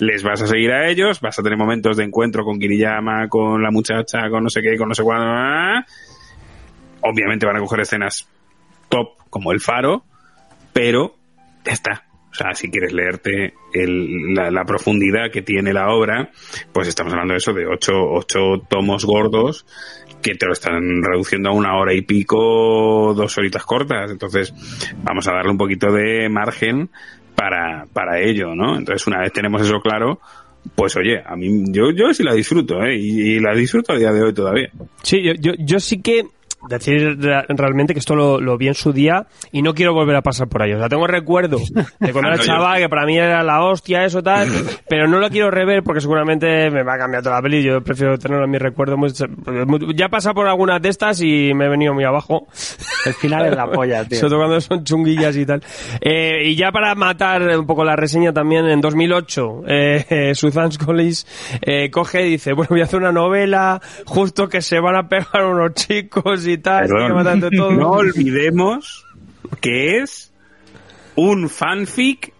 [0.00, 3.62] les vas a seguir a ellos, vas a tener momentos de encuentro con Kiriyama, con
[3.62, 5.86] la muchacha, con no sé qué, con no sé cuándo.
[7.04, 8.28] Obviamente van a coger escenas
[8.88, 10.04] top como el faro,
[10.72, 11.14] pero
[11.64, 12.04] ya está.
[12.30, 16.30] O sea, si quieres leerte el- la, la profundidad que tiene la obra,
[16.72, 19.64] pues estamos hablando de eso, de ocho, ocho tomos gordos
[20.20, 24.10] que te lo están reduciendo a una hora y pico, dos horitas cortas.
[24.10, 24.52] Entonces,
[25.02, 26.88] vamos a darle un poquito de margen
[27.36, 28.76] para, para ello, ¿no?
[28.78, 30.18] Entonces, una vez tenemos eso claro,
[30.74, 32.96] pues oye, a mí, yo, yo sí la disfruto, ¿eh?
[32.96, 34.70] Y, y la disfruto a día de hoy todavía.
[35.02, 36.24] Sí, yo, yo, yo sí que
[36.68, 40.16] decir re- realmente que esto lo, lo vi en su día y no quiero volver
[40.16, 40.72] a pasar por ahí.
[40.72, 41.58] O sea, tengo recuerdo
[42.00, 44.48] de cuando era chaval, que para mí era la hostia, eso tal,
[44.88, 47.62] pero no lo quiero rever porque seguramente me va a cambiar toda la peli.
[47.62, 48.96] Yo prefiero tenerlo en mi recuerdo.
[48.96, 49.12] muy-
[49.66, 52.46] muy- ya he pasado por algunas de estas y me he venido muy abajo.
[53.06, 54.18] El final es la polla, tío.
[54.18, 55.62] Sobre todo cuando son chunguillas y tal.
[56.00, 60.70] Eh, y ya para matar un poco la reseña también, en 2008, eh, eh, Susan
[60.84, 61.26] Collins
[61.62, 65.08] eh, coge y dice, bueno, voy a hacer una novela, justo que se van a
[65.08, 66.88] pegar unos chicos y tal,
[67.50, 67.72] todo.
[67.72, 69.04] No olvidemos
[69.60, 70.32] que es
[71.16, 72.32] un fanfic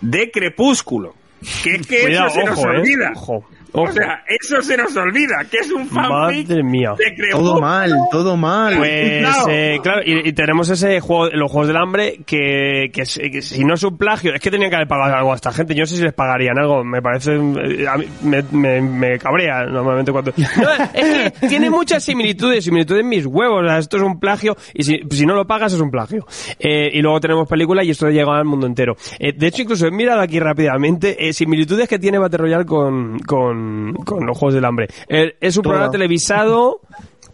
[0.00, 1.14] de Crepúsculo.
[1.62, 3.12] Que es que Cuidado, eso se nos ojo, eh, olvida.
[3.16, 3.44] ojo,
[3.74, 6.94] O sea, eso se nos olvida, que es un fanfic Madre mía.
[6.98, 7.50] de Crepúsculo.
[7.52, 8.76] Todo mal, todo mal.
[8.76, 9.48] Pues No.
[9.48, 13.40] eh, claro, y, y tenemos ese juego, los juegos del hambre, que, que, si- que
[13.42, 15.74] si no es un plagio, es que tenían que haber pagado algo a esta gente.
[15.74, 17.34] Yo no sé si les pagarían algo, me parece.
[17.34, 20.32] eh, a mí me, me, me cabrea normalmente cuando.
[20.62, 23.62] No, es que tiene muchas similitudes, similitudes en mis huevos.
[23.64, 26.26] o sea, esto es un plagio, y si, si no lo pagas es un plagio.
[26.58, 28.94] Eh, y luego tenemos película y esto llega al mundo entero.
[29.18, 33.18] Eh, de hecho, incluso he mirado aquí rápidamente eh, similitudes que tiene Battle Royale con,
[33.20, 33.61] con,
[34.04, 34.88] con los juegos del hambre.
[35.08, 35.72] Eh, es un Todo.
[35.72, 36.80] programa televisado.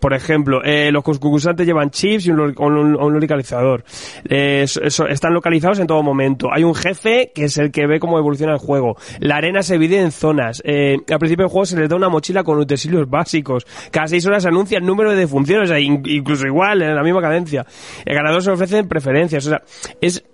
[0.00, 3.82] Por ejemplo, eh, los concursantes llevan chips y un, lo- un- un localizador.
[4.28, 6.50] Eh, están localizados en todo momento.
[6.54, 8.94] Hay un jefe que es el que ve cómo evoluciona el juego.
[9.18, 10.62] La arena se divide en zonas.
[10.64, 13.66] Eh, al principio del juego se les da una mochila con utensilios básicos.
[13.90, 16.94] Cada seis horas se anuncia el número de defunciones, o sea, in- incluso igual, en
[16.94, 17.66] la misma cadencia.
[18.06, 19.46] El ganador se ofrecen preferencias.
[19.46, 19.62] O sea,
[20.00, 20.24] es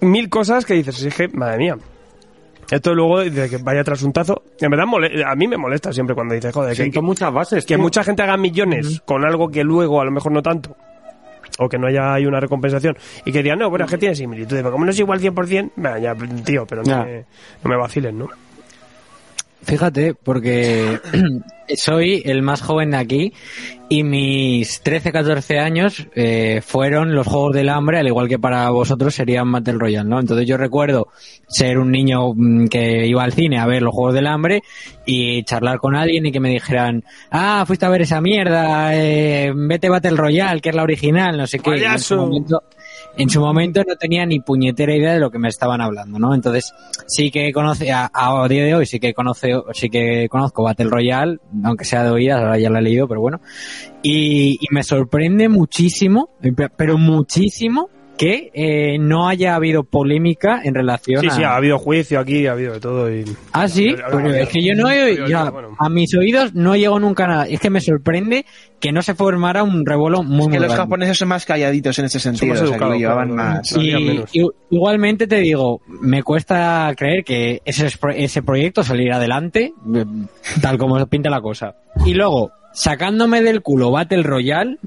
[0.00, 1.76] mil cosas que dices, es que, madre mía.
[2.72, 4.42] Esto luego de que vaya tras un tazo.
[4.58, 4.86] En verdad,
[5.26, 7.64] a mí me molesta siempre cuando dices, joder, que, Siento muchas bases.
[7.66, 7.82] que tío.
[7.82, 10.74] mucha gente haga millones con algo que luego a lo mejor no tanto.
[11.58, 12.96] O que no haya hay una recompensación.
[13.26, 14.62] Y que digan, no, bueno, es que tiene similitudes.
[14.62, 17.04] Pero como no es igual 100%, venga, ya, tío, pero no, Ya.
[17.04, 17.24] me,
[17.62, 18.28] no me vacilen, ¿no?
[19.62, 20.98] Fíjate, porque
[21.76, 23.32] soy el más joven de aquí
[23.88, 29.14] y mis 13-14 años eh, fueron los Juegos del Hambre, al igual que para vosotros
[29.14, 30.18] serían Battle Royale, ¿no?
[30.18, 31.08] Entonces yo recuerdo
[31.46, 34.62] ser un niño mm, que iba al cine a ver los Juegos del Hambre
[35.06, 39.52] y charlar con alguien y que me dijeran, ah, fuiste a ver esa mierda, eh,
[39.54, 41.70] vete Battle Royale, que es la original, no sé qué.
[43.16, 46.34] En su momento- no tenía ni puñetera idea de lo que me estaban hablando, ¿no?
[46.34, 46.72] Entonces
[47.06, 48.10] sí que conoce a,
[48.48, 52.40] día de hoy sí que conoce sí que conozco Battle Royale, aunque sea de oídas,
[52.40, 53.40] ahora ya la he leído, pero bueno.
[54.02, 56.30] Y me sorprende muchísimo,
[56.76, 61.78] pero muchísimo que eh, no haya habido polémica en relación Sí, a sí, ha habido
[61.78, 63.12] juicio aquí, ha habido de todo.
[63.12, 63.24] Y...
[63.52, 65.74] Ah, sí, Pero, Pero pero, es que yo no he, ya, bueno.
[65.78, 67.46] a mis oídos no llegó nunca nada.
[67.48, 68.44] Es que me sorprende
[68.78, 70.76] que no se formara un revuelo muy, Es que muy los grande.
[70.76, 73.50] japoneses son más calladitos en ese sentido, más o sea, que lo educados, llevaban claro,
[73.54, 73.72] más.
[73.72, 73.98] claro.
[74.00, 74.30] Y, menos.
[74.70, 80.04] igualmente te digo, me cuesta creer que ese, es- ese proyecto saliera adelante, eh,
[80.60, 81.76] tal como pinta la cosa.
[82.04, 84.78] Y luego, sacándome del culo Battle Royale,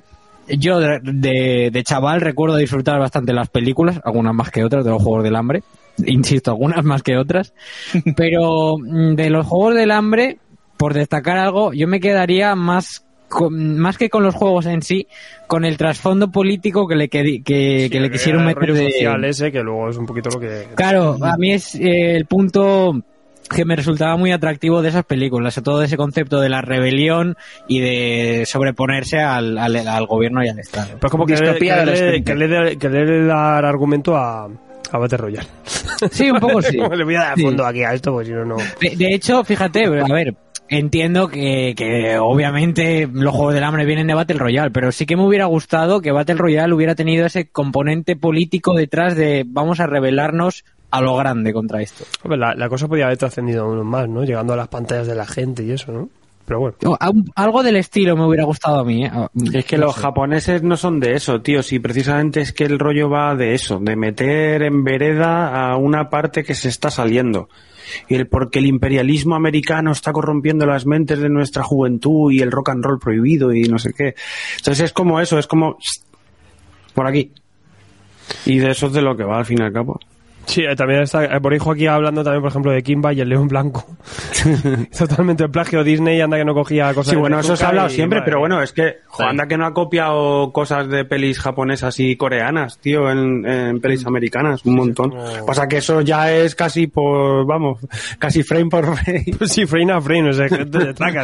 [0.47, 4.91] yo de, de- de chaval recuerdo disfrutar bastante las películas, algunas más que otras, de
[4.91, 5.63] los Juegos del Hambre.
[6.05, 7.53] Insisto, algunas más que otras.
[8.15, 10.38] Pero mm, de los Juegos del Hambre,
[10.77, 15.07] por destacar algo, yo me quedaría más con- más que con los juegos en sí,
[15.47, 18.91] con el trasfondo político que le, que, que, que le quisieron meter de...
[18.91, 20.67] social ese, que luego es un poquito lo que...
[20.76, 23.01] Claro, a mí es eh, el punto
[23.49, 27.35] que me resultaba muy atractivo de esas películas, todo ese concepto de la rebelión
[27.67, 30.97] y de sobreponerse al, al, al gobierno y al Estado.
[30.99, 32.23] Pues como que, que, le, adolescente.
[32.23, 34.45] que, le, que le dar argumento a,
[34.91, 35.47] a Battle Royale.
[36.11, 36.77] Sí, un poco sí.
[36.95, 37.43] le voy a dar Sí.
[37.43, 38.55] fondo aquí a esto, porque si no, no...
[38.81, 40.35] De, de hecho, fíjate, a ver,
[40.67, 45.15] entiendo que, que obviamente los Juegos del Hambre vienen de Battle Royale, pero sí que
[45.15, 49.88] me hubiera gustado que Battle Royale hubiera tenido ese componente político detrás de vamos a
[49.88, 50.65] rebelarnos
[50.95, 52.05] a lo grande contra esto.
[52.23, 54.23] Hombre, la, la cosa podía haber trascendido aún más, ¿no?
[54.23, 56.09] Llegando a las pantallas de la gente y eso, ¿no?
[56.45, 56.97] Pero bueno.
[57.35, 59.03] Algo del estilo me hubiera gustado a mí.
[59.03, 59.11] ¿eh?
[59.53, 61.63] Es que los japoneses no son de eso, tío.
[61.63, 66.09] Si precisamente es que el rollo va de eso, de meter en vereda a una
[66.09, 67.49] parte que se está saliendo.
[68.07, 72.51] Y el porque el imperialismo americano está corrompiendo las mentes de nuestra juventud y el
[72.51, 74.15] rock and roll prohibido y no sé qué.
[74.57, 75.77] Entonces es como eso, es como
[76.93, 77.31] por aquí.
[78.45, 79.99] Y de eso es de lo que va al fin y al cabo.
[80.45, 83.30] Sí, eh, también está eh, Borijo aquí hablando también, por ejemplo, de Kimba y el
[83.30, 83.84] León Blanco.
[84.97, 87.69] Totalmente el plagio Disney, anda que no cogía cosas Sí, de bueno, eso se ha
[87.69, 91.03] hablado y, siempre, madre pero bueno, es que anda que no ha copiado cosas de
[91.05, 95.09] pelis japonesas y coreanas, tío, en, en pelis americanas, un montón.
[95.11, 97.80] como- Pasa que eso ya es casi por, vamos,
[98.19, 99.26] casi frame por frame.
[99.38, 101.23] Pues sí, frame a frame, o sea, que te traca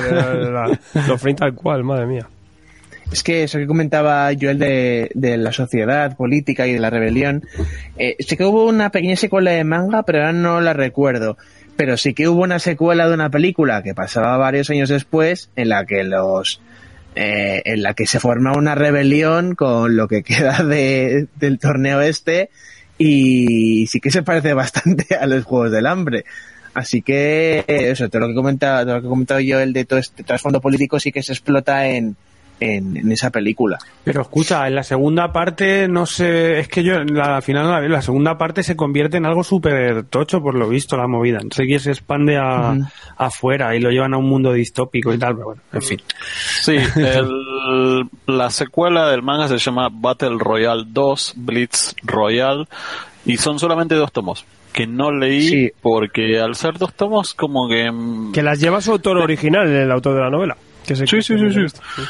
[1.07, 2.27] los frame tal cual, madre mía.
[3.11, 7.45] Es que eso que comentaba Joel de, de la sociedad política y de la rebelión,
[7.97, 11.37] eh, sí que hubo una pequeña secuela de manga, pero ahora no la recuerdo.
[11.75, 15.69] Pero sí que hubo una secuela de una película que pasaba varios años después, en
[15.69, 16.61] la que los
[17.15, 21.99] eh, en la que se forma una rebelión con lo que queda de, del torneo
[21.99, 22.49] este
[22.97, 26.23] y sí que se parece bastante a los Juegos del Hambre.
[26.73, 29.73] Así que eso, todo lo que he comentado, todo lo que he comentado yo, el
[29.73, 32.15] de todo este trasfondo político sí que se explota en,
[32.61, 33.77] en, en esa película.
[34.05, 37.65] Pero escucha, en la segunda parte, no sé, es que yo en la al final
[37.65, 41.39] no la segunda parte se convierte en algo súper tocho, por lo visto, la movida.
[41.43, 42.75] No sé quién se expande a,
[43.17, 45.99] afuera y lo llevan a un mundo distópico y tal, pero bueno, en fin.
[46.61, 52.65] Sí, el- la secuela del manga se llama Battle Royale 2, Blitz Royale,
[53.25, 55.71] y son solamente dos tomos, que no leí Sí.
[55.81, 57.91] porque al ser dos tomos como que...
[57.91, 60.57] mm, Que las lleva su autor original, el autor de la novela.
[60.85, 62.01] Que se- Sí, sí, sí, sí.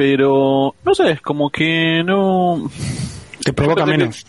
[0.00, 2.70] Pero, no sé, es como que no...
[3.44, 4.24] Te provoca menos.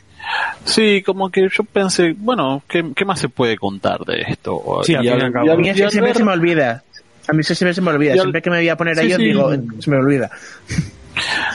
[0.65, 4.81] Sí, como que yo pensé, bueno, ¿qué, qué más se puede contar de esto?
[4.83, 5.21] Sí, al fin y al.
[5.49, 6.83] A y siempre ver- se me olvida.
[7.25, 8.09] A mí siempre se me olvida.
[8.09, 9.23] Y al- Siempre que me voy a poner a Sí, ellos sí.
[9.23, 9.49] digo,
[9.79, 10.29] se me olvida.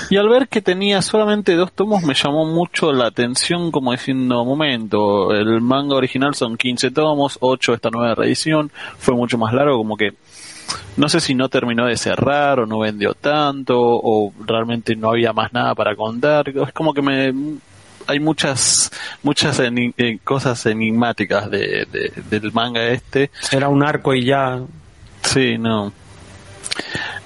[0.09, 4.47] Y al ver que tenía solamente dos tomos me llamó mucho la atención como diciendo,
[4.47, 9.77] momento, el manga original son 15 tomos, 8 esta nueva reedición, fue mucho más largo,
[9.77, 10.13] como que
[10.97, 15.33] no sé si no terminó de cerrar o no vendió tanto o realmente no había
[15.33, 17.33] más nada para contar, es como que me
[18.09, 18.91] hay muchas
[19.25, 24.61] muchas eh, cosas enigmáticas de, de- del manga este Era un arco y ya.
[25.23, 25.93] Sí, no.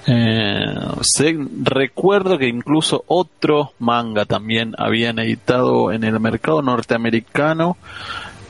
[0.07, 7.77] Eh, sé- recuerdo que incluso otro manga también habían editado en el mercado norteamericano,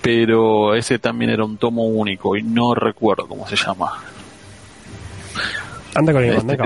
[0.01, 3.91] pero ese también era un tomo único y no recuerdo cómo se llama.
[5.95, 6.57] Anda con ello, Este,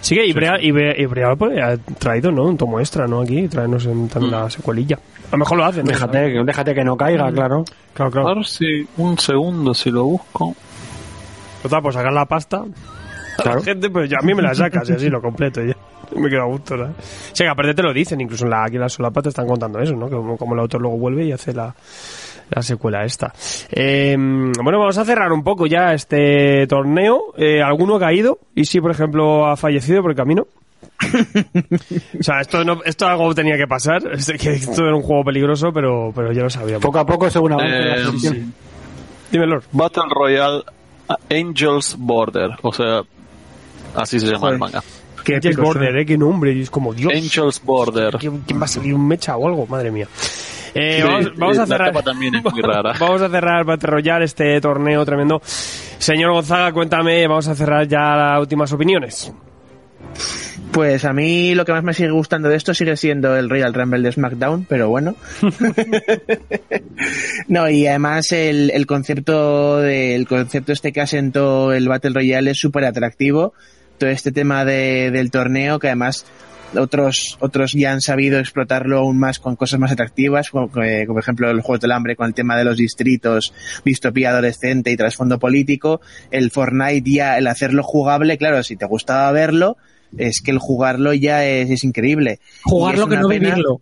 [0.00, 2.44] Sí que Ibrea, Ibrea, Ibrea, pues, ha traído, ¿no?
[2.44, 3.20] Un tomo extra, ¿no?
[3.20, 4.96] Aquí, traernos en, también la secuelilla.
[5.28, 5.84] A lo mejor lo hacen.
[5.84, 5.90] ¿no?
[5.90, 7.64] Déjate, que- déjate que no caiga, claro.
[7.94, 10.54] Claro, a ver si un segundo si lo busco.
[11.62, 12.64] Total, pues sacar la pasta.
[13.36, 13.58] Claro.
[13.58, 15.76] La gente, pues ya a mí me la sacas y así lo completo ya.
[16.16, 16.90] Me quedo a gusto, ¿sabes?
[17.32, 19.30] O sea, que aparte te lo dicen, incluso en la, aquí en la solapa te
[19.30, 20.10] están contando eso, ¿no?
[20.10, 21.74] Que como, como el autor luego vuelve y hace la,
[22.54, 23.32] la secuela esta.
[23.70, 27.32] Eh, bueno, vamos a cerrar un poco ya este torneo.
[27.36, 28.38] Eh, ¿Alguno ha caído?
[28.54, 30.46] Y si, por ejemplo, ha fallecido por el camino.
[31.02, 34.02] o sea, esto, no, esto algo tenía que pasar.
[34.38, 36.82] Que esto era un juego peligroso, pero, pero ya lo sabíamos.
[36.82, 38.54] Poco a poco, según avance la Eh, sesión.
[39.30, 39.64] Dime, Lord.
[39.72, 40.62] Battle Royale
[41.30, 43.02] Angels Border, o sea,
[43.94, 44.54] así se llama Joder.
[44.54, 44.82] el manga.
[45.24, 46.06] Qué Angels Border, ¿eh?
[46.06, 46.52] Qué nombre.
[46.52, 47.12] Y es como, Dios.
[47.14, 48.16] Angels Border.
[48.18, 49.66] ¿Quién, quién va a salir un mecha o algo?
[49.66, 50.08] Madre mía.
[50.74, 51.88] Eh, Sí, vamos, vamos a la cerrar.
[51.92, 52.94] tapa también es muy rara.
[52.98, 55.40] vamos a cerrar Battle Royale, este torneo tremendo.
[55.44, 59.32] Señor Gonzaga, cuéntame, vamos a cerrar ya las últimas opiniones.
[60.72, 63.74] Pues a mí lo que más me sigue gustando de esto sigue siendo el Royal
[63.74, 65.14] Rumble de SmackDown, pero bueno.
[67.48, 72.50] no, y además el, el concepto de, el concepto este que asentó el Battle Royale
[72.52, 73.52] es súper atractivo.
[73.98, 76.24] Todo este tema de- del torneo que además
[76.76, 81.16] otros otros ya han sabido explotarlo aún más con cosas más atractivas, como, eh, como
[81.16, 83.52] por ejemplo el Juego del Hambre con el tema de los distritos,
[83.84, 86.00] distopía adolescente y trasfondo político.
[86.30, 89.76] El Fortnite ya, el hacerlo jugable, claro, si te gustaba verlo,
[90.16, 92.38] es que el jugarlo ya es, es increíble.
[92.42, 93.80] Y Jugarlo es que no pena- vivirlo.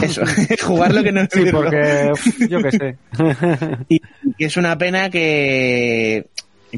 [0.00, 0.22] Eso,
[0.64, 1.60] jugarlo que no Sí, vivirlo.
[1.62, 2.12] porque
[2.48, 2.96] yo qué sé.
[3.88, 4.00] Y
[4.38, 6.26] que es una pena que,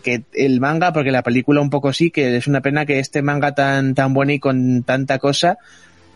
[0.03, 3.23] que el manga, porque la película un poco sí, que es una pena que este
[3.23, 5.59] manga tan, tan bueno y con tanta cosa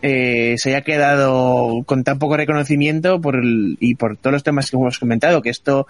[0.01, 4.69] eh, se haya quedado con tan poco reconocimiento por el- y por todos los temas
[4.69, 5.87] que hemos comentado, que esto,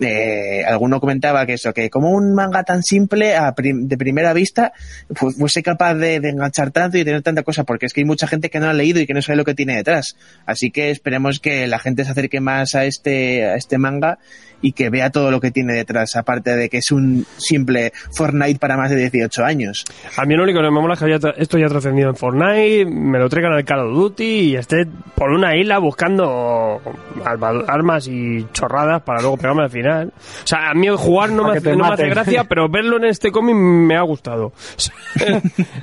[0.00, 4.32] eh, alguno comentaba que eso, que como un manga tan simple a prim- de primera
[4.32, 4.72] vista,
[5.18, 8.26] pues fuese capaz de, enganchar tanto y tener tanta cosa, porque es que hay mucha
[8.26, 10.16] gente que no ha leído y que no sabe lo que tiene detrás.
[10.46, 14.18] Así que esperemos que la gente se acerque más a este, a este manga
[14.64, 18.60] y que vea todo lo que tiene detrás, aparte de que es un simple Fortnite
[18.60, 19.84] para más de 18 años.
[20.16, 23.18] A mí lo único que me mola es que esto ya trascendido en Fortnite, me
[23.18, 26.80] lo traigan al Call of Duty y esté por una isla buscando
[27.24, 30.12] arma- armas y chorradas para luego pegarme al final.
[30.16, 32.96] O sea, a mí jugar no, me Para hace, no me hace gracia, pero verlo
[32.96, 34.52] en este cómic me ha gustado.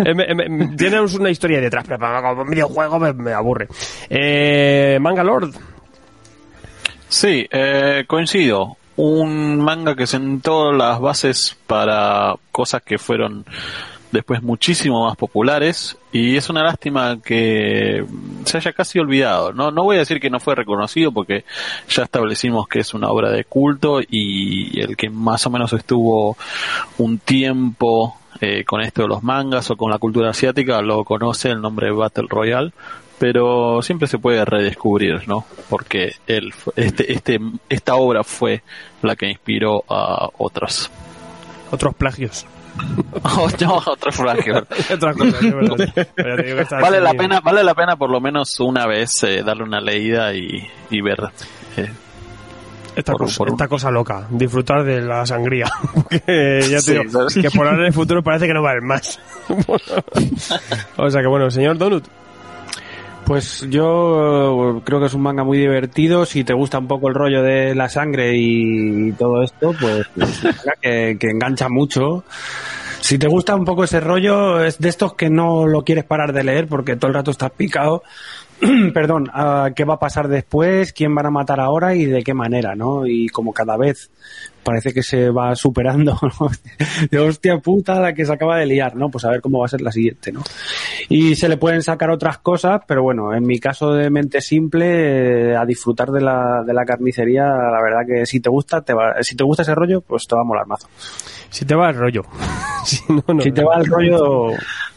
[0.06, 3.68] Eh, Tiene una historia detrás, pero como videojuego me, me aburre.
[4.10, 5.52] Eh, Manga Lord.
[7.08, 8.78] Sí, eh, coincido.
[8.96, 13.46] Un manga que sentó las bases para cosas que fueron
[14.12, 18.04] después muchísimo más populares y es una lástima que
[18.46, 19.54] se haya casi olvidado.
[19.54, 21.46] No, no voy a decir que no fue reconocido porque
[21.90, 26.36] ya establecimos que es una obra de culto y el que más o menos estuvo
[26.98, 31.50] un tiempo eh, con esto de los mangas o con la cultura asiática lo conoce
[31.50, 32.72] el nombre Battle Royale
[33.20, 35.46] pero siempre se puede redescubrir, ¿no?
[35.70, 36.14] Porque
[36.54, 37.38] fu- este, este,
[37.68, 38.64] esta obra fue
[39.02, 40.90] la que inspiró a otras.
[41.70, 42.46] Otros plagios.
[43.24, 43.50] Oh,
[44.12, 44.58] fragio.
[44.94, 45.94] Otra cosa, es verdad.
[46.16, 48.88] Pero te digo que está Vale la pena, vale la pena por lo menos una
[48.88, 51.20] vez eh, darle una leída y, y ver.
[51.78, 51.90] eh,
[52.96, 55.68] Esta, por- cosa, por un- esta cosa loca, disfrutar de la sangría.
[55.94, 57.34] Porque ya te Sí, digo, ¿sabes?
[57.36, 59.20] que por ahora en el futuro parece que no va a haber más.
[60.98, 62.06] o sea que bueno, señor Donut,
[63.26, 66.26] Pues yo eh, creo que es un manga muy divertido.
[66.26, 70.56] Si te gusta un poco el rollo de la sangre y todo esto, pues es
[70.82, 72.24] que, engancha mucho.
[73.02, 76.34] Si te gusta un poco ese rollo, es de estos que no lo quieres parar
[76.34, 78.04] de leer porque todo el rato estás picado.
[78.94, 82.34] Perdón, a qué va a pasar después, quién van a matar ahora y de qué
[82.34, 83.06] manera, ¿no?
[83.06, 84.10] Y como cada vez
[84.64, 86.50] parece que se va superando, ¿no?
[87.10, 89.10] De hostia puta la que se acaba de liar, ¿no?
[89.10, 90.42] Pues a ver cómo va a ser la siguiente, ¿no?
[91.10, 95.52] Y se le pueden sacar otras cosas, pero bueno, en mi caso de mente simple,
[95.52, 98.94] eh, a disfrutar de la, de la carnicería, la verdad que si te gusta, te
[98.94, 100.88] va, si te gusta ese rollo, pues te va a molar mazo.
[101.50, 102.22] si te va el rollo.
[102.86, 103.42] si no, no.
[103.42, 104.54] Si te va el rollo,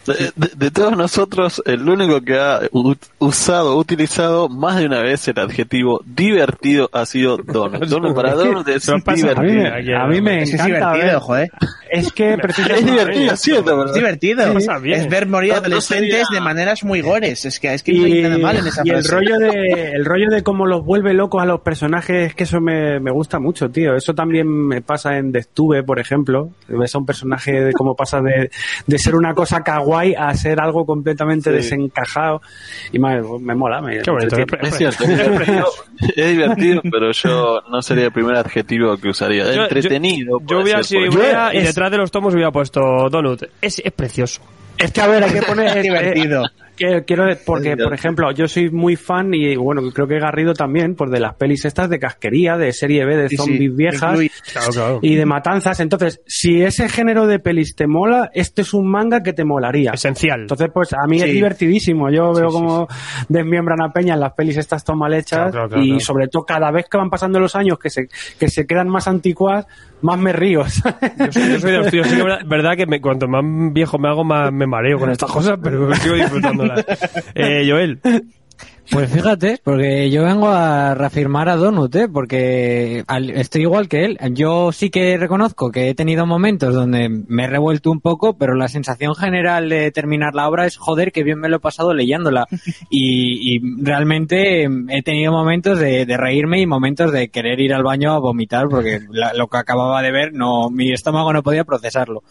[0.07, 5.01] De, de- de todos nosotros, el único que ha u- usado, utilizado más de una
[5.01, 7.85] vez el adjetivo divertido ha sido Donut.
[7.89, 9.03] Donut para Donut es a mí
[9.53, 9.99] divertido.
[9.99, 11.51] a mí me que es encanta divertido, ver- joder.
[11.93, 13.85] Es que Es divertido, ¿cierto?
[13.87, 14.43] Es divertido.
[14.59, 17.45] Es ver morir adolescentes sería- de maneras muy gores.
[17.45, 20.05] Es que, es que no hay nada mal en esa y el rollo de el
[20.05, 23.39] rollo de cómo los vuelve locos a los personajes es que eso me, me gusta
[23.39, 27.73] mucho tío eso también me pasa en Destuve por ejemplo ves a un personaje de
[27.73, 28.51] cómo pasa de,
[28.87, 31.57] de ser una cosa kawaii a ser algo completamente Sí.
[31.57, 32.41] desencajado
[32.93, 34.37] y me, me mola me, Qué bonito.
[34.63, 35.05] Es cierto,
[36.17, 39.53] es divertido, pero yo no sería el primer adjetivo que usaría.
[39.53, 40.39] Yo- Entretenido.
[40.47, 41.03] Yo sido puede ser.
[41.03, 43.43] Ibrea y detrás de los tomos hubiera puesto Donut.
[43.61, 44.41] Es, es precioso.
[44.79, 46.45] es que a ver hay que poner Es divertido.
[46.77, 50.95] Que quiero porque por ejemplo yo soy muy fan y bueno creo que Garrido también
[50.95, 54.15] pues de las pelis estas de casquería de serie B de Sí, sí, zombies viejas
[54.19, 54.99] incluye- Claro, claro.
[55.03, 55.81] y de matanzas.
[55.81, 59.93] Entonces, si ese género de pelis te mola, este es un manga que te molaría.
[59.93, 60.43] Esencial.
[60.43, 62.11] Entonces, pues a mí es divertidísimo.
[62.11, 62.89] Yo veo sí, como
[63.29, 66.01] desmiembran a Peña en las pelis estas tan mal hechas Claro, claro, claro, y claro.
[66.01, 68.09] sobre todo cada vez que van pasando los años que se,
[68.39, 69.67] que se quedan más anticuadas,
[70.03, 70.63] más me río.
[71.19, 73.43] Yo soy, yo soy de los tíos, sí que verdad, verdad que me- cuanto más
[73.73, 76.72] viejo me hago, más me mareo con estas cosas, pero sigo disfrutándolas.
[77.35, 77.99] Eh, Joel,
[78.91, 82.09] Pues fíjate, porque yo vengo a reafirmar a Donut, ¿eh?
[82.13, 84.19] porque al- estoy igual que él.
[84.33, 88.55] Yo sí que reconozco que he tenido momentos donde me he revuelto un poco, pero
[88.55, 91.95] la sensación general de terminar la obra es joder, que bien me lo he pasado
[91.95, 92.47] leyéndola.
[92.95, 97.83] Y, y realmente he tenido momentos de, de reírme y momentos de querer ir al
[97.83, 101.65] baño a vomitar, porque la- lo que acababa de ver, no, mi estómago no podía
[101.65, 102.23] procesarlo.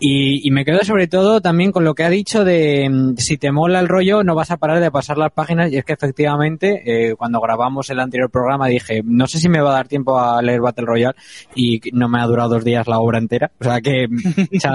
[0.00, 3.36] Y, y me quedo sobre todo también con lo que ha dicho de mm, si
[3.38, 6.82] te mola el rollo no vas a parar de pasar las páginas y que efectivamente
[6.84, 10.18] eh, cuando grabamos el anterior programa dije no sé si me va a dar tiempo
[10.18, 11.16] a leer Battle Royale
[11.54, 13.50] y no me ha durado dos días la obra entera.
[13.60, 14.06] O sea que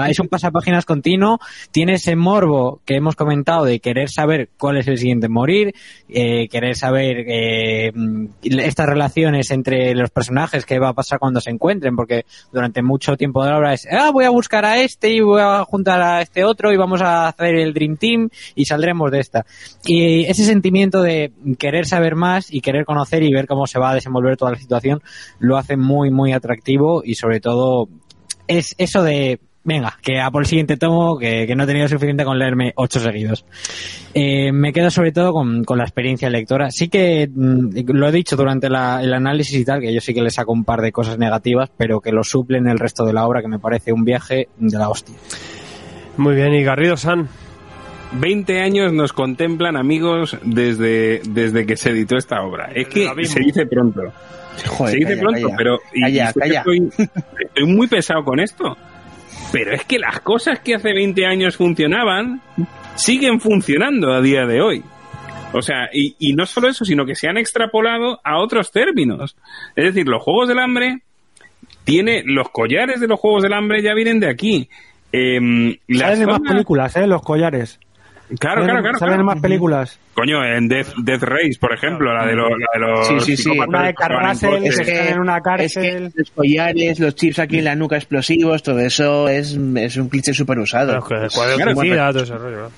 [0.08, 1.38] es un pasapáginas continuo
[1.70, 5.74] tiene ese morbo que hemos comentado de querer saber cuál es el siguiente en morir
[6.08, 7.92] eh, querer saber eh,
[8.42, 13.16] estas relaciones entre los personajes qué va a pasar cuando se encuentren porque durante mucho
[13.16, 16.00] tiempo de la obra es ah voy a buscar a este y voy a juntar
[16.00, 19.46] a este otro y vamos a hacer el Dream Team y saldremos de esta
[19.84, 23.90] y ese sentimiento de querer saber más y querer conocer y ver cómo se va
[23.90, 25.02] a desenvolver toda la situación
[25.38, 27.88] lo hace muy muy atractivo y sobre todo
[28.46, 31.86] es eso de venga, que a por el siguiente tomo, que, que no he tenido
[31.88, 33.44] suficiente con leerme ocho seguidos.
[34.14, 36.70] Eh, me quedo sobre todo con, con la experiencia lectora.
[36.70, 40.22] Sí que mm, lo he dicho durante el análisis y tal, que yo sí que
[40.22, 43.26] le saco un par de cosas negativas, pero que lo suplen el resto de la
[43.26, 45.14] obra, que me parece un viaje de la hostia.
[46.16, 47.28] muy bien, y Garrido San.
[48.12, 52.70] 20 años nos contemplan amigos desde, desde que se editó esta obra.
[52.74, 54.00] Es que se dice pronto.
[54.66, 55.56] Joder, se dice calla, pronto, calla.
[55.56, 56.28] pero y- Calla.
[56.58, 56.88] Estoy,
[57.38, 58.76] estoy muy pesado con esto.
[59.52, 62.40] Pero es que las cosas que hace 20 años funcionaban
[62.96, 64.82] siguen funcionando a día de hoy.
[65.52, 69.36] O sea, y, y no solo eso, sino que se han extrapolado a otros términos.
[69.76, 71.00] Es decir, los Juegos del Hambre
[71.84, 74.68] tiene los collares de los Juegos del Hambre ya vienen de aquí.
[75.12, 77.06] Em, las Salen en más películas, ¿eh?
[77.06, 77.80] Los collares.
[78.38, 78.98] Claro, Salen- claro, claro.
[78.98, 79.24] Salen claro.
[79.24, 80.00] más películas.
[80.14, 83.42] Coño, en Death, Death Race, por ejemplo, la de, los la de los Sí, sí,
[83.44, 83.50] sí.
[83.58, 84.64] Una de Carrasel.
[84.64, 86.12] Es que en una es cárcel.
[86.12, 90.08] que los collares, los chips aquí en la nuca explosivos, todo eso es, es un
[90.08, 91.00] cliché súper usado.
[91.00, 92.62] Claro, que el cuadro Claro, suicida, todo ese rollo.
[92.62, 92.70] ¿no?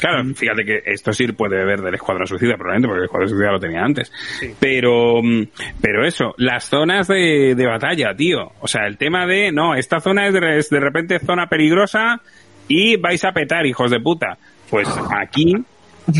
[0.00, 3.52] Claro, fíjate que esto sí puede beber del Escuadrón Suicida, probablemente, porque el Escuadrón Suicida
[3.52, 4.10] lo tenía antes.
[4.58, 5.42] Pero, mm,
[5.82, 8.50] pero eso, las zonas de, de batalla, tío.
[8.60, 12.22] O sea, el tema de, no, esta zona es de, es de repente zona peligrosa
[12.66, 14.38] y vais a petar, hijos de puta.
[14.70, 15.54] Pues aquí,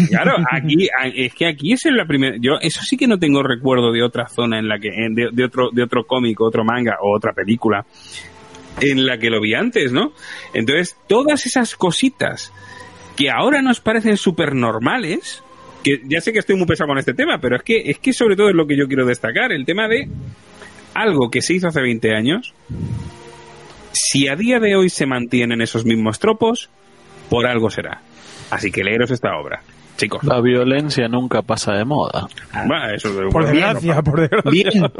[0.08, 3.92] claro, aquí, es que aquí es la primera, yo eso sí que no tengo recuerdo
[3.92, 7.16] de otra zona en la que, de, de otro, de otro cómic, otro manga o
[7.16, 7.84] otra película
[8.80, 10.12] en la que lo vi antes, ¿no?
[10.54, 12.52] Entonces, todas esas cositas
[13.16, 15.42] que ahora nos parecen súper normales,
[15.82, 18.12] que ya sé que estoy muy pesado con este tema, pero es que, es que
[18.12, 20.08] sobre todo es lo que yo quiero destacar, el tema de
[20.94, 22.54] algo que se hizo hace 20 años,
[23.92, 26.70] si a día de hoy se mantienen esos mismos tropos,
[27.28, 28.02] por algo será.
[28.50, 29.62] Así que leeros esta obra,
[29.96, 30.22] chicos.
[30.24, 32.26] La violencia nunca pasa de moda.
[32.70, 33.48] Va, eso es Por bueno.
[33.48, 34.90] desgracia, por desgracia.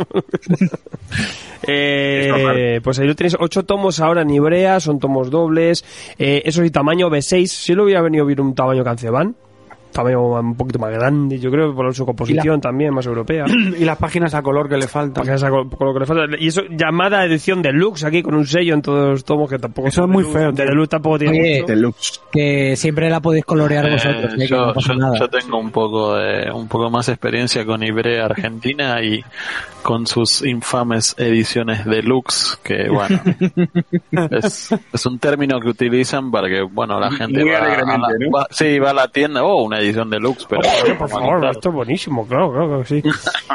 [1.66, 5.85] Eh, pues ahí lo tenéis, ocho tomos ahora en Ibrea, son tomos dobles,
[6.18, 9.36] eh, eso sí, tamaño B6, si lo hubiera venido bien un tamaño Canceban,
[9.92, 13.44] tamaño un poquito más grande, yo creo, por su composición también, más europea.
[13.78, 15.22] y las páginas a color que le faltan.
[15.22, 16.36] Páginas a col- con lo que le falta.
[16.38, 19.88] Y eso, llamada edición deluxe aquí, con un sello en todos los tomos que tampoco...
[19.88, 21.72] Eso es muy deluxe, feo, De deluxe tampoco tiene Oye, mucho.
[21.74, 22.20] Deluxe.
[22.32, 24.46] Que siempre la podéis colorear Eh, vosotros, ¿eh?
[24.46, 25.18] yo, no pasa yo- nada.
[25.18, 29.22] yo tengo un poco de un poco más experiencia con Ibrea Argentina y
[29.82, 33.18] con sus infames ediciones deluxe que bueno
[34.30, 37.96] es, es un término que utilizan para que bueno la gente Muy va, a la,
[37.96, 38.30] ¿no?
[38.30, 41.51] va- sí, va a la tienda oh una edición deluxe pero Oye, por favor, claro.
[41.52, 43.02] esto es buenísimo, claro, claro, claro, sí.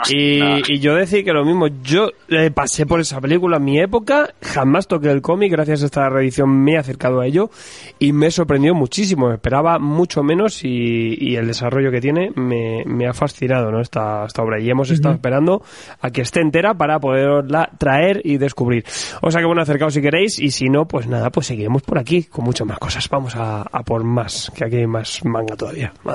[0.09, 3.79] Y, y yo decir que lo mismo, yo eh, pasé por esa película en mi
[3.79, 7.49] época, jamás toqué el cómic, gracias a esta reedición me he acercado a ello
[7.97, 13.07] y me sorprendió muchísimo, esperaba mucho menos y, y el desarrollo que tiene me, me
[13.07, 13.81] ha fascinado ¿no?
[13.81, 15.63] esta, esta obra y hemos estado esperando
[16.01, 18.85] a que esté entera para poderla traer y descubrir.
[19.21, 21.97] O sea que bueno, acercaos si queréis y si no, pues nada, pues seguiremos por
[21.97, 23.09] aquí con muchas más cosas.
[23.09, 26.14] Vamos a, a por más, que aquí hay más manga todavía, madre